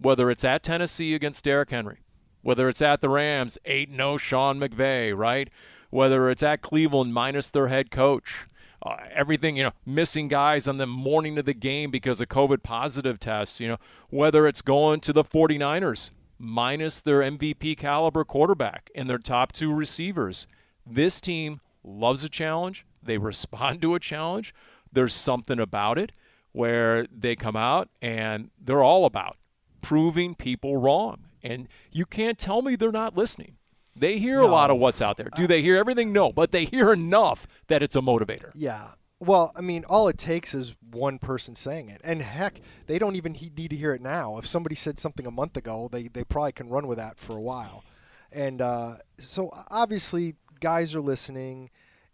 Whether 0.00 0.30
it's 0.30 0.44
at 0.44 0.62
Tennessee 0.62 1.14
against 1.14 1.44
Derrick 1.44 1.70
Henry, 1.70 1.98
whether 2.42 2.68
it's 2.68 2.80
at 2.80 3.00
the 3.00 3.08
Rams 3.08 3.58
8-0 3.66 4.20
Sean 4.20 4.60
McVay, 4.60 5.16
right? 5.16 5.50
Whether 5.90 6.30
it's 6.30 6.42
at 6.42 6.62
Cleveland 6.62 7.12
minus 7.12 7.50
their 7.50 7.68
head 7.68 7.90
coach. 7.90 8.46
Uh, 8.80 8.96
everything, 9.12 9.56
you 9.56 9.64
know, 9.64 9.72
missing 9.84 10.28
guys 10.28 10.68
on 10.68 10.76
the 10.76 10.86
morning 10.86 11.36
of 11.36 11.44
the 11.44 11.54
game 11.54 11.90
because 11.90 12.20
of 12.20 12.28
COVID 12.28 12.62
positive 12.62 13.18
tests, 13.18 13.58
you 13.58 13.66
know, 13.66 13.78
whether 14.08 14.46
it's 14.46 14.62
going 14.62 15.00
to 15.00 15.12
the 15.12 15.24
49ers 15.24 16.10
minus 16.38 17.00
their 17.00 17.20
MVP 17.20 17.76
caliber 17.76 18.24
quarterback 18.24 18.90
and 18.94 19.10
their 19.10 19.18
top 19.18 19.50
two 19.52 19.72
receivers. 19.72 20.46
This 20.86 21.20
team 21.20 21.60
loves 21.82 22.22
a 22.22 22.28
challenge. 22.28 22.86
They 23.02 23.18
respond 23.18 23.82
to 23.82 23.94
a 23.94 24.00
challenge. 24.00 24.54
there's 24.92 25.14
something 25.14 25.58
about 25.58 25.98
it 25.98 26.12
where 26.52 27.06
they 27.12 27.36
come 27.36 27.56
out 27.56 27.88
and 28.00 28.50
they're 28.58 28.82
all 28.82 29.04
about 29.04 29.36
proving 29.82 30.34
people 30.34 30.76
wrong. 30.76 31.24
And 31.42 31.68
you 31.92 32.06
can't 32.06 32.38
tell 32.38 32.62
me 32.62 32.74
they're 32.74 32.90
not 32.90 33.16
listening. 33.16 33.57
They 33.98 34.18
hear 34.18 34.38
a 34.40 34.46
lot 34.46 34.70
of 34.70 34.78
what's 34.78 35.02
out 35.02 35.16
there. 35.16 35.28
Do 35.34 35.46
they 35.46 35.62
hear 35.62 35.76
everything? 35.76 36.12
No, 36.12 36.32
but 36.32 36.52
they 36.52 36.64
hear 36.64 36.92
enough 36.92 37.46
that 37.68 37.82
it's 37.82 37.96
a 37.96 38.00
motivator. 38.00 38.50
Yeah. 38.54 38.88
Well, 39.20 39.52
I 39.56 39.62
mean, 39.62 39.84
all 39.88 40.06
it 40.08 40.16
takes 40.16 40.54
is 40.54 40.76
one 40.90 41.18
person 41.18 41.56
saying 41.56 41.88
it. 41.88 42.00
And 42.04 42.22
heck, 42.22 42.60
they 42.86 42.98
don't 42.98 43.16
even 43.16 43.32
need 43.32 43.70
to 43.70 43.76
hear 43.76 43.92
it 43.92 44.00
now. 44.00 44.38
If 44.38 44.46
somebody 44.46 44.76
said 44.76 44.98
something 44.98 45.26
a 45.26 45.30
month 45.30 45.56
ago, 45.56 45.88
they, 45.90 46.04
they 46.04 46.22
probably 46.22 46.52
can 46.52 46.68
run 46.68 46.86
with 46.86 46.98
that 46.98 47.18
for 47.18 47.36
a 47.36 47.40
while. 47.40 47.84
And 48.30 48.62
uh, 48.62 48.96
so 49.18 49.50
obviously, 49.70 50.36
guys 50.60 50.94
are 50.94 51.00
listening. 51.00 51.70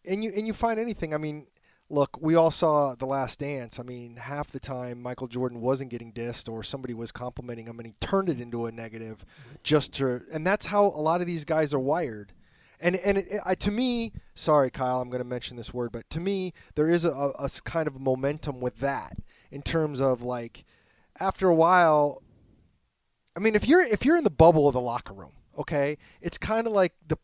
And 0.06 0.24
you, 0.24 0.32
and 0.34 0.46
you 0.46 0.54
find 0.54 0.80
anything. 0.80 1.12
I 1.12 1.18
mean, 1.18 1.46
look, 1.90 2.18
we 2.20 2.34
all 2.34 2.50
saw 2.50 2.94
The 2.94 3.06
Last 3.06 3.40
Dance. 3.40 3.78
I 3.78 3.82
mean, 3.82 4.16
half 4.16 4.50
the 4.50 4.60
time 4.60 5.02
Michael 5.02 5.28
Jordan 5.28 5.60
wasn't 5.60 5.90
getting 5.90 6.12
dissed 6.12 6.50
or 6.50 6.62
somebody 6.62 6.94
was 6.94 7.12
complimenting 7.12 7.66
him 7.66 7.78
and 7.78 7.86
he 7.86 7.94
turned 8.00 8.28
it 8.28 8.40
into 8.40 8.66
a 8.66 8.72
negative 8.72 9.18
mm-hmm. 9.18 9.56
just 9.62 9.92
to. 9.94 10.22
And 10.32 10.46
that's 10.46 10.66
how 10.66 10.86
a 10.86 11.00
lot 11.00 11.20
of 11.20 11.26
these 11.26 11.44
guys 11.44 11.74
are 11.74 11.80
wired. 11.80 12.32
And 12.80 12.96
and 12.96 13.18
it, 13.18 13.40
I, 13.44 13.54
to 13.56 13.70
me, 13.70 14.12
sorry, 14.34 14.70
Kyle, 14.70 15.00
I'm 15.00 15.08
going 15.08 15.22
to 15.22 15.28
mention 15.28 15.56
this 15.56 15.72
word, 15.72 15.92
but 15.92 16.08
to 16.10 16.20
me, 16.20 16.52
there 16.74 16.90
is 16.90 17.04
a, 17.04 17.10
a 17.10 17.48
kind 17.64 17.86
of 17.86 18.00
momentum 18.00 18.60
with 18.60 18.80
that 18.80 19.16
in 19.50 19.62
terms 19.62 20.00
of 20.00 20.22
like, 20.22 20.64
after 21.20 21.48
a 21.48 21.54
while, 21.54 22.22
I 23.36 23.40
mean, 23.40 23.54
if 23.54 23.66
you're 23.66 23.82
if 23.82 24.04
you're 24.04 24.16
in 24.16 24.24
the 24.24 24.30
bubble 24.30 24.66
of 24.66 24.74
the 24.74 24.80
locker 24.80 25.14
room, 25.14 25.32
okay, 25.56 25.98
it's 26.20 26.36
kind 26.36 26.66
of 26.66 26.72
like 26.72 26.92
the, 27.06 27.16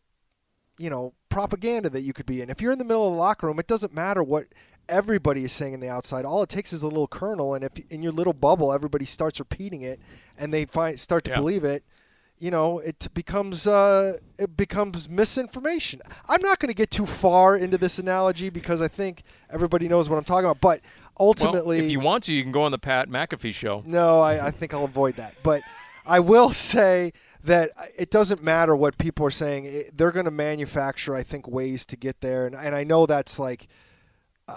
you 0.81 0.89
know, 0.89 1.13
propaganda 1.29 1.89
that 1.89 2.01
you 2.01 2.13
could 2.13 2.25
be 2.25 2.41
in. 2.41 2.49
If 2.49 2.61
you're 2.61 2.71
in 2.71 2.79
the 2.79 2.85
middle 2.85 3.07
of 3.07 3.13
the 3.13 3.19
locker 3.19 3.47
room, 3.47 3.59
it 3.59 3.67
doesn't 3.67 3.93
matter 3.93 4.23
what 4.23 4.45
everybody 4.89 5.43
is 5.43 5.51
saying 5.51 5.73
in 5.73 5.79
the 5.79 5.89
outside. 5.89 6.25
All 6.25 6.41
it 6.43 6.49
takes 6.49 6.73
is 6.73 6.81
a 6.83 6.87
little 6.87 7.07
kernel, 7.07 7.53
and 7.53 7.63
if 7.63 7.71
in 7.89 8.01
your 8.01 8.11
little 8.11 8.33
bubble, 8.33 8.73
everybody 8.73 9.05
starts 9.05 9.39
repeating 9.39 9.83
it, 9.83 9.99
and 10.37 10.53
they 10.53 10.65
find 10.65 10.99
start 10.99 11.23
to 11.25 11.31
Yeah. 11.31 11.37
believe 11.37 11.63
it 11.63 11.83
you 12.41 12.49
know, 12.49 12.79
it 12.79 13.07
becomes 13.13 13.67
uh, 13.67 14.17
it 14.39 14.57
becomes 14.57 15.07
misinformation. 15.07 16.01
I'm 16.27 16.41
not 16.41 16.57
going 16.57 16.69
to 16.69 16.73
get 16.73 16.89
too 16.89 17.05
far 17.05 17.55
into 17.55 17.77
this 17.77 17.99
analogy 17.99 18.49
because 18.49 18.81
I 18.81 18.87
think 18.87 19.21
everybody 19.51 19.87
knows 19.87 20.09
what 20.09 20.17
I'm 20.17 20.23
talking 20.23 20.45
about. 20.45 20.59
But 20.59 20.81
ultimately, 21.19 21.77
well, 21.77 21.85
if 21.85 21.91
you 21.91 21.99
want 21.99 22.23
to, 22.23 22.33
you 22.33 22.41
can 22.41 22.51
go 22.51 22.63
on 22.63 22.71
the 22.71 22.79
Pat 22.79 23.09
McAfee 23.09 23.53
show. 23.53 23.83
no, 23.85 24.21
I, 24.21 24.47
I 24.47 24.51
think 24.51 24.73
I'll 24.73 24.85
avoid 24.85 25.17
that. 25.17 25.35
But 25.43 25.61
I 26.03 26.19
will 26.19 26.51
say 26.71 27.13
that 27.43 27.71
it 27.97 28.11
doesn't 28.11 28.43
matter 28.43 28.75
what 28.75 28.97
people 28.97 29.25
are 29.25 29.31
saying. 29.31 29.85
They're 29.93 30.11
going 30.11 30.25
to 30.25 30.31
manufacture, 30.31 31.15
I 31.15 31.23
think, 31.23 31.47
ways 31.47 31.85
to 31.87 31.97
get 31.97 32.21
there. 32.21 32.45
And, 32.45 32.55
and 32.55 32.75
I 32.75 32.83
know 32.83 33.05
that's 33.05 33.39
like, 33.39 33.67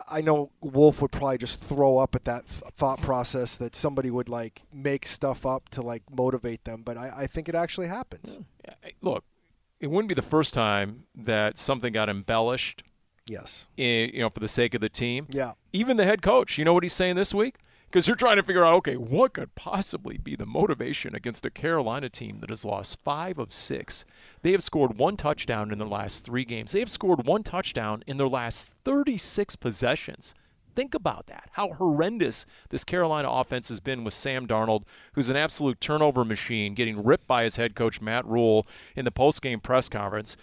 I 0.09 0.21
know 0.21 0.51
Wolf 0.61 1.01
would 1.03 1.13
probably 1.13 1.39
just 1.39 1.61
throw 1.61 1.99
up 1.99 2.15
at 2.15 2.25
that 2.25 2.49
th- 2.49 2.73
thought 2.73 3.01
process 3.01 3.57
that 3.59 3.75
somebody 3.77 4.11
would 4.11 4.29
like 4.29 4.63
make 4.73 5.07
stuff 5.07 5.47
up 5.47 5.69
to 5.71 5.83
like 5.83 6.03
motivate 6.11 6.65
them. 6.65 6.83
But 6.83 6.97
I, 6.97 7.13
I 7.17 7.27
think 7.27 7.49
it 7.49 7.55
actually 7.55 7.87
happens. 7.89 8.37
Hmm. 8.37 8.71
Look, 9.03 9.25
it 9.81 9.89
wouldn't 9.89 10.09
be 10.09 10.15
the 10.15 10.23
first 10.23 10.55
time 10.55 11.05
that 11.15 11.59
something 11.59 11.93
got 11.93 12.09
embellished, 12.09 12.83
Yes. 13.27 13.69
i 13.79 13.83
you 13.83 14.21
know, 14.21 14.31
for 14.31 14.41
the 14.41 14.49
sake 14.49 14.75
of 14.75 14.81
the 14.81 14.89
team. 14.89 15.27
Yeah. 15.31 15.53
Even 15.73 15.97
the 15.97 16.05
head 16.05 16.23
coach, 16.23 16.59
you 16.59 16.65
know 16.65 16.73
what 16.75 16.83
he's 16.83 16.93
saying 16.93 17.17
this 17.17 17.33
week? 17.33 17.57
Because 17.95 18.09
you're 18.09 18.17
trying 18.17 18.39
to 18.39 18.43
figure 18.43 18.65
out, 18.65 18.75
okay, 18.75 18.97
what 18.97 19.35
could 19.35 19.55
possibly 19.55 20.19
be 20.19 20.35
the 20.35 20.45
motivation 20.45 21.15
against 21.15 21.47
a 21.47 21.51
Carolina 21.51 22.09
team 22.09 22.39
that 22.41 22.51
has 22.51 22.65
lost 22.65 22.99
five 23.05 23.39
of 23.39 23.55
six? 23.55 24.05
They 24.43 24.51
have 24.51 24.65
scored 24.65 24.99
one 24.99 25.17
touchdown 25.17 25.71
in 25.71 25.79
their 25.79 25.87
last 25.87 26.25
three 26.25 26.45
games. 26.45 26.73
They 26.73 26.81
have 26.81 26.91
scored 26.91 27.25
one 27.25 27.45
touchdown 27.45 28.03
in 28.09 28.17
their 28.17 28.27
last 28.27 28.75
36 28.85 29.55
possessions. 29.55 30.35
Think 30.75 30.93
about 30.93 31.27
that. 31.27 31.51
How 31.53 31.75
horrendous 31.75 32.47
this 32.71 32.83
Carolina 32.83 33.31
offense 33.31 33.69
has 33.69 33.79
been 33.79 34.03
with 34.03 34.13
Sam 34.13 34.49
Darnold, 34.49 34.83
who's 35.13 35.31
an 35.31 35.37
absolute 35.37 35.81
turnover 35.81 36.25
machine, 36.25 36.75
getting 36.75 37.05
ripped 37.05 37.29
by 37.29 37.45
his 37.45 37.55
head 37.55 37.77
coach, 37.77 38.01
Matt 38.01 38.27
Rhule, 38.27 38.67
in 38.97 39.05
the 39.05 39.13
postgame 39.13 39.63
press 39.63 39.89
conference. 39.89 40.37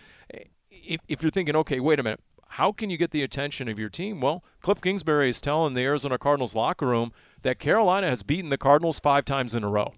If, 0.69 1.01
if 1.09 1.21
you're 1.21 1.29
thinking, 1.29 1.57
okay, 1.57 1.81
wait 1.81 1.99
a 1.99 2.03
minute, 2.03 2.21
how 2.55 2.73
can 2.73 2.89
you 2.89 2.97
get 2.97 3.11
the 3.11 3.23
attention 3.23 3.69
of 3.69 3.79
your 3.79 3.87
team? 3.87 4.19
Well, 4.19 4.43
Cliff 4.61 4.81
Kingsbury 4.81 5.29
is 5.29 5.39
telling 5.39 5.73
the 5.73 5.83
Arizona 5.85 6.17
Cardinals 6.17 6.53
locker 6.53 6.85
room 6.85 7.13
that 7.43 7.59
Carolina 7.59 8.07
has 8.07 8.23
beaten 8.23 8.49
the 8.49 8.57
Cardinals 8.57 8.99
five 8.99 9.25
times 9.25 9.55
in 9.55 9.63
a 9.63 9.69
row. 9.69 9.93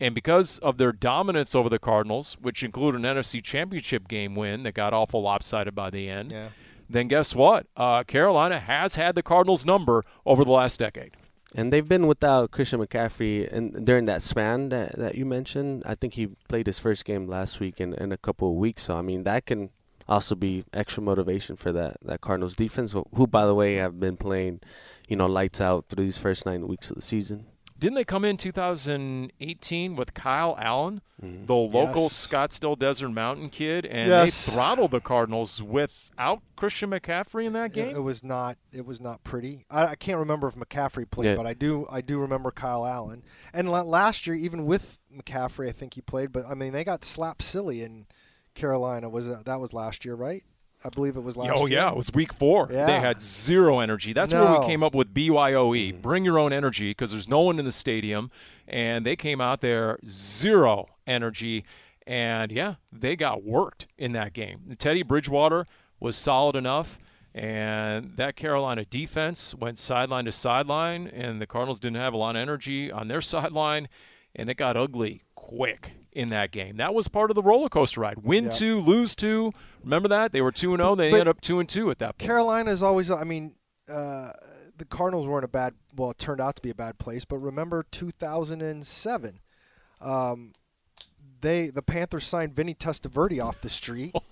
And 0.00 0.14
because 0.14 0.58
of 0.58 0.78
their 0.78 0.92
dominance 0.92 1.54
over 1.54 1.68
the 1.68 1.78
Cardinals, 1.80 2.36
which 2.40 2.62
included 2.62 3.04
an 3.04 3.16
NFC 3.16 3.42
Championship 3.42 4.06
game 4.06 4.34
win 4.36 4.62
that 4.62 4.72
got 4.74 4.92
awful 4.94 5.22
lopsided 5.22 5.74
by 5.74 5.90
the 5.90 6.08
end, 6.08 6.30
Yeah. 6.30 6.48
then 6.88 7.08
guess 7.08 7.34
what? 7.34 7.66
Uh, 7.76 8.04
Carolina 8.04 8.60
has 8.60 8.94
had 8.94 9.14
the 9.16 9.22
Cardinals' 9.24 9.66
number 9.66 10.04
over 10.24 10.44
the 10.44 10.52
last 10.52 10.78
decade. 10.78 11.16
And 11.54 11.72
they've 11.72 11.88
been 11.88 12.06
without 12.06 12.50
Christian 12.50 12.78
McCaffrey 12.78 13.50
and 13.50 13.84
during 13.84 14.04
that 14.04 14.20
span 14.22 14.68
that, 14.68 14.96
that 14.96 15.14
you 15.16 15.24
mentioned. 15.24 15.82
I 15.86 15.94
think 15.94 16.14
he 16.14 16.28
played 16.48 16.66
his 16.66 16.78
first 16.78 17.04
game 17.06 17.26
last 17.26 17.58
week 17.58 17.80
in, 17.80 17.94
in 17.94 18.12
a 18.12 18.18
couple 18.18 18.50
of 18.50 18.56
weeks. 18.56 18.84
So 18.84 18.96
I 18.96 19.02
mean 19.02 19.24
that 19.24 19.46
can 19.46 19.70
also 20.06 20.34
be 20.34 20.64
extra 20.74 21.02
motivation 21.02 21.56
for 21.56 21.72
that, 21.72 21.96
that 22.02 22.20
Cardinals 22.20 22.54
defense, 22.54 22.92
who, 22.92 23.04
who 23.14 23.26
by 23.26 23.46
the 23.46 23.54
way 23.54 23.76
have 23.76 23.98
been 23.98 24.16
playing, 24.18 24.60
you 25.08 25.16
know, 25.16 25.26
lights 25.26 25.60
out 25.60 25.86
through 25.88 26.04
these 26.04 26.18
first 26.18 26.46
nine 26.46 26.68
weeks 26.68 26.90
of 26.90 26.96
the 26.96 27.02
season. 27.02 27.46
Didn't 27.78 27.94
they 27.94 28.04
come 28.04 28.24
in 28.24 28.36
2018 28.36 29.94
with 29.94 30.12
Kyle 30.12 30.56
Allen, 30.60 31.00
mm-hmm. 31.22 31.46
the 31.46 31.54
local 31.54 32.02
Yes. 32.04 32.26
Scottsdale 32.26 32.76
Desert 32.76 33.10
Mountain 33.10 33.50
kid, 33.50 33.86
and 33.86 34.08
Yes. 34.08 34.46
they 34.46 34.52
throttled 34.52 34.90
the 34.90 35.00
Cardinals 35.00 35.62
without 35.62 36.42
Christian 36.56 36.90
McCaffrey 36.90 37.44
in 37.46 37.52
that 37.52 37.72
game? 37.72 37.94
it 37.94 38.00
was 38.00 38.24
not. 38.24 38.58
It 38.72 38.84
was 38.84 39.00
not 39.00 39.22
pretty. 39.22 39.64
I, 39.70 39.86
I 39.86 39.94
can't 39.94 40.18
remember 40.18 40.48
if 40.48 40.56
McCaffrey 40.56 41.08
played, 41.08 41.28
Yeah. 41.30 41.36
but 41.36 41.46
I 41.46 41.54
do. 41.54 41.86
I 41.88 42.00
do 42.00 42.18
remember 42.18 42.50
Kyle 42.50 42.84
Allen. 42.84 43.22
And 43.52 43.70
la- 43.70 43.82
last 43.82 44.26
year, 44.26 44.34
even 44.34 44.66
with 44.66 44.98
McCaffrey, 45.16 45.68
I 45.68 45.72
think 45.72 45.94
he 45.94 46.00
played. 46.00 46.32
But 46.32 46.46
I 46.50 46.54
mean, 46.54 46.72
they 46.72 46.82
got 46.82 47.04
slapped 47.04 47.42
silly 47.42 47.82
in 47.82 48.06
Carolina. 48.54 49.08
Was 49.08 49.28
it, 49.28 49.44
that 49.44 49.60
was 49.60 49.72
last 49.72 50.04
year, 50.04 50.16
right? 50.16 50.42
I 50.84 50.90
believe 50.90 51.16
it 51.16 51.20
was 51.22 51.36
last 51.36 51.50
Oh 51.54 51.66
year. 51.66 51.78
yeah, 51.78 51.90
it 51.90 51.96
was 51.96 52.10
week 52.12 52.32
four. 52.32 52.66
They 52.66 53.00
had 53.00 53.20
zero 53.20 53.80
energy. 53.80 54.12
That's 54.12 54.32
where 54.32 54.60
we 54.60 54.66
came 54.66 54.82
up 54.82 54.94
with 54.94 55.12
BYOE. 55.12 55.92
Mm-hmm. 55.92 56.00
Bring 56.00 56.24
your 56.24 56.38
own 56.38 56.52
energy 56.52 56.90
because 56.90 57.10
there's 57.10 57.28
no 57.28 57.40
one 57.40 57.58
in 57.58 57.64
the 57.64 57.72
stadium, 57.72 58.30
and 58.68 59.04
they 59.04 59.16
came 59.16 59.40
out 59.40 59.60
there 59.60 59.98
zero 60.06 60.86
energy, 61.06 61.64
and 62.06 62.52
yeah, 62.52 62.74
they 62.92 63.16
got 63.16 63.42
worked 63.42 63.86
in 63.98 64.12
that 64.12 64.32
game. 64.32 64.76
Teddy 64.78 65.02
Bridgewater 65.02 65.66
was 65.98 66.16
solid 66.16 66.54
enough, 66.54 66.98
and 67.34 68.16
that 68.16 68.36
Carolina 68.36 68.84
defense 68.84 69.54
went 69.54 69.78
sideline 69.78 70.26
to 70.26 70.32
sideline, 70.32 71.08
and 71.08 71.40
the 71.40 71.46
Cardinals 71.46 71.80
didn't 71.80 71.96
have 71.96 72.14
a 72.14 72.16
lot 72.16 72.36
of 72.36 72.40
energy 72.40 72.90
on 72.92 73.08
their 73.08 73.20
sideline, 73.34 73.88
and 74.36 74.48
it 74.48 74.56
got 74.56 74.76
ugly 74.76 75.22
quick 75.34 75.92
in 76.18 76.30
that 76.30 76.50
game. 76.50 76.76
That 76.78 76.94
was 76.94 77.06
part 77.08 77.30
of 77.30 77.34
the 77.36 77.42
roller 77.42 77.68
coaster 77.68 78.00
ride. 78.00 78.18
Win 78.24 78.44
Yeah. 78.44 78.50
two, 78.50 78.80
lose 78.80 79.14
two. 79.14 79.52
Remember 79.84 80.08
that 80.08 80.32
they 80.32 80.40
were 80.40 80.50
two 80.52 80.74
and 80.74 80.82
zero. 80.82 80.94
They 80.96 81.10
But- 81.10 81.20
ended 81.20 81.28
up 81.28 81.40
two 81.40 81.60
and 81.60 81.68
two 81.68 81.90
at 81.90 81.98
that 82.00 82.18
point. 82.18 82.26
Carolina 82.26 82.70
is 82.72 82.82
always. 82.82 83.10
I 83.10 83.22
mean, 83.24 83.54
uh, 83.88 84.32
the 84.76 84.84
Cardinals 84.84 85.26
weren't 85.26 85.44
a 85.44 85.48
bad. 85.48 85.74
Well, 85.96 86.10
it 86.10 86.18
turned 86.18 86.40
out 86.40 86.56
to 86.56 86.62
be 86.62 86.70
a 86.70 86.74
bad 86.74 86.98
place. 86.98 87.24
But 87.24 87.38
remember, 87.38 87.84
2007. 87.90 89.38
Um, 90.00 90.54
they 91.40 91.70
the 91.70 91.82
Panthers 91.82 92.26
signed 92.26 92.54
Vinny 92.54 92.74
Testaverde 92.74 93.42
off 93.44 93.60
the 93.60 93.70
street. 93.70 94.14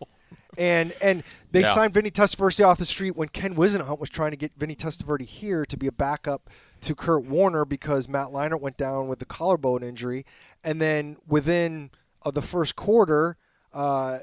And 0.58 0.94
and 1.02 1.22
they 1.52 1.60
Yeah. 1.60 1.74
signed 1.74 1.92
Vinny 1.92 2.10
Testaverde 2.10 2.66
off 2.66 2.78
the 2.78 2.86
street 2.86 3.14
when 3.14 3.28
Ken 3.28 3.54
Whisenhunt 3.56 3.98
was 3.98 4.08
trying 4.08 4.30
to 4.30 4.38
get 4.38 4.52
Vinny 4.56 4.74
Testaverde 4.74 5.26
here 5.26 5.66
to 5.66 5.76
be 5.76 5.86
a 5.86 5.92
backup 5.92 6.48
to 6.80 6.94
Kurt 6.94 7.24
Warner 7.24 7.66
because 7.66 8.08
Matt 8.08 8.28
Leinart 8.28 8.60
went 8.62 8.78
down 8.78 9.06
with 9.06 9.18
the 9.18 9.26
collarbone 9.26 9.82
injury, 9.82 10.24
and 10.66 10.80
then 10.82 11.16
within 11.26 11.90
uh, 12.24 12.30
the 12.30 12.42
first 12.42 12.76
quarter, 12.76 13.38
uh, 13.72 14.18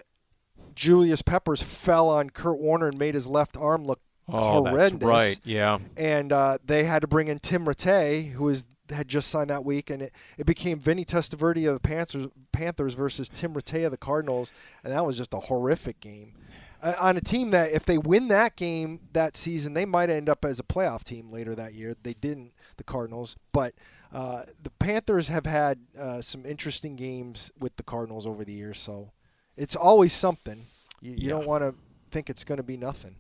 Julius 0.76 1.22
Peppers 1.22 1.62
fell 1.64 2.10
on 2.10 2.30
Kurt 2.30 2.60
Warner 2.60 2.88
and 2.90 2.98
made 3.00 3.16
his 3.16 3.26
left 3.28 3.58
arm 3.58 3.86
look 3.86 4.00
Oh, 4.28 4.64
horrendous. 4.64 5.00
that's 5.00 5.04
right. 5.04 5.40
Yeah. 5.44 5.80
And 5.98 6.32
uh, 6.32 6.58
they 6.66 6.86
had 6.86 7.02
to 7.02 7.08
bring 7.08 7.28
in 7.28 7.40
Tim 7.40 7.66
Rattay, 7.66 8.32
who 8.32 8.46
was 8.46 8.64
had 8.90 9.08
just 9.10 9.30
signed 9.30 9.50
that 9.50 9.66
week, 9.66 9.90
and 9.90 10.02
it, 10.02 10.14
it 10.38 10.46
became 10.46 10.80
Vinny 10.80 11.04
Testaverde 11.04 11.68
of 11.68 11.74
the 11.74 11.80
Panthers, 11.82 12.28
Panthers 12.54 12.94
versus 12.94 13.28
Tim 13.28 13.54
Rattay 13.54 13.86
of 13.86 13.92
the 13.92 13.98
Cardinals, 13.98 14.54
and 14.84 14.94
that 14.94 15.06
was 15.06 15.18
just 15.18 15.34
a 15.34 15.40
horrific 15.40 16.00
game. 16.00 16.34
Uh, 16.82 16.94
on 17.00 17.18
a 17.18 17.22
team 17.22 17.52
that, 17.52 17.72
if 17.72 17.86
they 17.86 17.98
win 17.98 18.28
that 18.30 18.56
game 18.56 19.00
that 19.14 19.36
season, 19.36 19.74
they 19.74 19.86
might 19.86 20.10
end 20.10 20.30
up 20.30 20.46
as 20.46 20.60
a 20.60 20.64
playoff 20.64 21.04
team 21.04 21.30
later 21.32 21.54
that 21.56 21.74
year. 21.74 21.94
They 22.04 22.14
didn't, 22.14 22.54
the 22.78 22.84
Cardinals, 22.84 23.36
but 23.52 23.74
uh, 24.14 24.44
the 24.62 24.70
Panthers 24.70 25.28
have 25.28 25.46
had 25.46 25.80
uh, 26.00 26.22
some 26.22 26.46
interesting 26.46 26.96
games 26.96 27.52
with 27.60 27.76
the 27.76 27.84
Cardinals 27.84 28.28
over 28.28 28.46
the 28.46 28.54
years, 28.54 28.80
so 28.80 29.12
it's 29.58 29.76
always 29.76 30.14
something. 30.14 30.68
You, 31.02 31.12
you 31.12 31.18
Yeah. 31.24 31.30
don't 31.30 31.48
want 31.48 31.64
to 31.64 31.76
think 32.12 32.30
it's 32.30 32.44
going 32.44 32.58
to 32.58 32.64
be 32.64 32.78
nothing. 32.78 33.16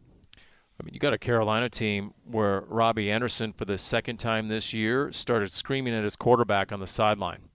I 0.79 0.83
mean, 0.83 0.93
you 0.93 0.99
got 0.99 1.13
a 1.13 1.17
Carolina 1.17 1.69
team 1.69 2.13
where 2.25 2.61
Robbie 2.61 3.11
Anderson, 3.11 3.53
for 3.53 3.65
the 3.65 3.77
second 3.77 4.17
time 4.17 4.47
this 4.47 4.73
year, 4.73 5.11
started 5.11 5.51
screaming 5.51 5.93
at 5.93 6.03
his 6.03 6.15
quarterback 6.15 6.71
on 6.71 6.79
the 6.79 6.87
sideline. 6.87 7.49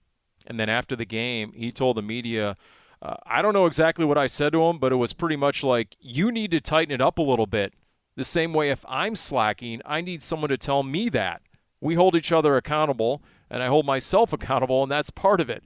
And 0.47 0.59
then 0.59 0.69
after 0.69 0.95
the 0.95 1.05
game, 1.05 1.51
he 1.53 1.71
told 1.71 1.97
the 1.97 2.01
media, 2.01 2.55
uh, 3.01 3.15
I 3.25 3.41
don't 3.41 3.53
know 3.53 3.65
exactly 3.65 4.05
what 4.05 4.17
I 4.17 4.25
said 4.25 4.53
to 4.53 4.63
him, 4.63 4.79
but 4.79 4.91
it 4.91 4.95
was 4.95 5.13
pretty 5.13 5.35
much 5.35 5.63
like, 5.63 5.95
you 5.99 6.31
need 6.31 6.51
to 6.51 6.59
tighten 6.61 6.93
it 6.93 7.01
up 7.01 7.19
a 7.19 7.21
little 7.21 7.45
bit. 7.45 7.73
The 8.15 8.23
same 8.23 8.53
way, 8.53 8.69
if 8.69 8.85
I'm 8.87 9.15
slacking, 9.15 9.81
I 9.85 10.01
need 10.01 10.23
someone 10.23 10.49
to 10.49 10.57
tell 10.57 10.83
me 10.83 11.09
that. 11.09 11.41
We 11.81 11.95
hold 11.95 12.15
each 12.15 12.31
other 12.31 12.57
accountable, 12.57 13.21
and 13.49 13.63
I 13.63 13.67
hold 13.67 13.85
myself 13.85 14.33
accountable, 14.33 14.83
and 14.83 14.91
that's 14.91 15.09
part 15.09 15.41
of 15.41 15.49
it. 15.49 15.63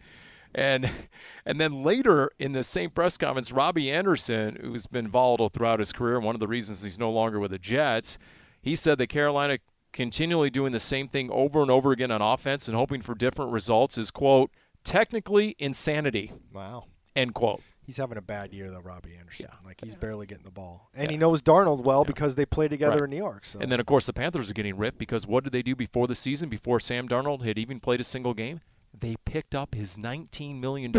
And 0.55 0.89
and 1.45 1.59
then 1.59 1.83
later 1.83 2.31
in 2.39 2.53
the 2.53 2.63
same 2.63 2.89
press 2.89 3.17
conference, 3.17 3.51
Robbie 3.51 3.91
Anderson, 3.91 4.57
who's 4.61 4.87
been 4.87 5.07
volatile 5.07 5.49
throughout 5.49 5.79
his 5.79 5.91
career, 5.91 6.19
one 6.19 6.35
of 6.35 6.39
the 6.39 6.47
reasons 6.47 6.83
he's 6.83 6.99
no 6.99 7.11
longer 7.11 7.39
with 7.39 7.51
the 7.51 7.59
Jets, 7.59 8.17
he 8.61 8.75
said 8.75 8.97
that 8.97 9.07
Carolina 9.07 9.59
continually 9.91 10.49
doing 10.49 10.71
the 10.71 10.79
same 10.79 11.07
thing 11.07 11.29
over 11.31 11.61
and 11.61 11.69
over 11.69 11.91
again 11.91 12.11
on 12.11 12.21
offense 12.21 12.67
and 12.67 12.75
hoping 12.75 13.01
for 13.01 13.13
different 13.13 13.51
results 13.51 13.97
is 13.97 14.09
quote 14.09 14.51
technically 14.83 15.55
insanity. 15.59 16.31
Wow. 16.51 16.85
End 17.15 17.33
quote. 17.33 17.61
He's 17.85 17.97
having 17.97 18.17
a 18.17 18.21
bad 18.21 18.53
year 18.53 18.69
though, 18.71 18.79
Robbie 18.79 19.15
Anderson. 19.19 19.47
Yeah. 19.49 19.57
Like 19.65 19.81
he's 19.83 19.95
barely 19.95 20.25
getting 20.25 20.43
the 20.45 20.51
ball, 20.51 20.89
and 20.93 21.05
Yeah. 21.05 21.11
he 21.11 21.17
knows 21.17 21.41
Darnold 21.41 21.83
well 21.83 22.05
because 22.05 22.35
they 22.35 22.45
play 22.45 22.67
together 22.67 22.95
Right. 23.01 23.03
in 23.05 23.09
New 23.09 23.17
York. 23.17 23.43
So 23.45 23.59
And 23.59 23.71
then, 23.71 23.79
of 23.79 23.85
course, 23.85 24.05
the 24.05 24.13
Panthers 24.13 24.49
are 24.49 24.53
getting 24.53 24.77
ripped 24.77 24.97
because 24.97 25.27
what 25.27 25.43
did 25.43 25.51
they 25.53 25.61
do 25.63 25.75
before 25.75 26.07
the 26.07 26.15
season, 26.15 26.47
before 26.49 26.79
Sam 26.79 27.07
Darnold 27.09 27.43
had 27.43 27.57
even 27.57 27.79
played 27.79 27.99
a 27.99 28.03
single 28.05 28.33
game? 28.33 28.61
They 28.97 29.15
picked 29.25 29.53
up 29.55 29.75
his 29.75 29.97
$19 29.97 30.59
million 30.61 30.91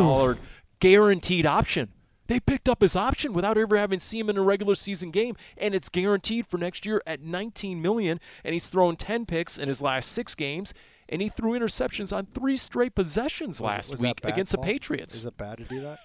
guaranteed 0.81 1.47
option. 1.47 1.91
They 2.27 2.41
picked 2.41 2.69
up 2.69 2.81
his 2.81 2.97
option 2.97 3.33
without 3.35 3.59
ever 3.59 3.77
having 3.77 3.99
seen 3.99 4.23
him 4.23 4.31
in 4.31 4.37
a 4.39 4.43
regular 4.43 4.75
season 4.75 5.11
game, 5.11 5.37
and 5.59 5.75
it's 5.75 5.89
guaranteed 5.91 6.47
for 6.47 6.57
next 6.57 6.87
year 6.87 7.03
at 7.07 7.21
19 7.21 7.83
million. 7.83 8.19
And 8.43 8.53
he's 8.55 8.69
thrown 8.71 8.97
10 8.97 9.27
picks 9.27 9.59
in 9.59 9.69
his 9.69 9.83
last 9.83 10.11
six 10.11 10.35
games, 10.35 10.73
and 11.09 11.21
he 11.21 11.29
threw 11.29 11.53
interceptions 11.53 12.17
on 12.17 12.27
three 12.27 12.57
straight 12.57 12.95
possessions 12.95 13.61
Was 13.61 13.73
it- 13.73 13.77
last 13.77 13.91
was 13.93 14.01
week 14.01 14.23
bad, 14.23 14.33
against 14.33 14.53
the 14.53 14.59
Patriots. 14.59 15.15
Is 15.15 15.25
it 15.27 15.37
bad 15.37 15.59
to 15.59 15.65
do 15.65 15.81
that? 15.83 15.99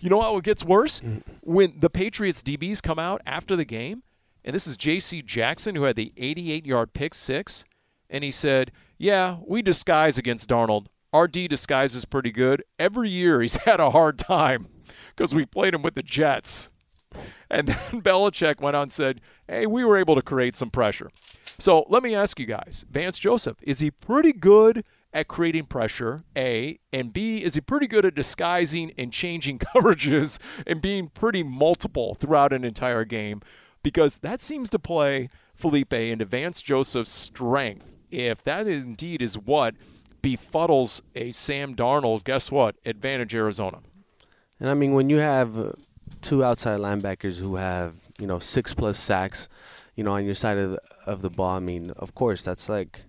You 0.00 0.10
know 0.10 0.20
how 0.20 0.36
it 0.36 0.44
gets 0.44 0.64
worse? 0.64 1.00
Mm. 1.00 1.22
When 1.42 1.74
the 1.78 1.90
Patriots 1.90 2.42
DBs 2.42 2.82
come 2.82 2.98
out 2.98 3.22
after 3.26 3.56
the 3.56 3.64
game, 3.64 4.02
and 4.44 4.54
this 4.54 4.66
is 4.66 4.76
J.C. 4.76 5.22
Jackson 5.22 5.74
who 5.74 5.84
had 5.84 5.96
the 5.96 6.12
88 6.16 6.66
yard 6.66 6.92
pick 6.92 7.14
six, 7.14 7.64
and 8.08 8.24
he 8.24 8.30
said, 8.30 8.72
Yeah, 8.98 9.38
we 9.46 9.62
disguise 9.62 10.18
against 10.18 10.48
Darnold. 10.48 10.86
Our 11.12 11.26
D 11.26 11.48
disguises 11.48 12.04
pretty 12.04 12.30
good. 12.30 12.64
Every 12.78 13.10
year 13.10 13.40
he's 13.40 13.56
had 13.64 13.80
a 13.80 13.90
hard 13.90 14.18
time 14.18 14.68
because 15.16 15.34
we 15.34 15.46
played 15.46 15.74
him 15.74 15.82
with 15.82 15.94
the 15.94 16.02
Jets. 16.02 16.70
And 17.50 17.68
then 17.68 18.02
Belichick 18.02 18.60
went 18.60 18.76
on 18.76 18.82
and 18.82 18.92
said, 18.92 19.20
Hey, 19.48 19.66
we 19.66 19.84
were 19.84 19.96
able 19.96 20.14
to 20.14 20.22
create 20.22 20.54
some 20.54 20.70
pressure. 20.70 21.10
So 21.58 21.84
let 21.88 22.02
me 22.02 22.14
ask 22.14 22.40
you 22.40 22.46
guys 22.46 22.84
Vance 22.90 23.18
Joseph, 23.18 23.58
is 23.62 23.80
he 23.80 23.90
pretty 23.90 24.32
good 24.32 24.84
at 25.12 25.28
creating 25.28 25.66
pressure? 25.66 26.24
A. 26.36 26.78
And 26.92 27.12
B, 27.12 27.42
is 27.42 27.54
he 27.54 27.60
pretty 27.60 27.86
good 27.86 28.04
at 28.04 28.14
disguising 28.14 28.92
and 28.96 29.12
changing 29.12 29.58
coverages 29.74 30.38
and 30.66 30.80
being 30.80 31.08
pretty 31.08 31.42
multiple 31.42 32.14
throughout 32.14 32.52
an 32.52 32.64
entire 32.64 33.04
game? 33.04 33.42
Because 33.82 34.18
that 34.18 34.40
seems 34.40 34.68
to 34.70 34.78
play 34.78 35.30
Felipe 35.54 35.94
into 35.94 36.24
Vance 36.24 36.60
Joseph's 36.62 37.10
strength. 37.10 37.86
If 38.10 38.42
that 38.44 38.66
is 38.66 38.84
indeed 38.84 39.22
is 39.22 39.38
what 39.38 39.74
befuddles 40.22 41.00
a 41.14 41.30
Sam 41.32 41.74
Darnold, 41.74 42.24
guess 42.24 42.50
what? 42.50 42.76
Advantage 42.84 43.34
Arizona. 43.34 43.78
And 44.58 44.68
I 44.68 44.74
mean, 44.74 44.92
when 44.92 45.08
you 45.08 45.16
have 45.16 45.58
uh, 45.58 45.72
two 46.20 46.44
outside 46.44 46.80
linebackers 46.80 47.38
who 47.38 47.56
have 47.56 47.94
you 48.18 48.26
know 48.26 48.38
six 48.38 48.74
plus 48.74 48.98
sacks, 48.98 49.48
you 49.96 50.04
know, 50.04 50.12
on 50.12 50.24
your 50.24 50.34
side 50.34 50.58
of 50.58 50.72
the, 50.72 50.80
of 51.06 51.22
the 51.22 51.30
ball, 51.30 51.56
I 51.56 51.60
mean, 51.60 51.90
of 51.92 52.14
course, 52.14 52.44
that's 52.44 52.68
like 52.68 53.04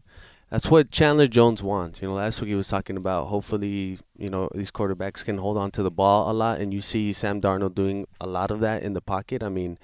that's 0.52 0.70
what 0.70 0.92
Chandler 0.92 1.28
Jones 1.28 1.64
wants. 1.64 2.02
You 2.02 2.10
know, 2.10 2.16
last 2.16 2.42
week 2.42 2.50
he 2.50 2.56
was 2.56 2.68
talking 2.68 2.98
about 2.98 3.28
hopefully 3.28 3.98
you 4.18 4.30
know 4.30 4.50
these 4.54 4.70
quarterbacks 4.70 5.24
can 5.24 5.38
hold 5.38 5.58
on 5.58 5.72
to 5.72 5.82
the 5.82 5.90
ball 5.90 6.30
a 6.30 6.34
lot, 6.34 6.60
and 6.60 6.74
you 6.74 6.82
see 6.82 7.14
Sam 7.14 7.40
Darnold 7.40 7.74
doing 7.74 8.06
a 8.20 8.28
lot 8.28 8.52
of 8.52 8.60
that 8.60 8.84
in 8.84 8.92
the 8.92 9.02
pocket. 9.02 9.42
I 9.42 9.50
mean, 9.50 9.80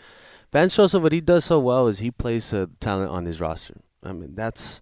Vance 0.51 0.75
Joseph, 0.75 1.01
what 1.01 1.13
he 1.13 1.21
does 1.21 1.45
so 1.45 1.57
well 1.57 1.87
is 1.87 1.99
he 1.99 2.11
plays 2.11 2.53
uh, 2.53 2.67
talent 2.81 3.09
on 3.09 3.25
his 3.25 3.39
roster. 3.39 3.75
I 4.03 4.11
mean, 4.11 4.35
that's 4.35 4.81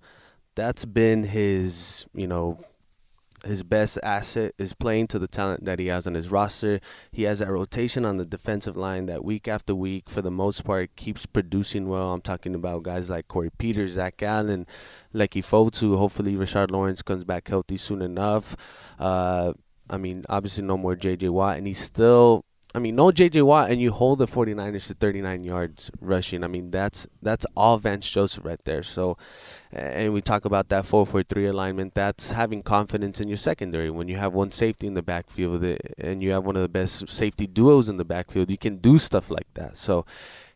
that's 0.55 0.86
been 0.86 1.25
his 1.25 2.07
you 2.15 2.27
know 2.27 2.59
his 3.45 3.63
best 3.63 3.99
asset 4.03 4.53
is 4.57 4.73
playing 4.73 5.07
to 5.07 5.19
the 5.19 5.27
talent 5.27 5.65
that 5.65 5.79
he 5.79 5.88
has 5.88 6.07
on 6.07 6.15
his 6.15 6.29
roster. 6.29 6.79
He 7.11 7.23
has 7.23 7.39
that 7.39 7.51
rotation 7.51 8.03
on 8.05 8.17
the 8.17 8.25
defensive 8.25 8.75
line 8.75 9.05
that 9.05 9.23
week 9.23 9.47
after 9.47 9.75
week, 9.75 10.09
for 10.09 10.21
the 10.21 10.31
most 10.31 10.63
part, 10.63 10.95
keeps 10.95 11.25
producing 11.25 11.88
well. 11.88 12.11
I'm 12.11 12.21
talking 12.21 12.55
about 12.55 12.83
guys 12.83 13.09
like 13.09 13.27
Corey 13.27 13.51
Peters, 13.51 13.91
Zach 13.91 14.21
Allen, 14.23 14.65
Leki 15.16 15.43
Fotu. 15.43 15.97
Hopefully, 15.97 16.36
Rashard 16.36 16.72
Lawrence 16.72 17.01
comes 17.01 17.24
back 17.24 17.47
healthy 17.47 17.78
soon 17.78 18.01
enough. 18.01 18.55
Uh, 18.99 19.53
I 19.89 19.97
mean, 19.97 20.26
obviously, 20.30 20.63
no 20.63 20.78
more 20.78 20.95
J.J. 20.95 21.30
Watt, 21.30 21.57
and 21.57 21.68
he's 21.68 21.80
still. 21.80 22.45
I 22.74 22.80
mean, 22.80 22.97
no 22.97 23.09
J.J. 23.09 23.41
Watt, 23.43 23.72
and 23.72 23.80
you 23.80 23.93
hold 23.93 24.20
the 24.20 24.28
49ers 24.28 24.88
to 24.88 24.95
39 24.95 25.45
yards 25.45 25.89
rushing. 26.01 26.43
I 26.43 26.47
mean, 26.47 26.72
that's 26.72 27.07
that's 27.22 27.45
all 27.55 27.78
Vance 27.78 28.09
Joseph 28.09 28.43
right 28.43 28.59
there. 28.66 28.84
So, 28.84 29.18
and 29.72 30.11
we 30.13 30.20
talk 30.20 30.43
about 30.43 30.68
that 30.70 30.84
4-4-3 30.84 31.51
alignment. 31.51 31.93
That's 31.93 32.32
having 32.32 32.63
confidence 32.63 33.22
in 33.22 33.30
your 33.30 33.38
secondary. 33.38 33.89
When 33.89 34.09
you 34.09 34.18
have 34.18 34.34
one 34.34 34.51
safety 34.51 34.88
in 34.88 34.93
the 34.93 35.01
backfield 35.01 35.63
eh, 35.63 35.78
and 35.97 36.22
you 36.22 36.32
have 36.32 36.43
one 36.43 36.57
of 36.57 36.63
the 36.63 36.68
best 36.68 37.07
safety 37.07 37.47
duos 37.47 37.88
in 37.88 37.95
the 37.95 38.03
backfield, 38.03 38.51
you 38.51 38.57
can 38.57 38.78
do 38.78 38.99
stuff 38.99 39.32
like 39.32 39.47
that. 39.53 39.78
So, 39.78 40.05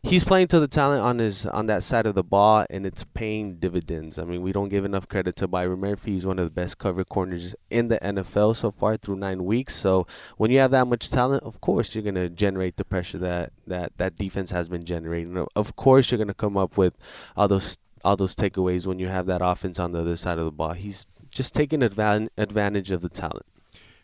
he's 0.02 0.24
playing 0.24 0.48
to 0.48 0.60
the 0.60 0.68
talent 0.68 1.02
on 1.02 1.18
his 1.18 1.46
on 1.46 1.66
that 1.66 1.82
side 1.82 2.06
of 2.06 2.14
the 2.14 2.22
ball, 2.22 2.64
and 2.70 2.86
it's 2.86 3.04
paying 3.04 3.56
dividends. 3.56 4.18
I 4.18 4.24
mean, 4.24 4.42
we 4.42 4.52
don't 4.52 4.68
give 4.68 4.84
enough 4.84 5.08
credit 5.08 5.36
to 5.36 5.48
Byron 5.48 5.80
Murphy. 5.80 6.12
He's 6.12 6.26
one 6.26 6.38
of 6.38 6.44
the 6.44 6.50
best 6.50 6.78
cover 6.78 7.04
corners 7.04 7.54
in 7.68 7.88
the 7.88 7.98
NFL 7.98 8.56
so 8.56 8.70
far 8.70 8.96
through 8.96 9.16
nine 9.16 9.44
weeks. 9.44 9.74
So 9.74 10.06
when 10.36 10.50
you 10.50 10.58
have 10.58 10.70
that 10.70 10.86
much 10.86 11.10
talent, 11.10 11.42
of 11.42 11.60
course 11.60 11.94
you're 11.94 12.04
gonna 12.04 12.28
generate 12.28 12.76
the 12.76 12.84
pressure 12.84 13.18
that 13.18 13.52
that 13.66 13.92
that 13.98 14.16
defense 14.16 14.50
has 14.50 14.68
been 14.68 14.84
generating. 14.84 15.46
Of 15.54 15.76
course 15.76 16.10
you're 16.10 16.18
gonna 16.18 16.34
come 16.34 16.56
up 16.56 16.76
with 16.76 16.96
all 17.36 17.48
those 17.48 17.76
all 18.04 18.16
those 18.16 18.34
takeaways 18.34 18.86
when 18.86 18.98
you 18.98 19.08
have 19.08 19.26
that 19.26 19.42
offense 19.42 19.78
on 19.78 19.92
the 19.92 20.00
other 20.00 20.16
side 20.16 20.38
of 20.38 20.44
the 20.44 20.50
ball. 20.50 20.72
He's 20.72 21.06
just 21.30 21.54
taking 21.54 21.80
advan- 21.80 22.28
advantage 22.36 22.90
of 22.90 23.02
the 23.02 23.08
talent. 23.08 23.46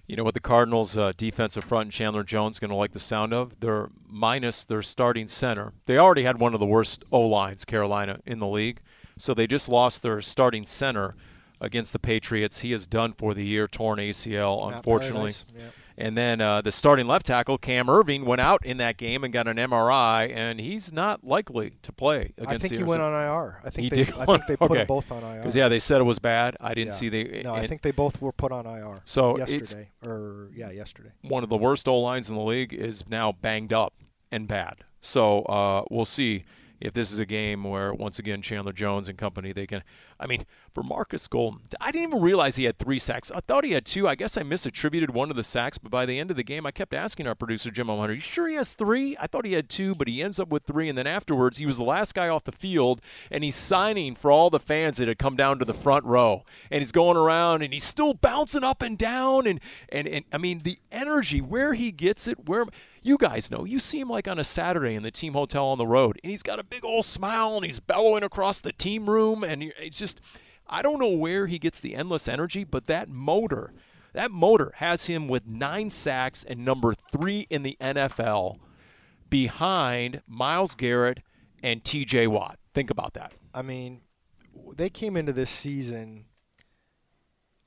You 0.07 0.17
know 0.17 0.23
what 0.25 0.35
the 0.35 0.41
Cardinals' 0.41 0.97
uh, 0.97 1.13
defensive 1.17 1.65
front 1.65 1.87
and 1.87 1.93
Chandler 1.93 2.23
Jones 2.23 2.61
going 2.61 2.71
to 2.71 2.77
like 2.77 2.93
the 2.93 3.01
sound 3.01 3.33
of? 3.35 3.59
They're 3.61 3.89
minus 4.09 4.65
their 4.65 4.83
starting 4.83 5.27
center. 5.27 5.73
They 5.87 5.99
already 5.99 6.23
had 6.23 6.39
one 6.39 6.55
of 6.55 6.61
the 6.61 6.67
worst 6.67 7.05
O 7.11 7.21
lines, 7.21 7.65
Carolina, 7.65 8.21
in 8.25 8.39
the 8.39 8.47
league. 8.47 8.81
So 9.19 9.35
they 9.35 9.47
just 9.49 9.69
lost 9.69 10.03
their 10.03 10.21
starting 10.23 10.65
center 10.65 11.17
against 11.61 11.93
the 11.93 11.99
Patriots. 11.99 12.61
He 12.61 12.73
is 12.73 12.87
done 12.87 13.15
for 13.15 13.35
the 13.35 13.45
year, 13.45 13.67
torn 13.67 13.99
ACL, 13.99 14.73
unfortunately. 14.77 15.33
And 15.99 16.17
then 16.17 16.41
uh, 16.43 16.61
the 16.61 16.71
starting 16.73 17.07
left 17.07 17.25
tackle, 17.27 17.57
Cam 17.57 17.87
Erving, 17.87 18.25
went 18.25 18.41
out 18.41 18.65
in 18.67 18.77
that 18.79 18.99
game 18.99 19.25
and 19.25 19.33
got 19.33 19.49
an 19.49 19.57
MRI, 19.57 20.31
and 20.35 20.61
he's 20.61 20.93
not 20.93 21.25
likely 21.25 21.79
to 21.83 21.93
play 21.93 22.35
against 22.37 22.51
I 22.51 22.59
think 22.59 22.75
he 22.75 22.83
went 22.85 23.01
on 23.01 23.13
IR. 23.15 23.61
I 23.65 23.71
think 23.71 23.85
He 23.85 23.89
they, 23.89 24.05
did 24.05 24.15
I 24.15 24.27
think 24.27 24.47
they 24.47 24.57
put 24.59 24.71
okay. 24.71 24.79
them 24.81 24.87
both 24.87 25.11
on 25.11 25.23
IR. 25.23 25.39
Because, 25.39 25.57
yeah, 25.57 25.69
they 25.69 25.79
said 25.79 26.01
it 26.03 26.05
was 26.05 26.19
bad. 26.19 26.57
I 26.61 26.75
didn't 26.75 26.89
Yeah. 26.93 26.97
see 26.99 27.09
the. 27.09 27.43
No, 27.45 27.55
I 27.55 27.67
think 27.67 27.81
they 27.81 27.93
both 27.93 28.21
were 28.21 28.33
put 28.33 28.53
on 28.53 28.67
IR. 28.67 29.01
So 29.07 29.39
yesterday, 29.39 29.91
or 30.05 30.51
yeah, 30.55 30.71
yesterday. 30.71 31.13
one 31.23 31.43
of 31.43 31.49
the 31.49 31.57
worst 31.57 31.89
O 31.89 31.99
lines 31.99 32.29
in 32.29 32.35
the 32.37 32.43
league 32.43 32.75
is 32.75 33.09
now 33.09 33.33
banged 33.33 33.73
up 33.73 33.95
and 34.31 34.47
bad. 34.47 34.85
So 35.01 35.43
uh, 35.43 35.85
we'll 35.91 36.05
see 36.05 36.45
if 36.81 36.93
this 36.93 37.13
is 37.13 37.19
a 37.19 37.27
game 37.27 37.65
where 37.65 37.93
once 37.93 38.19
again 38.19 38.43
Chandler 38.43 38.73
Jones 38.73 39.09
and 39.09 39.17
company 39.19 39.53
they 39.53 39.67
can. 39.67 39.83
I 40.19 40.27
mean, 40.27 40.47
for 40.75 40.83
Marcus 40.83 41.27
Golden, 41.29 41.61
I 41.81 41.93
didn't 41.93 42.11
even 42.11 42.23
realize 42.23 42.57
he 42.57 42.65
had 42.65 42.79
three 42.79 42.99
sacks. 42.99 43.31
I 43.31 43.41
thought 43.41 43.65
he 43.65 43.73
had 43.73 43.85
two. 43.85 44.09
I 44.09 44.15
guess 44.15 44.37
I 44.37 44.43
misattributed 44.43 45.11
one 45.11 45.31
of 45.31 45.37
the 45.37 45.45
sacks, 45.45 45.79
but 45.79 45.91
by 45.91 46.07
the 46.07 46.19
end 46.19 46.31
of 46.31 46.37
the 46.37 46.45
game, 46.45 46.67
I 46.67 46.71
kept 46.71 46.95
asking 46.95 47.27
our 47.27 47.35
producer 47.35 47.71
Jim 47.71 47.91
O'Hunter, 47.91 48.13
are 48.13 48.15
"You 48.15 48.21
sure 48.21 48.49
he 48.49 48.55
has 48.55 48.75
three? 48.75 49.17
I 49.21 49.27
thought 49.27 49.45
he 49.45 49.53
had 49.53 49.69
two, 49.69 49.95
but 49.95 50.09
he 50.09 50.23
ends 50.23 50.41
up 50.41 50.49
with 50.49 50.65
3 50.65 50.89
And 50.89 50.99
then 50.99 51.07
afterwards, 51.07 51.59
he 51.59 51.67
was 51.67 51.77
the 51.79 51.85
last 51.85 52.15
guy 52.15 52.29
off 52.29 52.45
the 52.45 52.53
field, 52.53 53.01
and 53.31 53.45
he's 53.45 53.55
signing 53.57 54.15
for 54.15 54.31
all 54.31 54.51
the 54.51 54.61
fans 54.61 54.97
that 54.99 55.09
had 55.09 55.19
come 55.19 55.37
down 55.37 55.59
to 55.59 55.65
the 55.65 55.75
front 55.75 56.05
row, 56.05 56.45
and 56.71 56.81
he's 56.81 56.93
going 56.93 57.17
around, 57.17 57.63
and 57.63 57.73
he's 57.73 57.85
still 57.85 58.15
bouncing 58.15 58.65
up 58.65 58.83
and 58.83 58.99
down, 58.99 59.47
and 59.47 59.61
and 59.89 60.07
and 60.09 60.25
I 60.33 60.39
mean 60.39 60.61
the 60.61 60.79
energy 60.91 61.41
where 61.41 61.75
he 61.75 61.91
gets 61.93 62.29
it, 62.29 62.47
where 62.49 62.65
you 63.07 63.17
guys 63.17 63.51
know, 63.51 63.65
you 63.65 63.79
see 63.79 64.01
him 64.01 64.09
like 64.09 64.27
on 64.27 64.39
a 64.39 64.45
Saturday 64.45 64.95
in 64.95 65.05
the 65.05 65.11
team 65.11 65.35
hotel 65.35 65.67
on 65.67 65.79
the 65.79 65.87
road, 65.87 66.19
and 66.23 66.31
he's 66.31 66.43
got 66.43 66.59
a 66.59 66.65
big 66.65 66.85
old 66.85 67.05
smile, 67.05 67.57
and 67.57 67.65
he's 67.65 67.79
bellowing 67.79 68.25
across 68.25 68.61
the 68.61 68.73
team 68.73 69.09
room, 69.09 69.45
and 69.45 69.63
it's 69.63 69.99
just, 69.99 70.21
I 70.67 70.83
don't 70.83 70.99
know 70.99 71.09
where 71.09 71.47
he 71.47 71.59
gets 71.59 71.81
the 71.81 71.95
endless 71.95 72.27
energy, 72.27 72.65
but 72.65 72.89
that 72.89 73.09
motor, 73.09 73.73
that 74.13 74.33
motor 74.33 74.73
has 74.77 75.07
him 75.07 75.29
with 75.29 75.47
nine 75.47 75.89
sacks 75.89 76.45
and 76.45 76.65
number 76.65 76.95
three 77.13 77.47
in 77.49 77.63
the 77.63 77.77
NFL, 77.81 78.59
behind 79.31 80.23
Myles 80.27 80.75
Garrett 80.75 81.21
and 81.63 81.85
T.J. 81.85 82.27
Watt. 82.27 82.59
Think 82.75 82.91
about 82.91 83.15
that. 83.15 83.33
I 83.55 83.63
mean, 83.63 84.03
they 84.75 84.91
came 84.91 85.17
into 85.17 85.33
this 85.33 85.51
season 85.51 86.27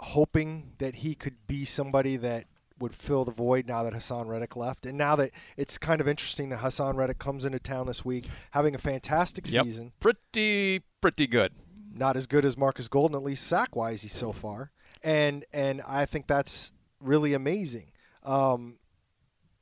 hoping 0.01 0.73
that 0.79 0.95
he 0.95 1.15
could 1.15 1.47
be 1.47 1.65
somebody 1.65 2.17
that 2.17 2.45
would 2.79 2.95
fill 2.95 3.25
the 3.25 3.31
void 3.31 3.67
now 3.67 3.83
that 3.83 3.93
Haason 3.93 4.27
Reddick 4.27 4.55
left. 4.55 4.85
And 4.85 4.97
now 4.97 5.15
that 5.17 5.31
it's 5.57 5.77
kind 5.77 5.99
of 6.01 6.07
interesting 6.07 6.49
that 6.49 6.59
Haason 6.59 6.95
Reddick 6.95 7.19
comes 7.19 7.45
into 7.45 7.59
town 7.59 7.87
this 7.87 8.03
week 8.05 8.27
having 8.51 8.73
a 8.75 8.77
fantastic 8.77 9.49
Yep. 9.51 9.65
season. 9.65 9.91
Pretty, 9.99 10.81
pretty 11.01 11.27
good. 11.27 11.53
Not 11.93 12.15
as 12.15 12.27
good 12.27 12.45
as 12.45 12.55
Marcus 12.57 12.87
Golden, 12.87 13.15
at 13.15 13.23
least 13.23 13.45
sack 13.47 13.75
wise, 13.75 14.03
he's 14.03 14.13
so 14.13 14.31
far. 14.31 14.71
And 15.03 15.45
and 15.53 15.81
I 15.87 16.05
think 16.05 16.27
that's 16.27 16.71
really 17.01 17.33
amazing. 17.33 17.91
Um, 18.23 18.77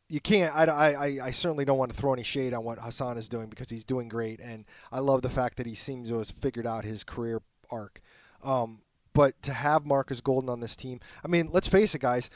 you 0.09 0.19
can't. 0.19 0.55
I, 0.55 0.65
I, 0.65 1.05
I 1.27 1.31
certainly 1.31 1.65
don't 1.65 1.77
want 1.77 1.91
to 1.91 1.97
throw 1.97 2.13
any 2.13 2.23
shade 2.23 2.53
on 2.53 2.63
what 2.63 2.79
Haason 2.79 3.17
is 3.17 3.27
doing 3.27 3.47
because 3.49 3.69
he's 3.69 3.83
doing 3.83 4.07
great, 4.07 4.39
and 4.39 4.65
I 4.91 4.99
love 4.99 5.21
the 5.21 5.29
fact 5.29 5.57
that 5.57 5.65
he 5.67 5.75
seems 5.75 6.09
to 6.09 6.17
have 6.17 6.29
figured 6.29 6.65
out 6.65 6.85
his 6.85 7.03
career 7.03 7.41
arc. 7.69 8.01
Um, 8.43 8.81
but 9.13 9.41
to 9.43 9.51
have 9.53 9.85
Marcus 9.85 10.21
Golden 10.21 10.49
on 10.49 10.59
this 10.61 10.75
team, 10.75 10.99
I 11.25 11.27
mean, 11.27 11.49
let's 11.51 11.67
face 11.67 11.93
it, 11.93 11.99
guys. 11.99 12.29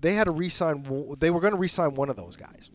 They 0.00 0.14
had 0.14 0.24
to 0.24 0.32
resign. 0.32 1.16
They 1.18 1.30
were 1.30 1.40
going 1.40 1.52
to 1.52 1.58
resign 1.58 1.94
one 1.94 2.08
of 2.08 2.16
those 2.16 2.36
guys, 2.36 2.70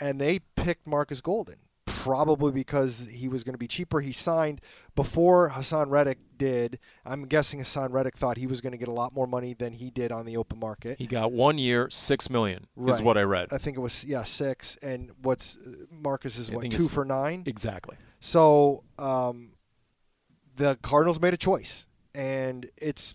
and 0.00 0.20
they 0.20 0.40
picked 0.56 0.86
Marcus 0.86 1.20
Golden 1.20 1.56
probably 2.02 2.50
because 2.50 3.08
he 3.10 3.28
was 3.28 3.44
going 3.44 3.52
to 3.52 3.58
be 3.58 3.68
cheaper. 3.68 4.00
He 4.00 4.12
signed 4.12 4.60
before 4.96 5.50
Haason 5.50 5.90
Reddick 5.90 6.18
did. 6.38 6.78
I'm 7.04 7.26
guessing 7.26 7.60
Haason 7.60 7.92
Reddick 7.92 8.16
thought 8.16 8.38
he 8.38 8.46
was 8.46 8.60
going 8.60 8.72
to 8.72 8.78
get 8.78 8.88
a 8.88 8.92
lot 8.92 9.12
more 9.12 9.26
money 9.26 9.54
than 9.54 9.74
he 9.74 9.90
did 9.90 10.10
on 10.10 10.24
the 10.24 10.36
open 10.36 10.58
market. 10.58 10.98
He 10.98 11.06
got 11.06 11.32
one 11.32 11.58
year, 11.58 11.90
six 11.90 12.30
million 12.30 12.66
right. 12.74 12.94
is 12.94 13.02
what 13.02 13.18
I 13.18 13.22
read. 13.22 13.48
I 13.52 13.58
think 13.58 13.76
it 13.76 13.80
was 13.80 14.04
yeah 14.04 14.24
six, 14.24 14.76
and 14.82 15.10
what's 15.22 15.58
Marcus 15.90 16.38
is 16.38 16.50
what 16.50 16.70
two 16.70 16.88
for 16.88 17.04
nine 17.04 17.42
exactly. 17.46 17.96
So 18.20 18.84
um, 18.98 19.52
the 20.56 20.78
Cardinals 20.82 21.20
made 21.20 21.34
a 21.34 21.38
choice, 21.38 21.86
and 22.14 22.68
it's 22.76 23.14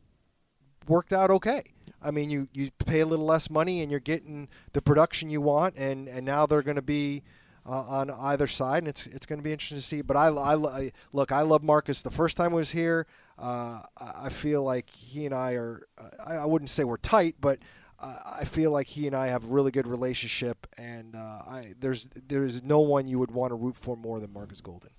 worked 0.87 1.13
out 1.13 1.31
okay. 1.31 1.63
I 2.05 2.11
mean, 2.11 2.29
you, 2.29 2.47
you 2.53 2.71
pay 2.85 2.99
a 2.99 3.05
little 3.05 3.25
less 3.25 3.49
money 3.49 3.81
and 3.81 3.89
you're 3.89 3.99
getting 3.99 4.47
the 4.73 4.81
production 4.81 5.29
you 5.29 5.41
want, 5.41 5.75
and, 5.77 6.07
and 6.07 6.25
now 6.25 6.45
they're 6.45 6.61
going 6.61 6.75
to 6.75 6.81
be 6.81 7.23
uh, 7.67 7.81
on 7.81 8.11
either 8.11 8.47
side, 8.47 8.79
and 8.79 8.87
it's 8.87 9.07
it's 9.07 9.25
going 9.25 9.39
to 9.39 9.43
be 9.43 9.51
interesting 9.51 9.79
to 9.79 9.83
see. 9.83 10.01
But 10.01 10.15
I, 10.15 10.27
I, 10.27 10.91
look, 11.11 11.31
I 11.31 11.41
love 11.41 11.63
Marcus. 11.63 12.03
The 12.03 12.11
first 12.11 12.37
time 12.37 12.53
I 12.53 12.57
was 12.57 12.71
here, 12.71 13.07
uh, 13.39 13.81
I 13.97 14.29
feel 14.29 14.63
like 14.63 14.89
he 14.89 15.25
and 15.25 15.33
I 15.33 15.53
are. 15.53 15.87
I, 16.23 16.45
wouldn't 16.45 16.69
say 16.69 16.83
we're 16.83 16.97
tight, 16.97 17.35
but 17.41 17.57
I 17.99 18.45
feel 18.45 18.71
like 18.71 18.87
he 18.87 19.07
and 19.07 19.15
I 19.15 19.27
have 19.27 19.45
a 19.45 19.47
really 19.47 19.71
good 19.71 19.87
relationship, 19.87 20.67
and 20.77 21.15
uh, 21.15 21.19
I 21.19 21.73
there's 21.79 22.07
there's 22.27 22.61
no 22.61 22.79
one 22.81 23.07
you 23.07 23.17
would 23.17 23.31
want 23.31 23.51
to 23.51 23.55
root 23.55 23.75
for 23.75 23.97
more 23.97 24.19
than 24.19 24.31
Marcus 24.31 24.61
Golden. 24.61 24.91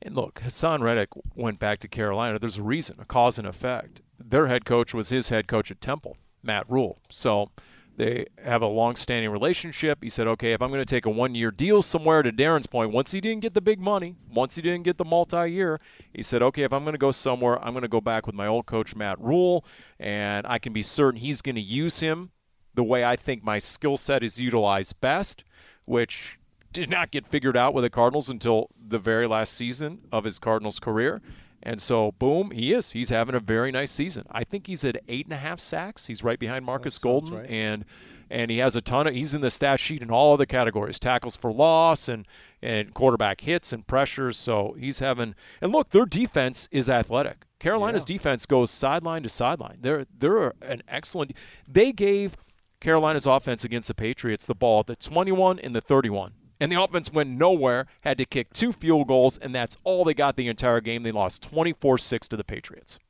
And 0.00 0.16
look, 0.16 0.40
Haason 0.44 0.80
Reddick 0.80 1.10
went 1.36 1.60
back 1.60 1.78
to 1.80 1.88
Carolina. 1.88 2.38
There's 2.38 2.58
a 2.58 2.62
reason, 2.62 2.96
a 2.98 3.04
cause 3.04 3.38
and 3.38 3.46
effect. 3.46 4.02
Their 4.18 4.48
head 4.48 4.64
coach 4.64 4.92
was 4.92 5.10
his 5.10 5.28
head 5.28 5.46
coach 5.46 5.70
at 5.70 5.80
Temple, 5.80 6.16
Matt 6.42 6.68
Rhule. 6.68 6.98
So 7.10 7.50
they 7.96 8.26
have 8.42 8.62
a 8.62 8.66
long-standing 8.66 9.30
relationship. 9.30 10.02
He 10.02 10.08
said, 10.08 10.26
"Okay, 10.26 10.52
if 10.52 10.62
I'm 10.62 10.70
going 10.70 10.80
to 10.80 10.86
take 10.86 11.04
a 11.04 11.10
one-year 11.10 11.50
deal 11.50 11.82
somewhere," 11.82 12.22
to 12.22 12.32
Darren's 12.32 12.66
point, 12.66 12.90
once 12.90 13.12
he 13.12 13.20
didn't 13.20 13.42
get 13.42 13.54
the 13.54 13.60
big 13.60 13.78
money, 13.80 14.16
once 14.32 14.54
he 14.54 14.62
didn't 14.62 14.84
get 14.84 14.96
the 14.96 15.04
multi-year, 15.04 15.78
he 16.12 16.22
said, 16.22 16.42
"Okay, 16.42 16.62
if 16.62 16.72
I'm 16.72 16.84
going 16.84 16.94
to 16.94 16.98
go 16.98 17.10
somewhere, 17.10 17.62
I'm 17.62 17.72
going 17.72 17.82
to 17.82 17.88
go 17.88 18.00
back 18.00 18.26
with 18.26 18.34
my 18.34 18.46
old 18.46 18.66
coach 18.66 18.96
Matt 18.96 19.20
Rhule, 19.20 19.64
and 20.00 20.46
I 20.46 20.58
can 20.58 20.72
be 20.72 20.82
certain 20.82 21.20
he's 21.20 21.42
going 21.42 21.56
to 21.56 21.60
use 21.60 22.00
him 22.00 22.30
the 22.74 22.82
way 22.82 23.04
I 23.04 23.16
think 23.16 23.44
my 23.44 23.58
skill 23.58 23.98
set 23.98 24.22
is 24.22 24.40
utilized 24.40 24.98
best, 25.02 25.44
which 25.84 26.38
did 26.72 26.88
not 26.88 27.10
get 27.10 27.26
figured 27.26 27.56
out 27.56 27.74
with 27.74 27.84
the 27.84 27.90
Cardinals 27.90 28.30
until 28.30 28.70
the 28.88 28.98
very 28.98 29.26
last 29.26 29.52
season 29.52 30.00
of 30.10 30.24
his 30.24 30.38
Cardinals 30.38 30.80
career." 30.80 31.20
And 31.62 31.80
so, 31.80 32.12
boom, 32.12 32.50
he 32.50 32.72
is. 32.72 32.92
He's 32.92 33.10
having 33.10 33.34
a 33.34 33.40
very 33.40 33.70
nice 33.70 33.92
season. 33.92 34.24
I 34.30 34.44
think 34.44 34.66
he's 34.66 34.84
at 34.84 35.00
eight 35.08 35.26
and 35.26 35.32
a 35.32 35.38
half 35.38 35.60
sacks. 35.60 36.06
He's 36.06 36.24
right 36.24 36.38
behind 36.38 36.64
Marcus 36.64 36.98
Golden, 36.98 37.34
right. 37.34 37.48
and 37.48 37.84
and 38.30 38.50
he 38.50 38.58
has 38.58 38.74
a 38.74 38.80
ton 38.80 39.06
of. 39.06 39.14
He's 39.14 39.34
in 39.34 39.42
the 39.42 39.50
stat 39.50 39.78
sheet 39.78 40.02
in 40.02 40.10
all 40.10 40.32
other 40.32 40.46
categories: 40.46 40.98
tackles 40.98 41.36
for 41.36 41.52
loss 41.52 42.08
and 42.08 42.26
and 42.60 42.92
quarterback 42.94 43.42
hits 43.42 43.72
and 43.72 43.86
pressures. 43.86 44.36
So 44.36 44.74
he's 44.78 44.98
having. 44.98 45.34
And 45.60 45.72
look, 45.72 45.90
their 45.90 46.06
defense 46.06 46.68
is 46.72 46.90
athletic. 46.90 47.44
Carolina's 47.60 48.04
yeah. 48.08 48.16
defense 48.16 48.44
goes 48.44 48.70
sideline 48.72 49.22
to 49.22 49.28
sideline. 49.28 49.78
They're 49.80 50.06
they're 50.18 50.54
an 50.62 50.82
excellent. 50.88 51.32
They 51.68 51.92
gave 51.92 52.36
Carolina's 52.80 53.26
offense 53.26 53.64
against 53.64 53.86
the 53.86 53.94
Patriots 53.94 54.46
the 54.46 54.56
ball 54.56 54.80
at 54.80 54.86
the 54.86 54.96
21 54.96 55.60
and 55.60 55.76
the 55.76 55.80
31 55.80 56.32
and 56.62 56.70
the 56.70 56.80
offense 56.80 57.12
went 57.12 57.28
nowhere, 57.28 57.88
had 58.02 58.16
to 58.18 58.24
kick 58.24 58.52
two 58.52 58.70
field 58.70 59.08
goals, 59.08 59.36
and 59.36 59.52
that's 59.52 59.76
all 59.82 60.04
they 60.04 60.14
got 60.14 60.36
the 60.36 60.46
entire 60.46 60.80
game. 60.80 61.02
They 61.02 61.10
lost 61.10 61.42
24 61.42 61.98
6 61.98 62.28
to 62.28 62.36
the 62.36 62.44
Patriots. 62.44 63.00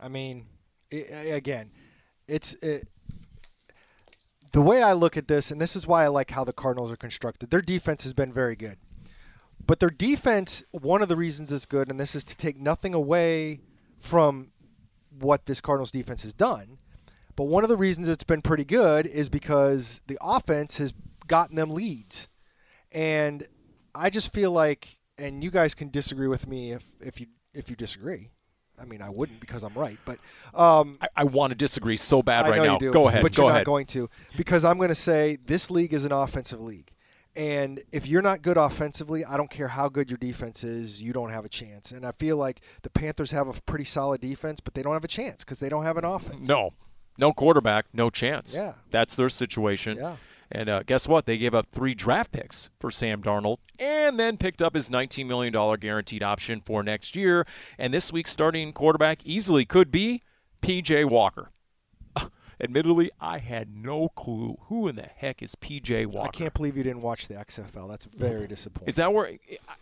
I 0.00 0.08
mean, 0.08 0.46
it, 0.90 1.32
again, 1.32 1.70
it's. 2.26 2.54
It, 2.54 2.88
the 4.50 4.62
way 4.62 4.82
I 4.82 4.94
look 4.94 5.16
at 5.16 5.28
this, 5.28 5.52
and 5.52 5.60
this 5.60 5.76
is 5.76 5.86
why 5.86 6.02
I 6.02 6.08
like 6.08 6.32
how 6.32 6.42
the 6.42 6.52
Cardinals 6.52 6.90
are 6.90 6.96
constructed, 6.96 7.50
their 7.50 7.60
defense 7.60 8.02
has 8.02 8.14
been 8.14 8.32
very 8.32 8.56
good. 8.56 8.78
But 9.64 9.78
their 9.78 9.90
defense, 9.90 10.64
one 10.72 11.00
of 11.00 11.08
the 11.08 11.16
reasons 11.16 11.52
it's 11.52 11.66
good, 11.66 11.90
and 11.90 12.00
this 12.00 12.16
is 12.16 12.24
to 12.24 12.36
take 12.36 12.58
nothing 12.58 12.94
away 12.94 13.60
from 14.00 14.50
what 15.16 15.46
this 15.46 15.60
Cardinals 15.60 15.92
defense 15.92 16.22
has 16.22 16.32
done, 16.32 16.78
but 17.36 17.44
one 17.44 17.62
of 17.62 17.68
the 17.68 17.76
reasons 17.76 18.08
it's 18.08 18.24
been 18.24 18.42
pretty 18.42 18.64
good 18.64 19.06
is 19.06 19.28
because 19.28 20.02
the 20.08 20.18
offense 20.20 20.78
has 20.78 20.92
gotten 21.28 21.54
them 21.54 21.70
leads. 21.70 22.26
And 22.92 23.46
I 23.94 24.10
just 24.10 24.32
feel 24.32 24.50
like, 24.52 24.98
and 25.18 25.42
you 25.42 25.50
guys 25.50 25.74
can 25.74 25.90
disagree 25.90 26.28
with 26.28 26.46
me 26.46 26.72
if, 26.72 26.84
if 27.00 27.20
you 27.20 27.26
if 27.54 27.70
you 27.70 27.76
disagree. 27.76 28.30
I 28.80 28.84
mean, 28.84 29.02
I 29.02 29.10
wouldn't 29.10 29.40
because 29.40 29.64
I'm 29.64 29.74
right, 29.74 29.98
but 30.04 30.18
um, 30.54 30.98
I, 31.00 31.08
I, 31.16 31.24
want 31.24 31.50
to 31.50 31.56
disagree 31.56 31.96
so 31.96 32.22
bad 32.22 32.48
right 32.48 32.62
now. 32.62 32.78
Do, 32.78 32.92
Go 32.92 33.08
ahead. 33.08 33.22
But 33.22 33.34
Go 33.34 33.42
you're 33.42 33.50
ahead. 33.50 33.62
not 33.62 33.66
going 33.66 33.86
to 33.86 34.08
because 34.36 34.64
I'm 34.64 34.76
going 34.76 34.90
to 34.90 34.94
say 34.94 35.36
this 35.44 35.68
league 35.68 35.92
is 35.92 36.04
an 36.04 36.12
offensive 36.12 36.60
league. 36.60 36.92
And 37.34 37.80
if 37.92 38.06
you're 38.06 38.22
not 38.22 38.42
good 38.42 38.56
offensively, 38.56 39.24
I 39.24 39.36
don't 39.36 39.50
care 39.50 39.68
how 39.68 39.88
good 39.88 40.10
your 40.10 40.16
defense 40.16 40.64
is, 40.64 41.00
you 41.00 41.12
don't 41.12 41.30
have 41.30 41.44
a 41.44 41.48
chance. 41.48 41.92
And 41.92 42.04
I 42.04 42.12
feel 42.12 42.36
like 42.36 42.60
the 42.82 42.90
Panthers 42.90 43.30
have 43.30 43.46
a 43.46 43.52
pretty 43.62 43.84
solid 43.84 44.20
defense, 44.20 44.60
but 44.60 44.74
they 44.74 44.82
don't 44.82 44.94
have 44.94 45.04
a 45.04 45.08
chance 45.08 45.44
because 45.44 45.60
they 45.60 45.68
don't 45.68 45.84
have 45.84 45.96
an 45.96 46.04
offense. 46.04 46.48
No, 46.48 46.72
no 47.16 47.32
quarterback, 47.32 47.86
no 47.92 48.10
chance. 48.10 48.54
Yeah. 48.54 48.74
That's 48.90 49.14
their 49.14 49.28
situation. 49.28 49.98
Yeah. 49.98 50.16
And 50.50 50.68
uh, 50.68 50.82
guess 50.82 51.06
what? 51.06 51.26
They 51.26 51.38
gave 51.38 51.54
up 51.54 51.66
three 51.72 51.94
draft 51.94 52.32
picks 52.32 52.70
for 52.80 52.90
Sam 52.90 53.22
Darnold 53.22 53.58
and 53.78 54.18
then 54.18 54.36
picked 54.36 54.62
up 54.62 54.74
his 54.74 54.88
$19 54.88 55.26
million 55.26 55.52
guaranteed 55.78 56.22
option 56.22 56.60
for 56.60 56.82
next 56.82 57.14
year. 57.14 57.46
And 57.78 57.92
this 57.92 58.12
week's 58.12 58.30
starting 58.30 58.72
quarterback 58.72 59.24
easily 59.24 59.64
could 59.64 59.90
be 59.90 60.22
PJ 60.62 61.04
Walker. 61.04 61.50
Admittedly, 62.60 63.10
I 63.20 63.38
had 63.38 63.74
no 63.74 64.08
clue 64.08 64.58
who 64.62 64.88
in 64.88 64.96
the 64.96 65.08
heck 65.16 65.42
is 65.42 65.54
PJ 65.54 66.06
Walker. 66.06 66.28
I 66.28 66.30
can't 66.30 66.54
believe 66.54 66.76
you 66.76 66.82
didn't 66.82 67.02
watch 67.02 67.28
the 67.28 67.34
XFL. 67.34 67.88
That's 67.88 68.06
very 68.06 68.48
disappointing. 68.48 68.88
Is 68.88 68.96
that 68.96 69.12
where? 69.12 69.32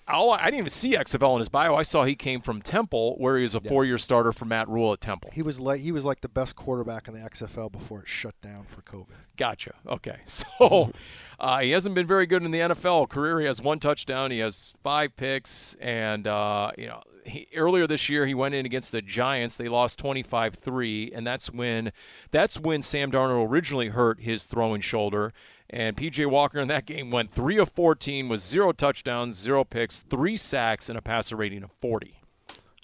I 0.06 0.44
didn't 0.44 0.58
even 0.58 0.68
see 0.68 0.94
XFL 0.94 1.34
in 1.34 1.38
his 1.38 1.48
bio. 1.48 1.74
I 1.74 1.82
saw 1.82 2.04
he 2.04 2.14
came 2.14 2.40
from 2.42 2.60
Temple, 2.60 3.16
where 3.16 3.36
he 3.36 3.42
was 3.42 3.54
a 3.54 3.60
yeah. 3.62 3.70
four-year 3.70 3.98
starter 3.98 4.32
for 4.32 4.44
Matt 4.44 4.68
Rhule 4.68 4.92
at 4.92 5.00
Temple. 5.00 5.30
He 5.32 5.42
was 5.42 5.58
like 5.58 5.80
he 5.80 5.92
was 5.92 6.04
like 6.04 6.20
the 6.20 6.28
best 6.28 6.54
quarterback 6.54 7.08
in 7.08 7.14
the 7.14 7.20
XFL 7.20 7.72
before 7.72 8.00
it 8.00 8.08
shut 8.08 8.38
down 8.42 8.64
for 8.64 8.82
COVID. 8.82 9.06
Gotcha. 9.36 9.74
Okay, 9.86 10.18
so 10.26 10.92
uh, 11.40 11.60
he 11.60 11.70
hasn't 11.70 11.94
been 11.94 12.06
very 12.06 12.26
good 12.26 12.42
in 12.42 12.50
the 12.50 12.60
NFL 12.60 13.08
career. 13.08 13.40
He 13.40 13.46
has 13.46 13.62
one 13.62 13.78
touchdown. 13.78 14.30
He 14.30 14.38
has 14.40 14.74
five 14.82 15.16
picks, 15.16 15.76
and 15.80 16.26
uh, 16.26 16.72
you 16.76 16.88
know 16.88 17.02
he, 17.26 17.48
earlier 17.54 17.86
this 17.86 18.08
year 18.08 18.26
he 18.26 18.34
went 18.34 18.54
in 18.54 18.66
against 18.66 18.92
the 18.92 19.02
Giants. 19.02 19.56
They 19.56 19.68
lost 19.68 20.02
25-3, 20.02 21.12
and 21.14 21.26
that's 21.26 21.50
when 21.50 21.92
that's 22.30 22.58
when 22.58 22.82
Sam 22.82 23.10
Darnold 23.10 23.48
originally 23.48 23.88
hurt 23.88 24.20
his 24.20 24.44
throwing 24.46 24.80
shoulder. 24.80 25.32
And 25.68 25.96
PJ 25.96 26.26
Walker 26.26 26.60
in 26.60 26.68
that 26.68 26.86
game 26.86 27.10
went 27.10 27.32
3 27.32 27.58
of 27.58 27.70
14 27.70 28.28
with 28.28 28.40
zero 28.40 28.72
touchdowns, 28.72 29.36
zero 29.36 29.64
picks, 29.64 30.00
three 30.02 30.36
sacks, 30.36 30.88
and 30.88 30.96
a 30.96 31.02
passer 31.02 31.36
rating 31.36 31.64
of 31.64 31.70
40. 31.80 32.20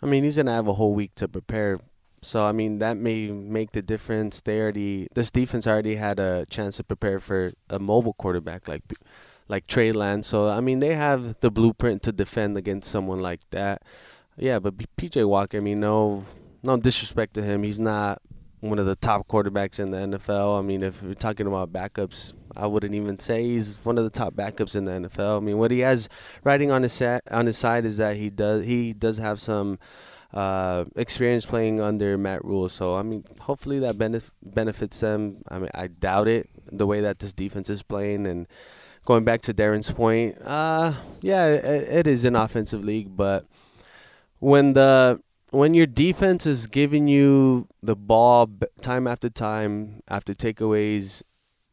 I 0.03 0.07
mean, 0.07 0.24
he's 0.24 0.36
gonna 0.36 0.53
have 0.53 0.66
a 0.66 0.74
whole 0.74 0.95
week 0.95 1.14
to 1.16 1.28
prepare. 1.28 1.78
So 2.22 2.45
I 2.45 2.53
mean, 2.53 2.78
that 2.78 2.97
may 2.97 3.30
make 3.30 3.72
the 3.72 3.82
difference. 3.82 4.40
They 4.40 4.61
already 4.61 5.09
this 5.14 5.30
defense 5.30 5.66
already 5.66 5.97
had 5.97 6.18
a 6.18 6.47
chance 6.47 6.76
to 6.76 6.84
prepare 6.84 7.20
for 7.20 7.53
a 7.70 7.78
mobile 7.78 8.14
quarterback 8.14 8.68
like 8.68 8.82
like 9.49 9.66
Trey 9.66 9.93
Lance. 9.93 10.26
So 10.26 10.49
I 10.49 10.61
mean, 10.61 10.80
they 10.80 10.95
have 10.95 11.38
the 11.40 11.51
blueprint 11.51 12.03
to 12.05 12.12
defend 12.12 12.57
against 12.57 12.90
someone 12.90 13.20
like 13.20 13.40
that. 13.51 13.82
Yeah, 14.36 14.58
but 14.58 14.76
PJ 14.96 15.26
Walker, 15.28 15.58
I 15.58 15.60
mean, 15.60 15.80
no, 15.80 16.24
no 16.62 16.76
disrespect 16.76 17.34
to 17.34 17.42
him. 17.42 17.62
He's 17.62 17.80
not 17.80 18.22
one 18.62 18.78
of 18.78 18.86
the 18.86 18.96
top 18.96 19.26
quarterbacks 19.26 19.78
in 19.80 19.90
the 19.90 19.98
NFL. 19.98 20.58
I 20.58 20.62
mean, 20.62 20.82
if 20.82 21.02
we're 21.02 21.14
talking 21.14 21.46
about 21.46 21.72
backups, 21.72 22.32
I 22.56 22.66
wouldn't 22.66 22.94
even 22.94 23.18
say 23.18 23.42
he's 23.42 23.76
one 23.82 23.98
of 23.98 24.04
the 24.04 24.10
top 24.10 24.34
backups 24.34 24.76
in 24.76 24.84
the 24.84 24.92
NFL. 24.92 25.38
I 25.38 25.40
mean, 25.40 25.58
what 25.58 25.70
he 25.70 25.80
has 25.80 26.08
riding 26.44 26.70
on 26.70 26.82
his 26.82 26.92
set, 26.92 27.22
on 27.30 27.46
his 27.46 27.58
side 27.58 27.84
is 27.84 27.96
that 27.96 28.16
he 28.16 28.30
does 28.30 28.64
he 28.64 28.92
does 28.92 29.18
have 29.18 29.40
some 29.40 29.80
uh, 30.32 30.84
experience 30.94 31.44
playing 31.44 31.80
under 31.80 32.16
Matt 32.16 32.44
Rhule. 32.44 32.68
So 32.68 32.94
I 32.94 33.02
mean, 33.02 33.24
hopefully 33.40 33.80
that 33.80 33.96
benef- 33.96 34.30
benefits 34.42 35.00
them. 35.00 35.42
I 35.48 35.58
mean, 35.58 35.70
I 35.74 35.88
doubt 35.88 36.28
it 36.28 36.48
the 36.70 36.86
way 36.86 37.00
that 37.00 37.18
this 37.18 37.32
defense 37.32 37.68
is 37.68 37.82
playing 37.82 38.26
and. 38.26 38.46
Going 39.04 39.24
back 39.24 39.40
to 39.42 39.52
Darren's 39.52 39.90
point, 39.90 40.40
uh, 40.44 40.92
yeah, 41.22 41.46
it, 41.46 41.64
it 41.64 42.06
is 42.06 42.24
an 42.24 42.36
offensive 42.36 42.84
league, 42.84 43.16
but 43.16 43.44
when 44.43 44.72
the 44.72 45.20
when 45.51 45.72
your 45.72 45.86
defense 45.86 46.47
is 46.47 46.66
giving 46.66 47.07
you 47.07 47.68
the 47.80 47.95
ball 47.95 48.51
time 48.80 49.07
after 49.07 49.30
time 49.30 50.03
after 50.09 50.34
takeaways, 50.34 51.22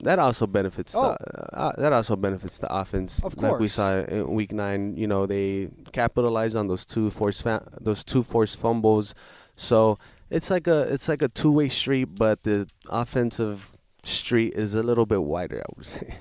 that 0.04 0.20
also 0.20 0.46
benefits 0.46 0.94
oh. 0.96 1.18
the 1.20 1.58
uh, 1.58 1.72
that 1.80 1.94
also 1.94 2.16
benefits 2.16 2.60
the 2.60 2.72
offense. 2.72 3.24
Of 3.24 3.36
course, 3.36 3.54
like 3.54 3.60
we 3.60 3.68
saw 3.70 4.02
in 4.02 4.28
week 4.36 4.52
nine. 4.52 4.96
You 4.96 5.08
know 5.08 5.26
they 5.26 5.70
capitalized 5.94 6.56
on 6.56 6.68
those 6.68 6.86
two 6.86 7.10
forced 7.10 7.42
fa- 7.42 7.68
those 7.82 8.04
two 8.04 8.22
forced 8.22 8.60
fumbles. 8.60 9.16
So 9.56 9.98
it's 10.30 10.52
like 10.52 10.68
a 10.68 10.82
it's 10.82 11.10
like 11.10 11.24
a 11.24 11.28
two 11.28 11.52
way 11.52 11.70
street, 11.70 12.10
but 12.14 12.44
the 12.44 12.68
offensive 12.88 13.76
street 14.04 14.54
is 14.54 14.76
a 14.76 14.84
little 14.84 15.08
bit 15.08 15.24
wider. 15.24 15.58
I 15.58 15.74
would 15.76 15.86
say. 15.96 16.18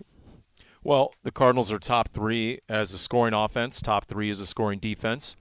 Well, 0.83 1.13
the 1.25 1.33
Cardinals 1.33 1.71
are 1.71 1.79
top 1.79 2.09
three 2.09 2.61
as 2.71 2.95
a 2.95 2.99
scoring 2.99 3.35
offense, 3.35 3.83
top 3.83 4.07
three 4.07 4.31
as 4.31 4.41
a 4.41 4.47
scoring 4.47 4.79
defense. 4.79 5.37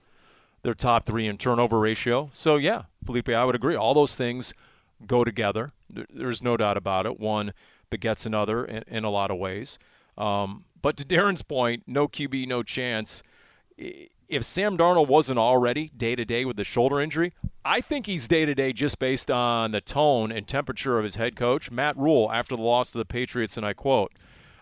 They're 0.62 0.74
top 0.74 1.06
three 1.06 1.26
in 1.26 1.38
turnover 1.38 1.78
ratio. 1.78 2.30
So, 2.32 2.56
yeah, 2.56 2.82
Felipe, 3.04 3.28
I 3.28 3.44
would 3.44 3.54
agree. 3.54 3.76
All 3.76 3.94
those 3.94 4.16
things 4.16 4.52
go 5.06 5.24
together. 5.24 5.72
There's 5.88 6.42
no 6.42 6.56
doubt 6.56 6.76
about 6.76 7.06
it. 7.06 7.20
One 7.20 7.52
begets 7.90 8.26
another 8.26 8.64
in, 8.64 8.84
in 8.88 9.04
a 9.04 9.10
lot 9.10 9.30
of 9.30 9.38
ways. 9.38 9.78
Um, 10.16 10.64
but 10.80 10.96
to 10.96 11.04
Darren's 11.04 11.42
point, 11.42 11.84
no 11.86 12.08
QB, 12.08 12.46
no 12.48 12.62
chance. 12.62 13.22
If 13.76 14.44
Sam 14.44 14.76
Darnold 14.76 15.08
wasn't 15.08 15.38
already 15.38 15.90
day 15.96 16.16
to 16.16 16.24
day 16.24 16.44
with 16.44 16.56
the 16.56 16.64
shoulder 16.64 17.00
injury, 17.00 17.32
I 17.64 17.80
think 17.80 18.06
he's 18.06 18.28
day 18.28 18.44
to 18.44 18.54
day 18.54 18.72
just 18.72 18.98
based 18.98 19.30
on 19.30 19.70
the 19.70 19.80
tone 19.80 20.32
and 20.32 20.46
temperature 20.46 20.98
of 20.98 21.04
his 21.04 21.16
head 21.16 21.36
coach, 21.36 21.70
Matt 21.70 21.96
Rhule, 21.96 22.30
after 22.32 22.56
the 22.56 22.62
loss 22.62 22.90
to 22.90 22.98
the 22.98 23.04
Patriots. 23.04 23.56
And 23.56 23.64
I 23.64 23.72
quote, 23.72 24.12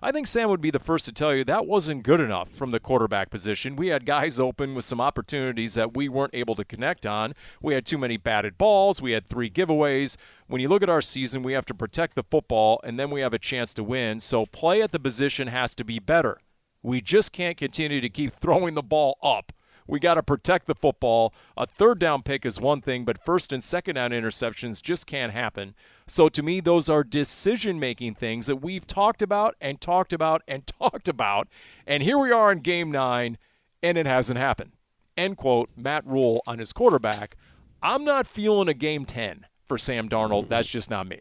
I 0.02 0.12
think 0.12 0.26
Sam 0.26 0.50
would 0.50 0.60
be 0.60 0.70
the 0.70 0.78
first 0.78 1.06
to 1.06 1.12
tell 1.12 1.34
you 1.34 1.42
that 1.44 1.66
wasn't 1.66 2.02
good 2.02 2.20
enough 2.20 2.50
from 2.50 2.70
the 2.70 2.80
quarterback 2.80 3.30
position. 3.30 3.76
We 3.76 3.88
had 3.88 4.04
guys 4.04 4.38
open 4.38 4.74
with 4.74 4.84
some 4.84 5.00
opportunities 5.00 5.72
that 5.74 5.96
we 5.96 6.08
weren't 6.08 6.34
able 6.34 6.54
to 6.56 6.66
connect 6.66 7.06
on. 7.06 7.34
We 7.62 7.72
had 7.72 7.86
too 7.86 7.96
many 7.96 8.18
batted 8.18 8.58
balls. 8.58 9.00
We 9.00 9.12
had 9.12 9.26
three 9.26 9.48
giveaways. 9.50 10.16
When 10.48 10.60
you 10.60 10.68
look 10.68 10.82
at 10.82 10.90
our 10.90 11.00
season, 11.00 11.42
we 11.42 11.54
have 11.54 11.64
to 11.66 11.74
protect 11.74 12.14
the 12.14 12.22
football 12.22 12.78
and 12.84 13.00
then 13.00 13.10
we 13.10 13.22
have 13.22 13.32
a 13.32 13.38
chance 13.38 13.72
to 13.74 13.84
win. 13.84 14.20
So 14.20 14.44
play 14.44 14.82
at 14.82 14.92
the 14.92 15.00
position 15.00 15.48
has 15.48 15.74
to 15.76 15.84
be 15.84 15.98
better. 15.98 16.38
We 16.82 17.00
just 17.00 17.32
can't 17.32 17.56
continue 17.56 18.02
to 18.02 18.10
keep 18.10 18.32
throwing 18.40 18.74
the 18.74 18.82
ball 18.82 19.16
up. 19.22 19.52
We 19.86 20.00
got 20.00 20.14
to 20.14 20.22
protect 20.22 20.66
the 20.66 20.74
football. 20.74 21.32
A 21.56 21.66
third 21.66 21.98
down 21.98 22.22
pick 22.22 22.44
is 22.44 22.60
one 22.60 22.82
thing, 22.82 23.04
but 23.04 23.24
first 23.24 23.52
and 23.52 23.62
second 23.62 23.94
down 23.94 24.10
interceptions 24.10 24.82
just 24.82 25.06
can't 25.06 25.32
happen. 25.32 25.74
So 26.08 26.28
to 26.28 26.42
me, 26.42 26.60
those 26.60 26.88
are 26.88 27.02
decision 27.02 27.80
making 27.80 28.14
things 28.14 28.46
that 28.46 28.56
we've 28.56 28.86
talked 28.86 29.22
about 29.22 29.56
and 29.60 29.80
talked 29.80 30.12
about 30.12 30.42
and 30.46 30.66
talked 30.78 31.08
about. 31.08 31.48
And 31.86 32.02
here 32.02 32.18
we 32.18 32.30
are 32.30 32.52
in 32.52 32.60
game 32.60 32.90
nine, 32.90 33.38
and 33.82 33.98
it 33.98 34.06
hasn't 34.06 34.38
happened. 34.38 34.72
End 35.16 35.36
quote. 35.36 35.70
Matt 35.76 36.06
Rhule 36.06 36.42
on 36.46 36.58
his 36.58 36.72
quarterback. 36.72 37.36
I'm 37.82 38.04
not 38.04 38.26
feeling 38.26 38.68
a 38.68 38.74
game 38.74 39.04
10 39.04 39.46
for 39.66 39.78
Sam 39.78 40.08
Darnold. 40.08 40.44
Hmm. 40.44 40.50
That's 40.50 40.68
just 40.68 40.90
not 40.90 41.06
me. 41.06 41.20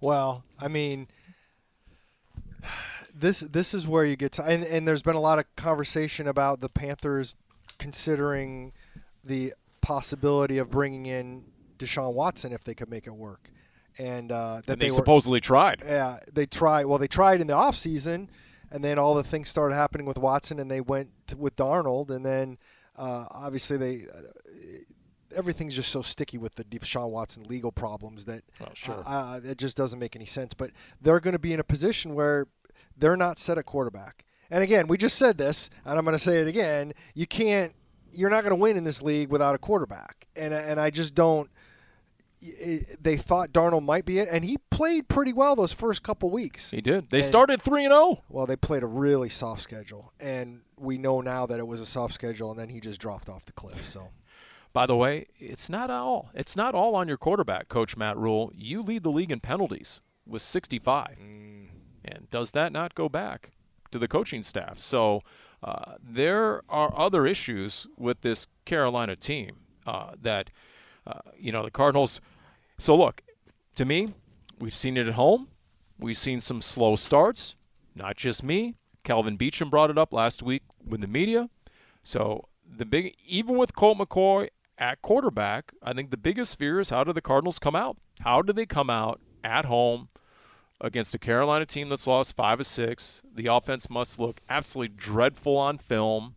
Well, 0.00 0.44
I 0.58 0.68
mean, 0.68 1.08
this 3.14 3.40
this 3.40 3.74
is 3.74 3.86
where 3.86 4.04
you 4.04 4.16
get 4.16 4.32
to, 4.32 4.44
and, 4.44 4.64
and 4.64 4.88
there's 4.88 5.02
been 5.02 5.16
a 5.16 5.20
lot 5.20 5.38
of 5.38 5.44
conversation 5.56 6.26
about 6.26 6.60
the 6.60 6.70
Panthers 6.70 7.36
considering 7.78 8.72
the 9.22 9.52
possibility 9.82 10.56
of 10.56 10.70
bringing 10.70 11.04
in 11.06 11.44
Deshaun 11.78 12.14
Watson 12.14 12.52
if 12.52 12.64
they 12.64 12.74
could 12.74 12.88
make 12.88 13.06
it 13.06 13.14
work. 13.14 13.50
And 14.00 14.32
uh, 14.32 14.62
that 14.64 14.72
and 14.72 14.80
they, 14.80 14.86
they 14.86 14.90
were, 14.90 14.96
supposedly 14.96 15.40
tried. 15.40 15.82
Yeah, 15.84 16.18
they 16.32 16.46
tried. 16.46 16.86
Well, 16.86 16.98
they 16.98 17.06
tried 17.06 17.42
in 17.42 17.46
the 17.46 17.54
off 17.54 17.76
season, 17.76 18.30
and 18.70 18.82
then 18.82 18.98
all 18.98 19.14
the 19.14 19.22
things 19.22 19.50
started 19.50 19.74
happening 19.74 20.06
with 20.06 20.16
Watson, 20.16 20.58
and 20.58 20.70
they 20.70 20.80
went 20.80 21.10
to, 21.26 21.36
with 21.36 21.54
Darnold, 21.54 22.10
and 22.10 22.24
then 22.24 22.58
uh, 22.96 23.26
obviously 23.30 23.76
they. 23.76 24.06
Uh, 24.12 24.22
everything's 25.36 25.76
just 25.76 25.90
so 25.90 26.02
sticky 26.02 26.38
with 26.38 26.56
the 26.56 26.64
Deshaun 26.64 27.10
Watson 27.10 27.44
legal 27.44 27.70
problems 27.70 28.24
that 28.24 28.42
oh, 28.60 28.66
sure. 28.74 29.00
uh, 29.06 29.38
it 29.44 29.58
just 29.58 29.76
doesn't 29.76 29.98
make 30.00 30.16
any 30.16 30.26
sense. 30.26 30.54
But 30.54 30.70
they're 31.00 31.20
going 31.20 31.34
to 31.34 31.38
be 31.38 31.52
in 31.52 31.60
a 31.60 31.64
position 31.64 32.14
where 32.14 32.48
they're 32.96 33.16
not 33.16 33.38
set 33.38 33.58
at 33.58 33.66
quarterback. 33.66 34.24
And 34.50 34.64
again, 34.64 34.88
we 34.88 34.96
just 34.96 35.16
said 35.16 35.38
this, 35.38 35.70
and 35.84 35.96
I'm 35.96 36.04
going 36.04 36.16
to 36.16 36.22
say 36.22 36.38
it 36.40 36.48
again. 36.48 36.94
You 37.14 37.26
can't. 37.26 37.74
You're 38.12 38.30
not 38.30 38.42
going 38.42 38.50
to 38.50 38.60
win 38.60 38.76
in 38.76 38.82
this 38.82 39.02
league 39.02 39.28
without 39.28 39.54
a 39.54 39.58
quarterback, 39.58 40.26
and 40.34 40.54
and 40.54 40.80
I 40.80 40.88
just 40.88 41.14
don't. 41.14 41.50
They 43.00 43.16
thought 43.18 43.52
Darnold 43.52 43.84
might 43.84 44.04
be 44.06 44.18
it, 44.18 44.28
and 44.30 44.44
he 44.44 44.56
played 44.70 45.08
pretty 45.08 45.32
well 45.32 45.54
those 45.56 45.72
first 45.72 46.02
couple 46.02 46.30
weeks. 46.30 46.70
He 46.70 46.80
did. 46.80 47.10
They 47.10 47.18
And- 47.18 47.26
started 47.26 47.60
three 47.60 47.84
and 47.84 47.92
oh. 47.92 48.14
zero. 48.14 48.24
Well, 48.30 48.46
they 48.46 48.56
played 48.56 48.82
a 48.82 48.86
really 48.86 49.28
soft 49.28 49.62
schedule, 49.62 50.12
and 50.18 50.62
we 50.78 50.96
know 50.96 51.20
now 51.20 51.44
that 51.46 51.58
it 51.58 51.66
was 51.66 51.80
a 51.80 51.86
soft 51.86 52.14
schedule, 52.14 52.50
and 52.50 52.58
then 52.58 52.70
he 52.70 52.80
just 52.80 52.98
dropped 52.98 53.28
off 53.28 53.44
the 53.44 53.52
cliff. 53.52 53.84
So 53.84 54.08
By 54.72 54.86
the 54.86 54.96
way, 54.96 55.26
it's 55.38 55.68
not 55.68 55.90
all. 55.90 56.30
It's 56.32 56.56
not 56.56 56.74
all 56.74 56.94
on 56.94 57.08
your 57.08 57.16
quarterback, 57.18 57.68
Coach 57.68 57.96
Matt 57.96 58.16
Rhule. 58.16 58.52
You 58.54 58.82
lead 58.82 59.02
the 59.02 59.10
league 59.10 59.32
in 59.32 59.40
penalties 59.40 60.00
with 60.26 60.42
65, 60.42 61.16
and 62.04 62.30
does 62.30 62.52
that 62.52 62.72
not 62.72 62.94
go 62.94 63.08
back 63.08 63.50
to 63.90 63.98
the 63.98 64.08
coaching 64.08 64.42
staff? 64.42 64.78
So 64.78 65.22
uh, 65.62 65.94
there 66.02 66.62
are 66.68 66.96
other 66.96 67.26
issues 67.26 67.86
with 67.98 68.22
this 68.22 68.46
Carolina 68.64 69.16
team 69.16 69.56
uh, 69.86 70.12
that 70.22 70.50
uh, 71.06 71.20
you 71.36 71.52
know 71.52 71.64
the 71.64 71.70
Cardinals. 71.70 72.20
So 72.78 72.96
look, 72.96 73.22
to 73.74 73.84
me, 73.84 74.14
we've 74.58 74.74
seen 74.74 74.96
it 74.96 75.06
at 75.06 75.14
home. 75.14 75.48
We've 75.98 76.16
seen 76.16 76.40
some 76.40 76.62
slow 76.62 76.96
starts. 76.96 77.54
Not 77.94 78.16
just 78.16 78.42
me. 78.42 78.76
Kelvin 79.04 79.36
Beachum 79.36 79.70
brought 79.70 79.90
it 79.90 79.98
up 79.98 80.12
last 80.12 80.42
week 80.42 80.62
with 80.86 81.00
the 81.00 81.06
media. 81.06 81.48
So 82.02 82.48
the 82.66 82.84
big, 82.84 83.14
even 83.26 83.56
with 83.56 83.74
Colt 83.74 83.98
McCoy 83.98 84.48
at 84.78 85.02
quarterback, 85.02 85.72
I 85.82 85.92
think 85.92 86.10
the 86.10 86.16
biggest 86.16 86.58
fear 86.58 86.80
is 86.80 86.90
how 86.90 87.04
do 87.04 87.12
the 87.12 87.20
Cardinals 87.20 87.58
come 87.58 87.76
out? 87.76 87.96
How 88.20 88.42
do 88.42 88.52
they 88.52 88.66
come 88.66 88.90
out 88.90 89.20
at 89.44 89.66
home 89.66 90.08
against 90.80 91.14
a 91.14 91.18
Carolina 91.18 91.66
team 91.66 91.88
that's 91.88 92.06
lost 92.06 92.36
five 92.36 92.60
or 92.60 92.64
six? 92.64 93.22
The 93.34 93.46
offense 93.46 93.90
must 93.90 94.20
look 94.20 94.40
absolutely 94.48 94.94
dreadful 94.96 95.56
on 95.56 95.78
film. 95.78 96.34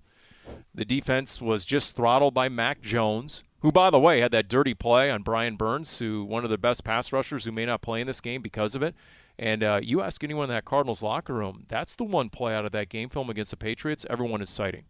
The 0.76 0.86
defense 0.86 1.41
was 1.41 1.66
just 1.66 1.95
throttled 1.95 2.34
by 2.34 2.49
Mac 2.49 2.82
Jones, 2.82 3.43
who, 3.64 3.72
by 3.72 3.89
the 3.89 3.99
way, 3.99 4.20
had 4.20 4.32
that 4.34 4.49
dirty 4.49 4.74
play 4.74 5.09
on 5.09 5.24
Brian 5.24 5.55
Burns, 5.55 5.97
who 5.97 6.26
one 6.26 6.43
of 6.43 6.49
the 6.49 6.57
best 6.57 6.84
pass 6.84 7.14
rushers 7.14 7.45
who 7.45 7.51
may 7.51 7.66
not 7.66 7.82
play 7.82 8.01
in 8.01 8.07
this 8.07 8.22
game 8.22 8.41
because 8.41 8.76
of 8.76 8.84
it. 8.84 8.93
And 9.39 9.64
uh, 9.64 9.80
you 9.82 10.01
ask 10.01 10.24
anyone 10.24 10.43
in 10.43 10.49
that 10.49 10.66
Cardinals 10.66 11.01
locker 11.01 11.34
room, 11.34 11.64
that's 11.70 11.95
the 11.95 12.03
one 12.03 12.30
play 12.30 12.53
out 12.53 12.66
of 12.66 12.74
that 12.74 12.89
game 12.89 13.09
film 13.09 13.30
against 13.30 13.51
the 13.51 13.57
Patriots 13.57 14.05
everyone 14.09 14.41
is 14.41 14.49
citing. 14.49 14.84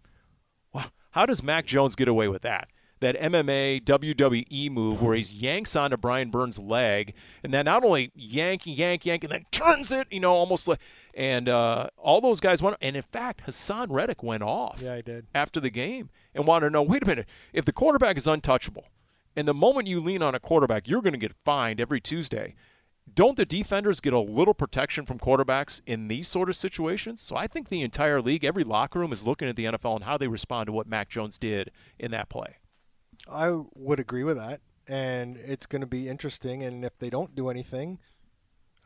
Wow, 0.73 0.87
how 1.11 1.27
does 1.27 1.43
Mac 1.43 1.67
Jones 1.67 1.95
get 1.95 2.07
away 2.07 2.27
with 2.27 2.41
that? 2.41 2.67
That 3.03 3.19
MMA 3.19 3.83
WWE 3.83 4.71
move 4.71 5.01
where 5.01 5.13
he 5.13 5.23
yanks 5.35 5.75
onto 5.75 5.97
Brian 5.97 6.29
Burns' 6.29 6.57
leg, 6.57 7.13
and 7.43 7.53
then 7.53 7.65
not 7.65 7.83
only 7.83 8.13
yank, 8.15 8.61
yank, 8.65 9.05
yank, 9.05 9.25
and 9.25 9.33
then 9.33 9.45
turns 9.51 9.91
it, 9.91 10.07
you 10.09 10.21
know, 10.21 10.31
almost 10.31 10.69
like, 10.69 10.79
and 11.13 11.49
uh, 11.49 11.89
all 11.97 12.21
those 12.21 12.39
guys 12.39 12.61
went. 12.61 12.77
And 12.79 12.95
in 12.95 13.03
fact, 13.03 13.45
Haason 13.45 13.87
Reddick 13.89 14.23
went 14.23 14.41
off 14.41 14.81
yeah, 14.81 14.93
I 14.93 15.01
did. 15.01 15.27
after 15.35 15.59
the 15.59 15.69
game 15.69 16.11
and 16.33 16.47
wanted 16.47 16.67
to 16.67 16.69
know 16.71 16.81
wait 16.81 17.03
a 17.03 17.05
minute, 17.05 17.27
if 17.51 17.65
the 17.65 17.73
quarterback 17.73 18.15
is 18.15 18.25
untouchable, 18.25 18.85
and 19.35 19.49
the 19.49 19.53
moment 19.53 19.87
you 19.87 19.99
lean 19.99 20.21
on 20.21 20.33
a 20.33 20.39
quarterback, 20.39 20.87
you're 20.87 21.01
going 21.01 21.11
to 21.11 21.19
get 21.19 21.33
fined 21.43 21.81
every 21.81 21.99
Tuesday. 21.99 22.55
Don't 23.13 23.35
the 23.35 23.45
defenders 23.45 23.99
get 23.99 24.13
a 24.13 24.19
little 24.19 24.53
protection 24.53 25.05
from 25.05 25.19
quarterbacks 25.19 25.81
in 25.85 26.07
these 26.07 26.29
sort 26.29 26.47
of 26.47 26.55
situations? 26.55 27.19
So 27.19 27.35
I 27.35 27.47
think 27.47 27.67
the 27.67 27.81
entire 27.81 28.21
league, 28.21 28.45
every 28.45 28.63
locker 28.63 28.99
room 28.99 29.11
is 29.11 29.27
looking 29.27 29.49
at 29.49 29.57
the 29.57 29.65
NFL 29.65 29.95
and 29.95 30.05
how 30.05 30.17
they 30.17 30.29
respond 30.29 30.67
to 30.67 30.71
what 30.71 30.87
Mac 30.87 31.09
Jones 31.09 31.37
did 31.37 31.69
in 31.99 32.11
that 32.11 32.29
play. 32.29 32.59
I 33.29 33.51
would 33.75 33.99
agree 33.99 34.23
with 34.23 34.37
that, 34.37 34.61
and 34.87 35.37
it's 35.37 35.65
going 35.65 35.81
to 35.81 35.87
be 35.87 36.09
interesting. 36.09 36.63
And 36.63 36.83
if 36.85 36.97
they 36.99 37.09
don't 37.09 37.33
do 37.35 37.49
anything, 37.49 37.99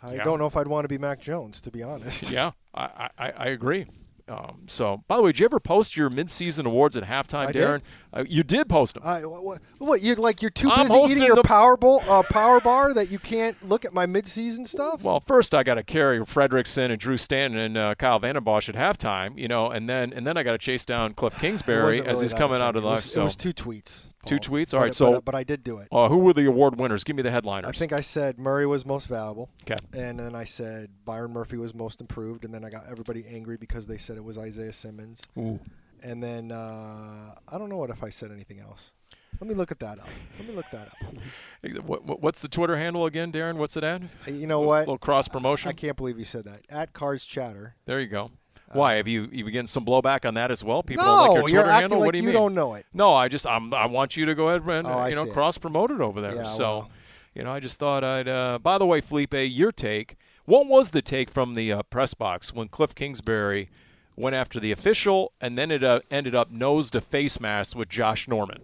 I 0.03 0.15
Yeah. 0.15 0.23
don't 0.23 0.39
know 0.39 0.45
if 0.47 0.55
I'd 0.55 0.67
want 0.67 0.83
to 0.85 0.89
be 0.89 0.97
Mac 0.97 1.19
Jones, 1.21 1.59
to 1.61 1.71
be 1.71 1.81
honest. 1.83 2.29
Yeah, 2.31 2.51
I, 2.73 3.09
I, 3.17 3.31
I 3.31 3.45
agree. 3.47 3.87
Um, 4.29 4.63
so, 4.67 5.05
by 5.07 5.15
the 5.15 5.21
way, 5.23 5.29
did 5.31 5.39
you 5.39 5.45
ever 5.45 5.57
post 5.61 5.95
your 5.95 6.09
midseason 6.09 6.65
awards 6.65 6.97
at 6.97 7.05
halftime, 7.05 7.47
I. 7.47 7.51
Darren? 7.53 7.81
Uh, 8.11 8.25
you 8.27 8.43
did 8.43 8.67
post 8.67 8.95
them. 8.95 9.03
I, 9.05 9.25
what, 9.25 9.61
what 9.77 10.01
you're 10.01 10.17
like 10.17 10.41
you're 10.41 10.51
too 10.51 10.69
I'm 10.69 10.85
busy 10.87 11.13
eating 11.13 11.23
your 11.23 11.37
the- 11.37 11.43
power 11.43 11.77
bowl, 11.77 12.03
uh, 12.09 12.23
power 12.23 12.59
bar 12.59 12.93
that 12.93 13.09
you 13.09 13.19
can't 13.19 13.55
look 13.67 13.85
at 13.85 13.93
my 13.93 14.05
mid-season 14.05 14.65
stuff. 14.65 15.01
Well, 15.01 15.21
first 15.21 15.55
I 15.55 15.63
got 15.63 15.75
to 15.75 15.83
carry 15.83 16.19
Fredrickson 16.19 16.91
and 16.91 16.99
Drew 16.99 17.15
Stanton 17.15 17.57
and 17.57 17.77
uh, 17.77 17.95
Kyle 17.95 18.19
Vandenbosch 18.19 18.67
at 18.67 18.75
halftime, 18.75 19.37
you 19.39 19.47
know, 19.47 19.71
and 19.71 19.87
then 19.87 20.11
and 20.11 20.27
then 20.27 20.35
I 20.35 20.43
got 20.43 20.51
to 20.51 20.57
chase 20.57 20.85
down 20.85 21.13
Cliff 21.13 21.33
Kingsbury 21.39 22.01
as 22.01 22.05
really 22.17 22.23
he's 22.25 22.33
coming 22.33 22.59
out 22.59 22.75
of 22.75 22.83
the 22.83 22.87
it 22.89 22.91
left. 22.91 23.05
was, 23.05 23.13
So, 23.13 23.21
it 23.21 23.23
was 23.23 23.35
two 23.37 23.53
tweets. 23.53 24.06
Two 24.25 24.37
tweets? 24.37 24.73
All 24.73 24.79
But- 24.79 24.83
right, 24.85 24.93
so- 24.93 25.11
but, 25.13 25.25
but 25.25 25.35
I 25.35 25.43
did 25.43 25.63
do 25.63 25.77
it. 25.77 25.87
uh, 25.91 26.09
who 26.09 26.17
were 26.17 26.33
the 26.33 26.45
award 26.45 26.79
winners? 26.79 27.03
Give 27.03 27.15
me 27.15 27.21
the 27.21 27.31
headliners. 27.31 27.69
I 27.69 27.71
think 27.71 27.93
I 27.93 28.01
said 28.01 28.37
Murray 28.37 28.65
was 28.65 28.85
most 28.85 29.07
valuable, 29.07 29.49
Okay. 29.63 29.77
and 29.97 30.19
then 30.19 30.35
I 30.35 30.43
said 30.43 30.89
Byron 31.05 31.31
Murphy 31.31 31.57
was 31.57 31.73
most 31.73 32.01
improved, 32.01 32.43
and 32.43 32.53
then 32.53 32.65
I 32.65 32.69
got 32.69 32.87
everybody 32.89 33.25
angry 33.31 33.55
because 33.57 33.87
they 33.87 33.97
said 33.97 34.17
it 34.17 34.23
was 34.23 34.37
Isaiah 34.37 34.73
Simmons, 34.73 35.21
Ooh. 35.37 35.59
and 36.03 36.21
then 36.21 36.51
uh, 36.51 37.35
I 37.47 37.57
don't 37.57 37.69
know 37.69 37.77
what 37.77 37.89
if 37.89 38.03
I 38.03 38.09
said 38.09 38.31
anything 38.31 38.59
else. 38.59 38.91
Let 39.39 39.47
me 39.47 39.53
look 39.55 39.71
at 39.71 39.79
that 39.81 39.99
up. 39.99 40.09
Let 40.39 40.47
me 40.47 40.55
look 40.55 40.65
that 40.71 40.87
up. 40.87 41.83
What, 41.85 42.03
what- 42.05 42.21
what's 42.21 42.41
the 42.41 42.47
Twitter 42.47 42.75
handle 42.75 43.05
again, 43.05 43.31
Darren? 43.31 43.57
What's 43.57 43.77
it 43.77 43.83
at? 43.83 44.01
Uh, 44.27 44.31
You 44.31 44.47
know 44.47 44.63
A 44.63 44.65
what? 44.67 44.79
little 44.79 44.97
cross 44.97 45.27
promotion. 45.27 45.69
I 45.69 45.73
can't 45.73 45.95
believe 45.95 46.17
you 46.17 46.25
said 46.25 46.43
that. 46.45 46.61
At 46.69 46.93
Cards 46.93 47.23
Chatter. 47.23 47.75
There 47.85 47.99
you 48.01 48.07
go. 48.07 48.31
Why 48.73 48.95
have 48.95 49.07
you 49.07 49.29
you 49.31 49.49
getting 49.49 49.67
some 49.67 49.85
blowback 49.85 50.27
on 50.27 50.33
that 50.33 50.51
as 50.51 50.63
well? 50.63 50.83
People 50.83 51.05
no, 51.05 51.11
don't 51.11 51.19
like 51.19 51.35
your 51.35 51.41
Twitter 51.41 51.55
you're 51.55 51.65
handle. 51.65 51.99
like 51.99 52.05
what 52.07 52.13
do 52.13 52.17
you, 52.19 52.23
you 52.23 52.27
mean? 52.29 52.35
don't 52.35 52.53
know 52.53 52.73
it. 52.73 52.85
No, 52.93 53.13
I 53.13 53.27
just 53.27 53.47
I'm, 53.47 53.73
I 53.73 53.85
want 53.85 54.17
you 54.17 54.25
to 54.25 54.35
go 54.35 54.49
ahead 54.49 54.67
and 54.67 54.87
Oh, 54.87 55.05
you 55.05 55.15
know 55.15 55.25
cross 55.25 55.57
promote 55.57 55.91
it 55.91 56.01
over 56.01 56.19
there. 56.21 56.35
Yeah, 56.35 56.43
so, 56.43 56.63
well. 56.63 56.91
you 57.33 57.43
know, 57.43 57.51
I 57.51 57.59
just 57.59 57.79
thought 57.79 58.03
I'd. 58.03 58.27
Uh, 58.27 58.59
by 58.59 58.77
the 58.77 58.85
way, 58.85 59.01
Felipe, 59.01 59.33
your 59.33 59.71
take. 59.71 60.17
What 60.45 60.67
was 60.67 60.91
the 60.91 61.01
take 61.01 61.29
from 61.29 61.55
the 61.55 61.71
uh, 61.71 61.83
press 61.83 62.13
box 62.13 62.53
when 62.53 62.67
Cliff 62.69 62.95
Kingsbury 62.95 63.69
went 64.15 64.35
after 64.35 64.59
the 64.59 64.71
official 64.71 65.31
and 65.39 65.57
then 65.57 65.69
it 65.71 65.83
uh, 65.83 65.99
ended 66.09 66.33
up 66.33 66.49
nose 66.51 66.89
to 66.91 67.01
face 67.01 67.39
mask 67.39 67.77
with 67.77 67.89
Josh 67.89 68.27
Norman? 68.27 68.61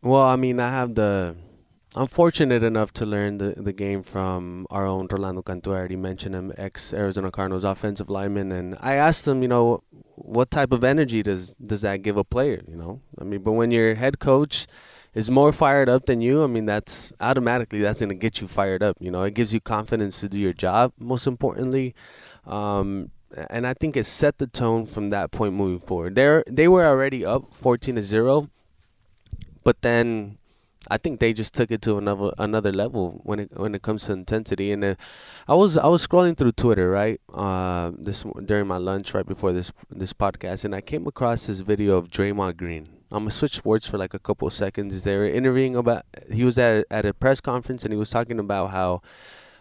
Well, 0.00 0.22
I 0.22 0.36
mean, 0.36 0.60
I 0.60 0.70
have 0.70 0.94
the 0.94 1.34
I'm 1.98 2.06
fortunate 2.06 2.62
enough 2.62 2.92
to 2.92 3.04
learn 3.04 3.38
the, 3.38 3.54
the 3.56 3.72
game 3.72 4.04
from 4.04 4.68
our 4.70 4.86
own 4.86 5.08
Rolando 5.10 5.42
Cantu. 5.42 5.72
I 5.72 5.78
already 5.78 5.96
mentioned 5.96 6.32
him, 6.32 6.52
ex 6.56 6.92
Arizona 6.94 7.32
Cardinals 7.32 7.64
offensive 7.64 8.08
lineman, 8.08 8.52
and 8.52 8.76
I 8.78 8.94
asked 8.94 9.26
him, 9.26 9.42
you 9.42 9.48
know, 9.48 9.82
what 10.14 10.52
type 10.52 10.70
of 10.70 10.84
energy 10.84 11.24
does 11.24 11.54
does 11.54 11.80
that 11.82 12.02
give 12.02 12.16
a 12.16 12.22
player? 12.22 12.62
You 12.68 12.76
know, 12.76 13.00
I 13.20 13.24
mean, 13.24 13.42
but 13.42 13.52
when 13.52 13.72
your 13.72 13.96
head 13.96 14.20
coach 14.20 14.68
is 15.12 15.28
more 15.28 15.52
fired 15.52 15.88
up 15.88 16.06
than 16.06 16.20
you, 16.20 16.44
I 16.44 16.46
mean, 16.46 16.66
that's 16.66 17.12
automatically 17.20 17.80
that's 17.80 17.98
going 17.98 18.10
to 18.10 18.14
get 18.14 18.40
you 18.40 18.46
fired 18.46 18.80
up. 18.80 18.96
You 19.00 19.10
know, 19.10 19.24
it 19.24 19.34
gives 19.34 19.52
you 19.52 19.58
confidence 19.58 20.20
to 20.20 20.28
do 20.28 20.38
your 20.38 20.52
job. 20.52 20.92
Most 21.00 21.26
importantly, 21.26 21.96
um, 22.46 23.10
and 23.50 23.66
I 23.66 23.74
think 23.74 23.96
it 23.96 24.06
set 24.06 24.38
the 24.38 24.46
tone 24.46 24.86
from 24.86 25.10
that 25.10 25.32
point 25.32 25.54
moving 25.54 25.80
forward. 25.80 26.14
They 26.14 26.44
they 26.46 26.68
were 26.68 26.86
already 26.86 27.24
up 27.24 27.52
14 27.54 27.96
to 27.96 28.02
zero, 28.04 28.50
but 29.64 29.82
then 29.82 30.38
I 30.90 30.96
think 30.96 31.20
they 31.20 31.32
just 31.32 31.54
took 31.54 31.70
it 31.70 31.82
to 31.82 31.98
another 31.98 32.32
another 32.38 32.72
level 32.72 33.20
when 33.24 33.40
it 33.40 33.50
when 33.56 33.74
it 33.74 33.82
comes 33.82 34.04
to 34.04 34.12
intensity. 34.12 34.72
And 34.72 34.84
uh, 34.84 34.94
I 35.46 35.54
was 35.54 35.76
I 35.76 35.86
was 35.86 36.06
scrolling 36.06 36.36
through 36.36 36.52
Twitter 36.52 36.90
right 36.90 37.20
uh, 37.32 37.92
this 37.98 38.24
during 38.44 38.66
my 38.66 38.78
lunch 38.78 39.14
right 39.14 39.26
before 39.26 39.52
this 39.52 39.72
this 39.90 40.12
podcast, 40.12 40.64
and 40.64 40.74
I 40.74 40.80
came 40.80 41.06
across 41.06 41.46
this 41.46 41.60
video 41.60 41.96
of 41.96 42.10
Draymond 42.10 42.56
Green. 42.56 42.88
I'm 43.10 43.20
gonna 43.20 43.30
switch 43.30 43.56
sports 43.56 43.86
for 43.86 43.98
like 43.98 44.14
a 44.14 44.18
couple 44.18 44.48
of 44.48 44.54
seconds. 44.54 45.02
They 45.04 45.16
were 45.16 45.28
interviewing 45.28 45.76
about. 45.76 46.04
He 46.32 46.44
was 46.44 46.58
at 46.58 46.86
at 46.90 47.06
a 47.06 47.14
press 47.14 47.40
conference 47.40 47.84
and 47.84 47.92
he 47.92 47.98
was 47.98 48.10
talking 48.10 48.38
about 48.38 48.70
how. 48.70 49.02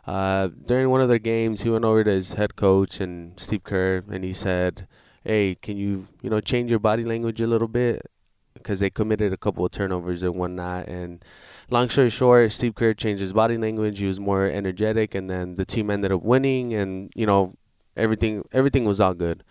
Uh, 0.06 0.48
during 0.66 0.90
one 0.90 1.02
of 1.02 1.10
their 1.10 1.20
games, 1.20 1.64
he 1.64 1.70
went 1.70 1.84
over 1.84 2.02
to 2.02 2.10
his 2.10 2.32
head 2.34 2.56
coach 2.56 3.02
and 3.02 3.38
Steve 3.38 3.66
Kerr, 3.66 4.06
and 4.10 4.24
he 4.24 4.32
said, 4.32 4.88
"Hey, 5.26 5.56
can 5.62 5.76
you, 5.76 6.08
you 6.22 6.30
know, 6.30 6.40
change 6.40 6.70
your 6.70 6.80
body 6.80 7.04
language 7.04 7.42
a 7.42 7.46
little 7.48 7.68
bit? 7.68 8.10
Because 8.58 8.80
they 8.80 8.90
committed 8.90 9.34
a 9.34 9.38
couple 9.38 9.66
of 9.66 9.72
turnovers 9.72 10.24
and 10.24 10.36
whatnot. 10.36 10.88
And 10.88 11.24
long 11.70 11.90
story 11.90 12.10
short, 12.10 12.52
Steve 12.52 12.76
Kerr 12.76 12.94
changed 12.94 13.22
his 13.22 13.34
body 13.34 13.58
language. 13.58 14.00
He 14.00 14.06
was 14.06 14.20
more 14.20 14.46
energetic, 14.46 15.16
and 15.16 15.30
then 15.30 15.56
the 15.56 15.66
team 15.66 15.90
ended 15.90 16.12
up 16.12 16.24
winning. 16.24 16.74
And 16.74 17.12
you 17.16 17.26
know, 17.26 17.56
everything 17.96 18.44
everything 18.52 18.86
was 18.86 19.00
all 19.00 19.14
good. 19.14 19.44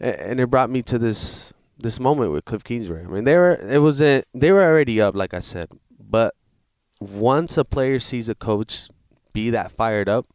And 0.00 0.40
it 0.40 0.50
brought 0.50 0.70
me 0.70 0.82
to 0.82 0.98
this 0.98 1.52
this 1.78 2.00
moment 2.00 2.32
with 2.32 2.44
Cliff 2.44 2.64
Kingsbury. 2.64 3.04
I 3.04 3.08
mean, 3.08 3.24
they 3.24 3.36
were 3.36 3.54
it 3.54 3.78
was 3.78 4.00
a, 4.00 4.22
they 4.34 4.52
were 4.52 4.62
already 4.62 5.00
up, 5.00 5.14
like 5.14 5.34
I 5.34 5.40
said, 5.40 5.68
but 5.98 6.34
once 7.00 7.56
a 7.56 7.64
player 7.64 7.98
sees 7.98 8.28
a 8.28 8.34
coach 8.34 8.88
be 9.32 9.50
that 9.50 9.72
fired 9.72 10.08
up, 10.08 10.26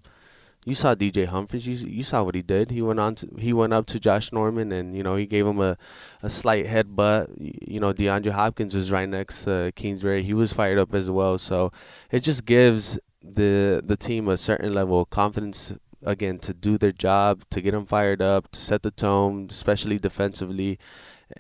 you 0.68 0.76
saw 0.76 0.93
DJ 0.93 1.26
Humphries. 1.28 1.65
You 1.65 1.76
you 1.88 2.03
saw 2.03 2.24
what 2.24 2.36
he 2.36 2.41
did. 2.41 2.72
He 2.72 2.82
went 2.82 2.99
on. 2.99 3.15
To, 3.15 3.30
he 3.39 3.53
went 3.53 3.72
up 3.72 3.86
to 3.88 4.01
Josh 4.01 4.34
Norman, 4.34 4.74
and 4.74 4.97
you 4.97 5.01
know 5.01 5.15
he 5.15 5.26
gave 5.26 5.47
him 5.47 5.61
a, 5.61 5.78
a 6.22 6.30
slight 6.30 6.65
headbutt. 6.65 7.28
You 7.65 7.80
know 7.80 7.93
DeAndre 7.93 8.32
Hopkins 8.32 8.76
was 8.76 8.91
right 8.91 9.07
next 9.07 9.45
to 9.45 9.72
Kingsbury. 9.78 10.24
He 10.24 10.34
was 10.34 10.51
fired 10.51 10.78
up 10.78 10.93
as 10.93 11.09
well. 11.09 11.38
So 11.38 11.72
it 12.11 12.20
just 12.20 12.43
gives 12.43 12.99
the 13.24 13.82
the 13.82 13.95
team 13.95 14.28
a 14.28 14.36
certain 14.36 14.74
level 14.74 14.99
of 14.99 15.09
confidence 15.09 15.74
again 16.03 16.38
to 16.39 16.53
do 16.53 16.78
their 16.78 16.91
job, 16.91 17.45
to 17.51 17.61
get 17.61 17.72
them 17.72 17.86
fired 17.86 18.22
up, 18.22 18.51
to 18.51 18.59
set 18.59 18.84
the 18.84 18.91
tone, 18.91 19.47
especially 19.49 19.97
defensively. 19.97 20.80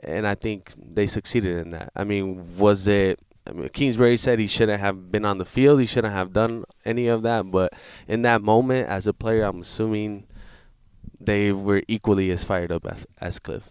And 0.03 0.25
I 0.25 0.35
think 0.35 0.73
they 0.77 1.05
succeeded 1.07 1.57
in 1.57 1.71
that. 1.71 1.91
I 1.97 2.05
mean, 2.05 2.57
was 2.57 2.87
it 2.87 3.19
Kingsbury 3.73 4.17
said 4.17 4.39
he 4.39 4.47
shouldn't 4.47 4.79
have 4.79 5.11
been 5.11 5.25
on 5.25 5.37
the 5.37 5.45
field. 5.45 5.79
He 5.79 5.85
shouldn't 5.85 6.13
have 6.13 6.33
done 6.33 6.63
any 6.85 7.07
of 7.07 7.21
that. 7.23 7.51
But 7.51 7.73
in 8.07 8.21
that 8.23 8.41
moment, 8.41 8.89
as 8.89 9.07
a 9.07 9.13
player, 9.13 9.43
I'm 9.43 9.61
assuming 9.61 10.27
they 11.19 11.51
were 11.51 11.83
equally 11.87 12.31
as 12.31 12.43
fired 12.43 12.71
up 12.71 12.85
as, 12.85 13.05
as 13.19 13.39
Cliff. 13.39 13.69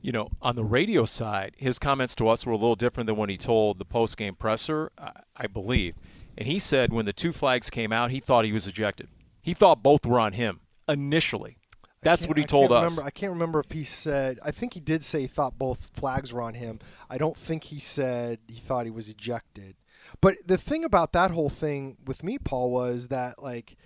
You 0.00 0.12
know, 0.12 0.28
on 0.40 0.54
the 0.54 0.64
radio 0.64 1.04
side, 1.04 1.54
his 1.56 1.78
comments 1.78 2.14
to 2.16 2.28
us 2.28 2.46
were 2.46 2.52
a 2.52 2.56
little 2.56 2.76
different 2.76 3.06
than 3.06 3.16
when 3.16 3.28
he 3.28 3.36
told 3.36 3.78
the 3.78 3.84
post-game 3.84 4.36
presser, 4.36 4.92
I, 4.98 5.10
I 5.36 5.46
believe. 5.48 5.94
And 6.38 6.46
he 6.46 6.58
said 6.58 6.92
when 6.92 7.06
the 7.06 7.12
two 7.12 7.32
flags 7.32 7.70
came 7.70 7.92
out, 7.92 8.10
he 8.10 8.20
thought 8.20 8.44
he 8.44 8.52
was 8.52 8.66
ejected. 8.66 9.08
He 9.42 9.54
thought 9.54 9.82
both 9.82 10.04
were 10.06 10.20
on 10.20 10.34
him 10.34 10.60
initially. 10.88 11.56
That's 12.02 12.26
what 12.26 12.36
he 12.36 12.44
told 12.44 12.70
us. 12.72 12.84
Remember, 12.84 13.02
I 13.02 13.10
can't 13.10 13.32
remember 13.32 13.60
if 13.60 13.72
he 13.72 13.84
said. 13.84 14.38
I 14.42 14.50
think 14.50 14.74
he 14.74 14.80
did 14.80 15.02
say 15.02 15.22
he 15.22 15.26
thought 15.26 15.58
both 15.58 15.90
flags 15.94 16.32
were 16.32 16.42
on 16.42 16.54
him. 16.54 16.78
I 17.10 17.18
don't 17.18 17.36
think 17.36 17.64
he 17.64 17.80
said 17.80 18.38
he 18.46 18.60
thought 18.60 18.84
he 18.84 18.90
was 18.90 19.08
ejected. 19.08 19.76
But 20.20 20.36
the 20.46 20.58
thing 20.58 20.84
about 20.84 21.12
that 21.12 21.32
whole 21.32 21.48
thing 21.48 21.96
with 22.06 22.22
me, 22.22 22.38
Paul, 22.38 22.70
was 22.70 23.08
that 23.08 23.42
like 23.42 23.76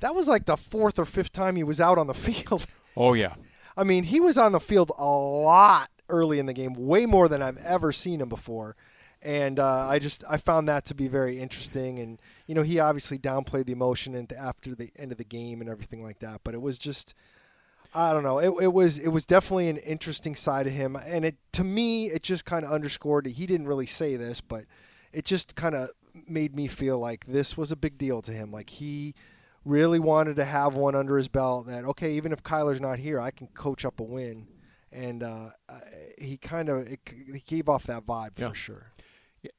that 0.00 0.14
was 0.14 0.28
like 0.28 0.46
the 0.46 0.56
fourth 0.56 0.98
or 0.98 1.04
fifth 1.04 1.32
time 1.32 1.56
he 1.56 1.62
was 1.62 1.80
out 1.80 1.98
on 1.98 2.06
the 2.06 2.14
field. 2.28 2.66
Oh 2.96 3.14
yeah. 3.14 3.34
I 3.76 3.84
mean, 3.84 4.04
he 4.04 4.20
was 4.20 4.36
on 4.36 4.52
the 4.52 4.60
field 4.60 4.90
a 4.98 5.04
lot 5.06 5.88
early 6.08 6.38
in 6.38 6.46
the 6.46 6.52
game, 6.52 6.74
way 6.74 7.06
more 7.06 7.28
than 7.28 7.40
I've 7.40 7.56
ever 7.58 7.92
seen 7.92 8.20
him 8.20 8.28
before. 8.28 8.76
And 9.22 9.58
uh, 9.60 9.86
I 9.86 9.98
just 9.98 10.24
I 10.28 10.38
found 10.38 10.68
that 10.68 10.86
to 10.86 10.94
be 10.94 11.06
very 11.06 11.38
interesting. 11.38 11.98
And 11.98 12.18
you 12.46 12.54
know, 12.54 12.62
he 12.62 12.78
obviously 12.78 13.18
downplayed 13.18 13.66
the 13.66 13.72
emotion 13.72 14.14
and 14.14 14.30
after 14.32 14.74
the 14.74 14.90
end 14.96 15.12
of 15.12 15.18
the 15.18 15.24
game 15.24 15.60
and 15.60 15.70
everything 15.70 16.02
like 16.02 16.18
that. 16.20 16.40
But 16.42 16.54
it 16.54 16.62
was 16.62 16.78
just 16.78 17.14
I 17.94 18.12
don't 18.12 18.22
know. 18.22 18.38
It, 18.38 18.64
it 18.64 18.72
was 18.72 18.98
it 18.98 19.08
was 19.08 19.26
definitely 19.26 19.68
an 19.68 19.78
interesting 19.78 20.36
side 20.36 20.66
of 20.66 20.72
him, 20.72 20.96
and 20.96 21.24
it 21.24 21.36
to 21.52 21.64
me 21.64 22.06
it 22.06 22.22
just 22.22 22.44
kind 22.44 22.64
of 22.64 22.70
underscored. 22.70 23.26
That 23.26 23.30
he 23.30 23.46
didn't 23.46 23.66
really 23.66 23.86
say 23.86 24.16
this, 24.16 24.40
but 24.40 24.64
it 25.12 25.24
just 25.24 25.56
kind 25.56 25.74
of 25.74 25.90
made 26.26 26.54
me 26.54 26.68
feel 26.68 26.98
like 26.98 27.26
this 27.26 27.56
was 27.56 27.72
a 27.72 27.76
big 27.76 27.98
deal 27.98 28.22
to 28.22 28.32
him. 28.32 28.52
Like 28.52 28.70
he 28.70 29.14
really 29.64 29.98
wanted 29.98 30.36
to 30.36 30.44
have 30.44 30.74
one 30.74 30.94
under 30.94 31.16
his 31.16 31.28
belt. 31.28 31.66
That 31.66 31.84
okay, 31.84 32.12
even 32.14 32.32
if 32.32 32.42
Kyler's 32.42 32.80
not 32.80 32.98
here, 32.98 33.20
I 33.20 33.32
can 33.32 33.48
coach 33.48 33.84
up 33.84 33.98
a 33.98 34.04
win, 34.04 34.46
and 34.92 35.22
uh, 35.22 35.50
he 36.16 36.36
kind 36.36 36.68
of 36.68 36.88
he 36.88 37.42
gave 37.46 37.68
off 37.68 37.84
that 37.84 38.06
vibe 38.06 38.38
yeah. 38.38 38.50
for 38.50 38.54
sure. 38.54 38.92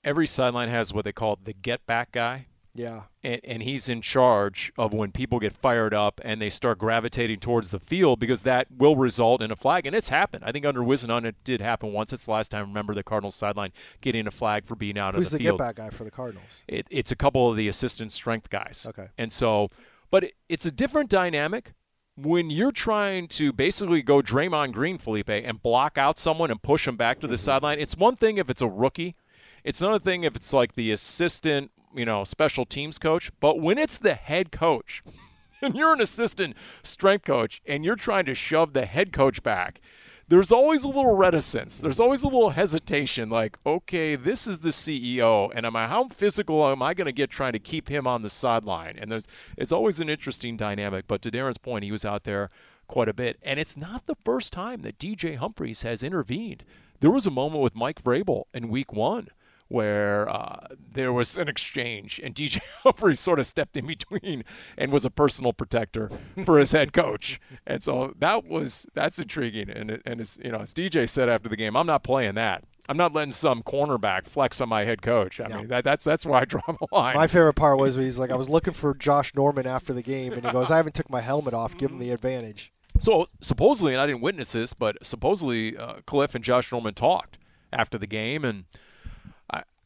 Every 0.04 0.28
sideline 0.28 0.70
has 0.70 0.94
what 0.94 1.06
they 1.06 1.12
call 1.12 1.38
the 1.44 1.54
get 1.54 1.86
back 1.86 2.12
guy. 2.12 2.48
Yeah. 2.74 3.04
And, 3.24 3.42
and 3.44 3.64
he's 3.64 3.90
in 3.90 4.02
charge 4.02 4.72
of 4.78 4.94
when 4.94 5.12
people 5.12 5.40
get 5.40 5.56
fired 5.56 5.94
up 5.94 6.22
and 6.24 6.42
they 6.42 6.50
start 6.50 6.80
gravitating 6.80 7.40
towards 7.40 7.72
the 7.72 7.80
field 7.80 8.20
because 8.20 8.44
that 8.44 8.68
will 8.76 8.96
result 8.96 9.42
in 9.42 9.52
a 9.52 9.56
flag. 9.56 9.86
And 9.86 9.96
it's 9.96 10.10
happened. 10.10 10.44
I 10.46 10.52
think 10.52 10.66
under 10.66 10.82
Whisenhunt 10.82 11.26
it 11.26 11.36
did 11.44 11.62
happen 11.62 11.92
once. 11.92 12.14
It's 12.14 12.26
the 12.26 12.32
last 12.32 12.52
time, 12.52 12.66
I 12.66 12.68
remember, 12.68 12.94
the 12.94 13.04
Cardinals 13.04 13.36
sideline 13.36 13.72
getting 14.00 14.28
a 14.28 14.32
flag 14.32 14.66
for 14.66 14.76
being 14.76 14.98
out 14.98 15.16
Who's 15.16 15.28
of 15.28 15.32
the, 15.32 15.38
the 15.38 15.44
field. 15.44 15.54
Who's 15.54 15.68
the 15.68 15.74
get 15.74 15.76
back 15.78 15.92
guy 15.92 15.96
for 15.96 16.04
the 16.04 16.12
Cardinals? 16.12 16.46
It, 16.68 16.88
it's 16.90 17.12
a 17.12 17.16
couple 17.16 17.50
of 17.50 17.58
the 17.58 17.68
assistant 17.68 18.12
strength 18.12 18.50
guys. 18.50 18.86
Okay. 18.88 19.08
And 19.18 19.34
so, 19.34 19.70
but 20.10 20.26
it, 20.26 20.34
it's 20.48 20.66
a 20.66 20.72
different 20.72 21.10
dynamic 21.10 21.74
when 22.16 22.50
you're 22.50 22.72
trying 22.72 23.28
to 23.28 23.52
basically 23.52 24.02
go 24.02 24.22
Draymond 24.22 24.74
Green, 24.74 24.98
Felipe, 24.98 25.30
and 25.30 25.62
block 25.62 25.98
out 25.98 26.20
someone 26.20 26.52
and 26.52 26.62
push 26.62 26.86
them 26.86 26.98
back 26.98 27.20
to 27.20 27.28
the 27.28 27.36
mm-hmm. 27.36 27.40
sideline. 27.40 27.80
It's 27.80 27.98
one 27.98 28.16
thing 28.16 28.38
if 28.38 28.50
it's 28.50 28.62
a 28.62 28.68
rookie. 28.68 29.16
It's 29.64 29.82
another 29.82 30.00
thing 30.00 30.24
if 30.24 30.36
it's 30.36 30.54
like 30.54 30.74
the 30.74 30.92
assistant 30.92 31.72
you 31.96 32.06
know, 32.06 32.24
special 32.24 32.66
teams 32.66 32.98
coach, 32.98 33.32
but 33.40 33.60
when 33.60 33.78
it's 33.78 33.98
the 33.98 34.14
head 34.14 34.52
coach 34.52 35.04
and 35.62 35.76
you're 35.76 35.94
an 35.94 36.02
assistant 36.02 36.56
strength 36.84 37.26
coach 37.26 37.62
and 37.66 37.84
you're 37.86 37.96
trying 37.96 38.26
to 38.26 38.36
shove 38.36 38.74
the 38.74 38.86
head 38.86 39.12
coach 39.14 39.44
back, 39.44 39.80
there's 40.28 40.54
always 40.54 40.86
a 40.86 40.88
little 40.88 41.18
reticence. 41.18 41.82
There's 41.82 42.00
always 42.00 42.24
a 42.24 42.28
little 42.28 42.52
hesitation 42.52 43.30
like, 43.30 43.58
okay, 43.66 44.16
this 44.16 44.48
is 44.48 44.60
the 44.60 44.70
CEO 44.70 45.52
and 45.54 45.66
am 45.66 45.76
I 45.76 45.88
how 45.88 46.08
physical 46.08 46.66
am 46.68 46.82
I 46.82 46.94
going 46.94 47.08
to 47.08 47.12
get 47.12 47.30
trying 47.30 47.52
to 47.52 47.60
keep 47.60 47.90
him 47.90 48.08
on 48.08 48.22
the 48.22 48.30
sideline? 48.30 48.98
And 48.98 49.12
there's 49.12 49.28
it's 49.58 49.74
always 49.74 50.00
an 50.00 50.10
interesting 50.10 50.56
dynamic, 50.56 51.06
but 51.06 51.22
to 51.24 51.32
Darren's 51.32 51.58
point, 51.58 51.84
he 51.84 51.92
was 51.92 52.06
out 52.06 52.24
there 52.24 52.50
quite 52.88 53.10
a 53.10 53.14
bit. 53.14 53.40
And 53.44 53.60
it's 53.60 53.76
not 53.76 54.06
the 54.06 54.16
first 54.16 54.54
time 54.54 54.84
that 54.84 54.98
DJ 54.98 55.36
Humphries 55.36 55.82
has 55.82 56.02
intervened. 56.02 56.64
There 57.02 57.12
was 57.12 57.28
a 57.28 57.32
moment 57.32 57.62
with 57.62 57.76
Mike 57.76 58.02
Vrabel 58.02 58.44
in 58.54 58.70
week 58.70 58.94
1 58.94 59.28
where 59.72 60.30
uh, 60.30 60.68
there 60.94 61.14
was 61.14 61.38
an 61.38 61.48
exchange, 61.48 62.20
and 62.22 62.36
DJ 62.36 62.60
Humphries 62.84 63.22
sort 63.22 63.40
of 63.40 63.46
stepped 63.46 63.78
in 63.78 63.88
between 63.88 64.44
and 64.78 64.92
was 64.92 65.06
a 65.06 65.10
personal 65.10 65.54
protector 65.54 66.12
for 66.46 66.60
his 66.60 66.74
head 66.74 66.92
coach, 66.92 67.40
and 67.66 67.82
so 67.82 68.14
that 68.20 68.46
was 68.46 68.86
that's 68.94 69.18
intriguing. 69.18 69.70
And 69.70 69.92
it, 69.92 70.02
and 70.06 70.20
as 70.20 70.38
you 70.44 70.52
know, 70.52 70.60
as 70.60 70.74
DJ 70.74 71.08
said 71.08 71.30
after 71.30 71.48
the 71.48 71.56
game, 71.56 71.78
I'm 71.78 71.88
not 71.88 72.04
playing 72.04 72.36
that. 72.36 72.66
I'm 72.90 72.98
not 72.98 73.14
letting 73.14 73.32
some 73.32 73.64
cornerback 73.64 74.28
flex 74.28 74.60
on 74.60 74.68
my 74.68 74.84
head 74.84 75.02
coach. 75.02 75.40
I 75.40 75.48
yeah. 75.48 75.58
mean, 75.58 75.68
that, 75.70 75.86
that's 75.86 76.04
that's 76.04 76.26
where 76.26 76.42
I 76.42 76.46
draw 76.46 76.62
the 76.68 76.88
line. 76.92 77.16
My 77.16 77.28
favorite 77.28 77.54
part 77.54 77.80
was 77.80 77.96
he's 77.96 78.20
like, 78.20 78.32
I 78.32 78.36
was 78.36 78.50
looking 78.50 78.74
for 78.74 78.94
Josh 78.94 79.34
Norman 79.34 79.66
after 79.66 79.94
the 79.94 80.04
game, 80.04 80.34
and 80.34 80.46
he 80.46 80.52
goes, 80.52 80.70
I 80.70 80.76
haven't 80.76 80.96
took 80.96 81.10
my 81.10 81.22
helmet 81.22 81.54
off. 81.54 81.78
Give 81.78 81.92
him 81.92 82.00
the 82.00 82.12
advantage. 82.12 82.74
So 83.00 83.28
supposedly, 83.40 83.94
and 83.94 84.02
I 84.02 84.08
didn't 84.08 84.22
witness 84.22 84.52
this, 84.52 84.74
but 84.74 84.98
supposedly 85.02 85.78
uh, 85.78 86.02
Cliff 86.06 86.36
and 86.36 86.44
Josh 86.44 86.74
Norman 86.74 86.94
talked 86.94 87.38
after 87.72 87.98
the 87.98 88.08
game, 88.08 88.44
and 88.44 88.66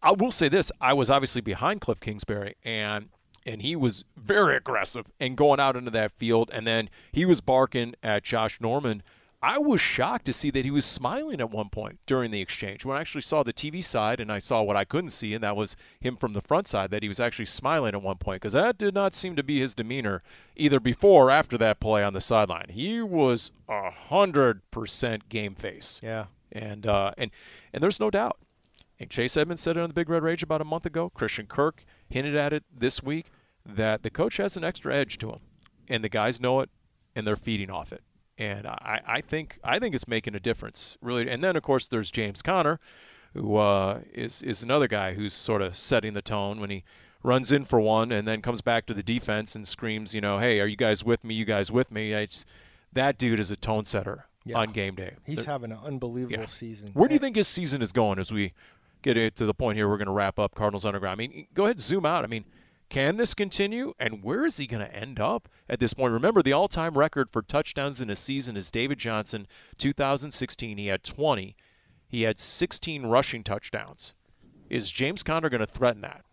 I 0.06 0.12
will 0.12 0.32
say 0.32 0.48
this: 0.48 0.72
I 0.80 0.94
was 0.94 1.10
obviously 1.10 1.42
behind 1.42 1.82
Cliff 1.82 2.00
Kingsbury, 2.00 2.56
and 2.64 3.10
and 3.44 3.64
he 3.64 3.76
was 3.76 4.06
very 4.16 4.56
aggressive 4.56 5.08
and 5.20 5.36
going 5.36 5.60
out 5.60 5.76
into 5.76 5.92
that 5.92 6.12
field, 6.12 6.52
and 6.54 6.66
then 6.66 6.90
he 7.12 7.26
was 7.26 7.42
barking 7.42 7.96
at 8.04 8.24
Josh 8.24 8.62
Norman. 8.62 9.02
I 9.42 9.60
was 9.60 9.80
shocked 9.80 10.26
to 10.26 10.34
see 10.34 10.50
that 10.52 10.66
he 10.66 10.72
was 10.72 10.86
smiling 10.86 11.40
at 11.40 11.52
one 11.52 11.70
point 11.70 12.00
during 12.08 12.32
the 12.32 12.42
exchange. 12.42 12.84
When 12.84 12.98
I 12.98 13.02
actually 13.02 13.22
saw 13.22 13.44
the 13.44 13.54
TV 13.54 13.84
side 13.84 14.20
and 14.20 14.32
I 14.32 14.40
saw 14.40 14.64
what 14.64 14.76
I 14.76 14.86
couldn't 14.86 15.12
see, 15.12 15.36
and 15.36 15.44
that 15.44 15.56
was 15.56 15.76
him 16.00 16.18
from 16.18 16.34
the 16.34 16.42
front 16.42 16.68
side, 16.68 16.90
that 16.90 17.04
he 17.04 17.10
was 17.10 17.20
actually 17.20 17.46
smiling 17.46 17.94
at 17.94 18.02
one 18.02 18.18
point 18.18 18.42
because 18.42 18.54
that 18.54 18.78
did 18.78 18.96
not 18.96 19.14
seem 19.14 19.36
to 19.36 19.44
be 19.44 19.60
his 19.60 19.76
demeanor 19.76 20.24
either 20.56 20.80
before 20.80 21.28
or 21.28 21.32
after 21.32 21.58
that 21.60 21.80
play 21.80 22.04
on 22.04 22.14
the 22.14 22.22
sideline. 22.22 22.70
He 22.70 23.02
was 23.02 23.52
a 23.68 23.92
hundred 23.92 24.62
percent 24.72 25.30
game 25.30 25.54
face. 25.54 26.00
Yeah, 26.02 26.26
and 26.52 26.88
uh, 26.88 27.12
and 27.18 27.30
and 27.72 27.84
there's 27.84 28.00
no 28.00 28.10
doubt 28.10 28.38
And 29.00 29.10
Chase 29.10 29.36
Edmonds 29.36 29.62
said 29.62 29.76
it 29.78 29.82
on 29.82 29.90
the 29.90 29.94
Big 29.94 30.10
Red 30.10 30.24
Rage 30.24 30.42
about 30.44 30.62
a 30.62 30.66
month 30.66 30.86
ago. 30.86 31.10
Christian 31.10 31.48
Kirk 31.48 31.84
hinted 32.08 32.36
at 32.36 32.54
it 32.54 32.64
this 32.74 33.04
week 33.04 33.30
that 33.66 34.04
the 34.04 34.10
coach 34.10 34.38
has 34.38 34.56
an 34.56 34.64
extra 34.64 34.96
edge 34.96 35.18
to 35.18 35.30
him, 35.32 35.40
and 35.88 36.04
the 36.04 36.10
guys 36.10 36.40
know 36.40 36.62
it, 36.62 36.70
and 37.16 37.26
they're 37.28 37.36
feeding 37.36 37.70
off 37.70 37.92
it. 37.92 38.02
And 38.38 38.68
I, 38.68 39.02
I 39.08 39.22
think 39.22 39.60
I 39.64 39.80
think 39.80 39.96
it's 39.96 40.08
making 40.08 40.36
a 40.36 40.40
difference, 40.40 40.98
really. 41.02 41.30
And 41.30 41.44
then 41.44 41.56
of 41.56 41.64
course 41.64 41.88
there's 41.88 42.12
James 42.12 42.42
Conner, 42.42 42.80
who 43.34 43.56
uh, 43.58 44.02
is 44.14 44.42
is 44.42 44.62
another 44.64 44.88
guy 44.88 45.14
who's 45.14 45.34
sort 45.34 45.62
of 45.62 45.76
setting 45.78 46.14
the 46.14 46.22
tone 46.22 46.60
when 46.60 46.70
he 46.70 46.84
runs 47.24 47.52
in 47.52 47.66
for 47.66 47.80
one 47.80 48.12
and 48.12 48.28
then 48.28 48.42
comes 48.42 48.62
back 48.62 48.86
to 48.86 48.94
the 48.94 49.02
defense 49.02 49.56
and 49.56 49.68
screams, 49.68 50.14
you 50.14 50.22
know, 50.22 50.38
hey, 50.38 50.60
are 50.60 50.68
you 50.68 50.76
guys 50.76 51.04
with 51.04 51.24
me? 51.24 51.34
You 51.34 51.44
guys 51.46 51.72
with 51.72 51.90
me? 51.92 52.14
It's, 52.14 52.46
that 52.94 53.18
dude 53.18 53.40
is 53.40 53.50
a 53.50 53.56
tone 53.56 53.84
setter 53.84 54.28
Yeah. 54.46 54.60
on 54.60 54.72
game 54.72 54.94
day. 54.94 55.16
He's 55.26 55.38
They're- 55.38 55.46
having 55.54 55.72
an 55.72 55.80
unbelievable 55.84 56.38
yeah. 56.42 56.46
season. 56.46 56.92
Where 56.94 57.08
do 57.08 57.16
you 57.16 57.20
think 57.20 57.36
his 57.36 57.48
season 57.48 57.82
is 57.82 57.92
going 57.92 58.20
as 58.20 58.32
we 58.32 58.54
get 59.02 59.18
it 59.18 59.36
to 59.38 59.46
the 59.46 59.54
point 59.54 59.78
here? 59.78 59.88
We're 59.88 59.98
going 59.98 60.08
to 60.08 60.14
wrap 60.14 60.40
up 60.40 60.56
Cardinals 60.56 60.86
Underground. 60.86 61.14
I 61.14 61.28
mean, 61.28 61.48
go 61.54 61.66
ahead, 61.66 61.80
zoom 61.80 62.06
out. 62.06 62.24
I 62.24 62.28
mean, 62.28 62.46
can 62.90 63.18
this 63.18 63.34
continue? 63.34 63.94
And 64.00 64.24
where 64.24 64.46
is 64.46 64.58
he 64.58 64.68
going 64.68 64.86
to 64.86 64.96
end 64.96 65.20
up 65.20 65.50
at 65.68 65.80
this 65.80 65.94
point? 65.94 66.14
Remember, 66.14 66.42
the 66.42 66.54
all 66.54 66.68
time 66.68 66.98
record 66.98 67.30
for 67.32 67.42
touchdowns 67.42 68.02
in 68.02 68.10
a 68.10 68.16
season 68.16 68.56
is 68.56 68.72
David 68.72 69.00
Johnson, 69.00 69.48
2016. 69.78 70.78
He 70.78 70.88
had 70.88 71.04
20. 71.04 71.56
He 72.08 72.22
had 72.24 72.40
16 72.40 73.06
rushing 73.06 73.44
touchdowns. 73.44 74.14
Is 74.70 74.92
James 74.92 75.24
Conner 75.24 75.50
going 75.50 75.60
to 75.60 75.68
threaten 75.68 76.02
that? 76.02 76.24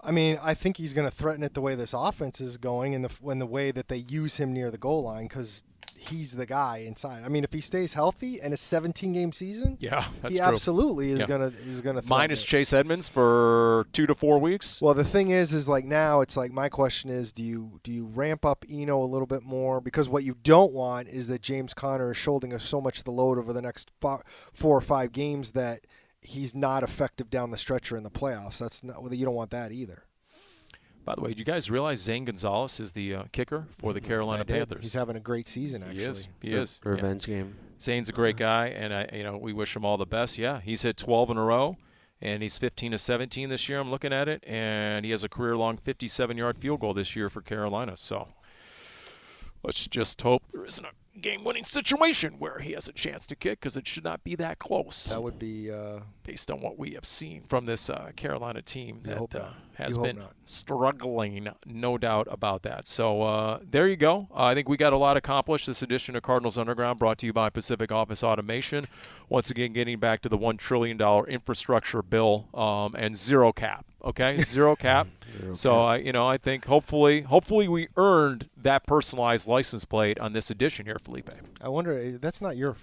I 0.00 0.12
mean, 0.12 0.38
I 0.40 0.54
think 0.54 0.76
he's 0.76 0.94
going 0.94 1.08
to 1.08 1.14
threaten 1.14 1.42
it 1.42 1.54
the 1.54 1.60
way 1.60 1.74
this 1.74 1.92
offense 1.92 2.40
is 2.40 2.56
going, 2.56 2.94
and 2.94 3.04
the 3.04 3.34
the 3.34 3.46
way 3.46 3.72
that 3.72 3.88
they 3.88 3.96
use 3.96 4.36
him 4.36 4.52
near 4.52 4.70
the 4.70 4.78
goal 4.78 5.02
line 5.02 5.24
because 5.24 5.64
he's 5.98 6.32
the 6.32 6.46
guy 6.46 6.78
inside. 6.86 7.22
I 7.24 7.28
mean, 7.28 7.44
if 7.44 7.52
he 7.52 7.60
stays 7.60 7.92
healthy 7.94 8.40
and 8.40 8.54
a 8.54 8.56
17 8.56 9.12
game 9.12 9.32
season, 9.32 9.76
Yeah, 9.80 10.06
that's 10.22 10.34
he 10.34 10.38
true. 10.40 10.46
absolutely 10.48 11.10
is 11.10 11.20
Yeah. 11.20 11.26
gonna 11.26 11.52
is 11.66 11.80
gonna. 11.80 12.02
Minus 12.06 12.42
it. 12.42 12.46
Chase 12.46 12.72
Edmonds 12.72 13.08
for 13.08 13.86
two 13.92 14.06
to 14.06 14.14
four 14.14 14.38
weeks. 14.38 14.80
Well, 14.80 14.94
the 14.94 15.04
thing 15.04 15.30
is, 15.30 15.52
is 15.52 15.68
like 15.68 15.84
now 15.84 16.20
it's 16.20 16.36
like 16.36 16.52
my 16.52 16.68
question 16.68 17.10
is, 17.10 17.32
do 17.32 17.42
you 17.42 17.80
do 17.82 17.92
you 17.92 18.06
ramp 18.06 18.44
up 18.44 18.64
Eno 18.70 19.02
a 19.02 19.06
little 19.06 19.26
bit 19.26 19.42
more? 19.42 19.80
Because 19.80 20.08
what 20.08 20.24
you 20.24 20.36
don't 20.42 20.72
want 20.72 21.08
is 21.08 21.28
that 21.28 21.42
James 21.42 21.74
Conner 21.74 22.12
is 22.12 22.16
shouldering 22.16 22.58
so 22.58 22.80
much 22.80 22.98
of 22.98 23.04
the 23.04 23.12
load 23.12 23.38
over 23.38 23.52
the 23.52 23.62
next 23.62 23.90
four 24.00 24.22
or 24.62 24.80
five 24.80 25.12
games 25.12 25.50
that 25.52 25.86
he's 26.20 26.54
not 26.54 26.82
effective 26.82 27.30
down 27.30 27.50
the 27.50 27.58
stretcher 27.58 27.96
in 27.96 28.02
the 28.02 28.10
playoffs. 28.10 28.58
That's 28.58 28.82
not 28.82 29.12
you 29.12 29.24
don't 29.24 29.34
want 29.34 29.50
that 29.50 29.72
either. 29.72 30.02
By 31.08 31.14
the 31.14 31.22
way, 31.22 31.32
do 31.32 31.38
you 31.38 31.44
guys 31.46 31.70
realize 31.70 32.02
Zane 32.02 32.26
Gonzalez 32.26 32.80
is 32.80 32.92
the 32.92 33.14
uh, 33.14 33.22
kicker 33.32 33.66
for 33.78 33.94
the 33.94 34.00
Carolina 34.02 34.44
Panthers? 34.44 34.82
He's 34.82 34.92
having 34.92 35.16
a 35.16 35.20
great 35.20 35.48
season 35.48 35.82
actually. 35.82 36.00
He 36.00 36.04
is. 36.04 36.28
He 36.42 36.52
Re- 36.52 36.60
is. 36.60 36.80
Yeah. 36.84 36.90
Revenge 36.90 37.24
game. 37.24 37.56
Zane's 37.80 38.10
a 38.10 38.12
great 38.12 38.36
guy, 38.36 38.66
and 38.66 38.92
I, 38.92 39.08
you 39.14 39.22
know, 39.22 39.38
we 39.38 39.54
wish 39.54 39.74
him 39.74 39.86
all 39.86 39.96
the 39.96 40.04
best. 40.04 40.36
Yeah, 40.36 40.60
he's 40.60 40.82
hit 40.82 40.98
12 40.98 41.30
in 41.30 41.38
a 41.38 41.42
row, 41.42 41.78
and 42.20 42.42
he's 42.42 42.58
15 42.58 42.92
to 42.92 42.98
17 42.98 43.48
this 43.48 43.70
year. 43.70 43.78
I'm 43.78 43.90
looking 43.90 44.12
at 44.12 44.28
it, 44.28 44.44
and 44.46 45.06
he 45.06 45.10
has 45.12 45.24
a 45.24 45.30
career-long 45.30 45.78
57-yard 45.78 46.58
field 46.58 46.80
goal 46.80 46.92
this 46.92 47.16
year 47.16 47.30
for 47.30 47.40
Carolina. 47.40 47.96
So 47.96 48.28
let's 49.62 49.86
just 49.86 50.20
hope 50.20 50.42
there 50.52 50.66
isn't 50.66 50.84
a 50.84 50.90
game-winning 51.18 51.64
situation 51.64 52.34
where 52.38 52.58
he 52.60 52.72
has 52.72 52.88
a 52.88 52.92
chance 52.92 53.26
to 53.26 53.36
kick, 53.36 53.60
because 53.60 53.76
it 53.76 53.86
should 53.86 54.04
not 54.04 54.24
be 54.24 54.34
that 54.36 54.58
close, 54.58 55.04
That 55.04 55.22
would 55.22 55.38
be 55.38 55.70
uh, 55.70 56.00
based 56.22 56.50
on 56.50 56.60
what 56.60 56.78
we 56.78 56.92
have 56.92 57.04
seen 57.04 57.42
from 57.46 57.66
this 57.66 57.90
uh, 57.90 58.10
Carolina 58.16 58.62
team 58.62 59.00
that 59.02 59.34
uh, 59.34 59.50
has 59.74 59.98
been 59.98 60.18
not. 60.18 60.32
struggling, 60.44 61.48
no 61.66 61.98
doubt 61.98 62.28
about 62.30 62.62
that. 62.62 62.86
So 62.86 63.22
uh, 63.22 63.60
there 63.68 63.88
you 63.88 63.96
go. 63.96 64.28
Uh, 64.30 64.44
I 64.44 64.54
think 64.54 64.68
we 64.68 64.76
got 64.76 64.92
a 64.92 64.98
lot 64.98 65.16
accomplished 65.16 65.66
this 65.66 65.82
edition 65.82 66.16
of 66.16 66.22
Cardinals 66.22 66.58
Underground, 66.58 66.98
brought 66.98 67.18
to 67.18 67.26
you 67.26 67.32
by 67.32 67.50
Pacific 67.50 67.92
Office 67.92 68.22
Automation. 68.22 68.86
Once 69.28 69.50
again, 69.50 69.72
getting 69.72 69.98
back 69.98 70.22
to 70.22 70.28
the 70.28 70.36
one 70.38 70.56
trillion 70.56 70.96
dollar 70.96 71.26
infrastructure 71.26 72.02
bill 72.02 72.48
um, 72.54 72.94
and 72.96 73.16
zero 73.16 73.52
cap. 73.52 73.84
Okay, 74.08 74.42
zero 74.42 74.74
cap. 74.74 75.06
so 75.52 75.78
I, 75.80 75.96
you 75.98 76.12
know, 76.12 76.26
I 76.26 76.38
think 76.38 76.64
hopefully, 76.64 77.20
hopefully 77.20 77.68
we 77.68 77.88
earned 77.96 78.48
that 78.62 78.86
personalized 78.86 79.46
license 79.46 79.84
plate 79.84 80.18
on 80.18 80.32
this 80.32 80.50
edition 80.50 80.86
here, 80.86 80.96
Felipe. 81.04 81.30
I 81.60 81.68
wonder 81.68 81.96
eh, 81.98 82.16
that's 82.20 82.40
not 82.40 82.56
your 82.56 82.74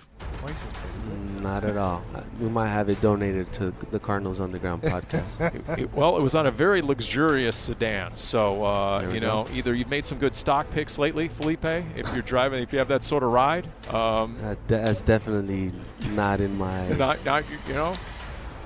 license 0.44 0.62
plate. 0.74 1.42
Not 1.42 1.64
at 1.64 1.78
all. 1.78 2.04
Uh, 2.16 2.22
We 2.40 2.48
might 2.50 2.70
have 2.70 2.90
it 2.90 3.02
donated 3.02 3.52
to 3.54 3.74
the 3.92 4.00
Cardinals 4.00 4.40
Underground 4.40 4.82
podcast. 4.94 5.54
It- 5.56 5.80
it- 5.80 5.94
well, 5.94 6.16
it 6.18 6.24
was 6.24 6.36
on 6.36 6.46
a 6.46 6.52
very 6.52 6.82
luxurious 6.84 7.56
sedan. 7.56 8.12
So, 8.16 8.64
uh, 8.64 9.10
you 9.12 9.20
know, 9.20 9.48
either 9.54 9.74
you've 9.74 9.90
made 9.90 10.06
some 10.06 10.20
good 10.20 10.36
stock 10.36 10.70
picks 10.72 10.98
lately, 11.00 11.28
Felipe, 11.28 11.66
if 11.66 12.08
you're 12.14 12.22
driving, 12.22 12.62
if 12.62 12.72
you 12.72 12.78
have 12.80 12.88
that 12.90 13.02
sort 13.04 13.24
of 13.24 13.32
ride. 13.32 13.66
Um, 13.94 14.38
Uh, 14.44 14.56
that's 14.68 15.02
definitely 15.02 15.72
not 16.14 16.40
in 16.40 16.56
my. 16.58 16.88
not, 16.90 17.24
not, 17.26 17.44
you 17.68 17.74
know, 17.74 17.94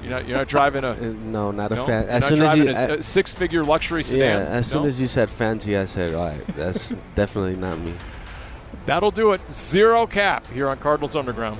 you're 0.02 0.12
not, 0.12 0.28
you're 0.28 0.38
not 0.38 0.48
driving 0.48 0.84
a. 0.84 0.92
uh, 0.92 0.96
no, 0.96 1.52
not 1.52 1.72
a 1.72 1.76
no? 1.76 1.86
fan. 1.86 2.08
As 2.08 2.26
soon 2.26 2.42
as 2.42 2.58
you, 2.58 2.70
a 2.70 2.74
uh, 2.74 2.96
a, 2.96 3.04
six-figure 3.04 3.64
luxury 3.64 4.04
sedan. 4.04 4.44
yeah, 4.44 4.50
as 4.50 4.68
soon 4.68 4.84
No? 4.84 4.88
as 4.88 5.00
you 5.02 5.08
said 5.08 5.30
fancy, 5.30 5.78
I 5.78 5.86
said, 5.86 6.14
all 6.14 6.28
right, 6.28 6.48
that's 6.56 6.90
definitely 7.16 7.56
not 7.56 7.80
me. 7.80 7.94
That'll 8.86 9.12
do 9.12 9.34
it. 9.34 9.42
Zero 9.52 10.08
cap 10.08 10.48
here 10.48 10.68
on 10.70 10.78
Cardinals 10.78 11.16
Underground. 11.16 11.60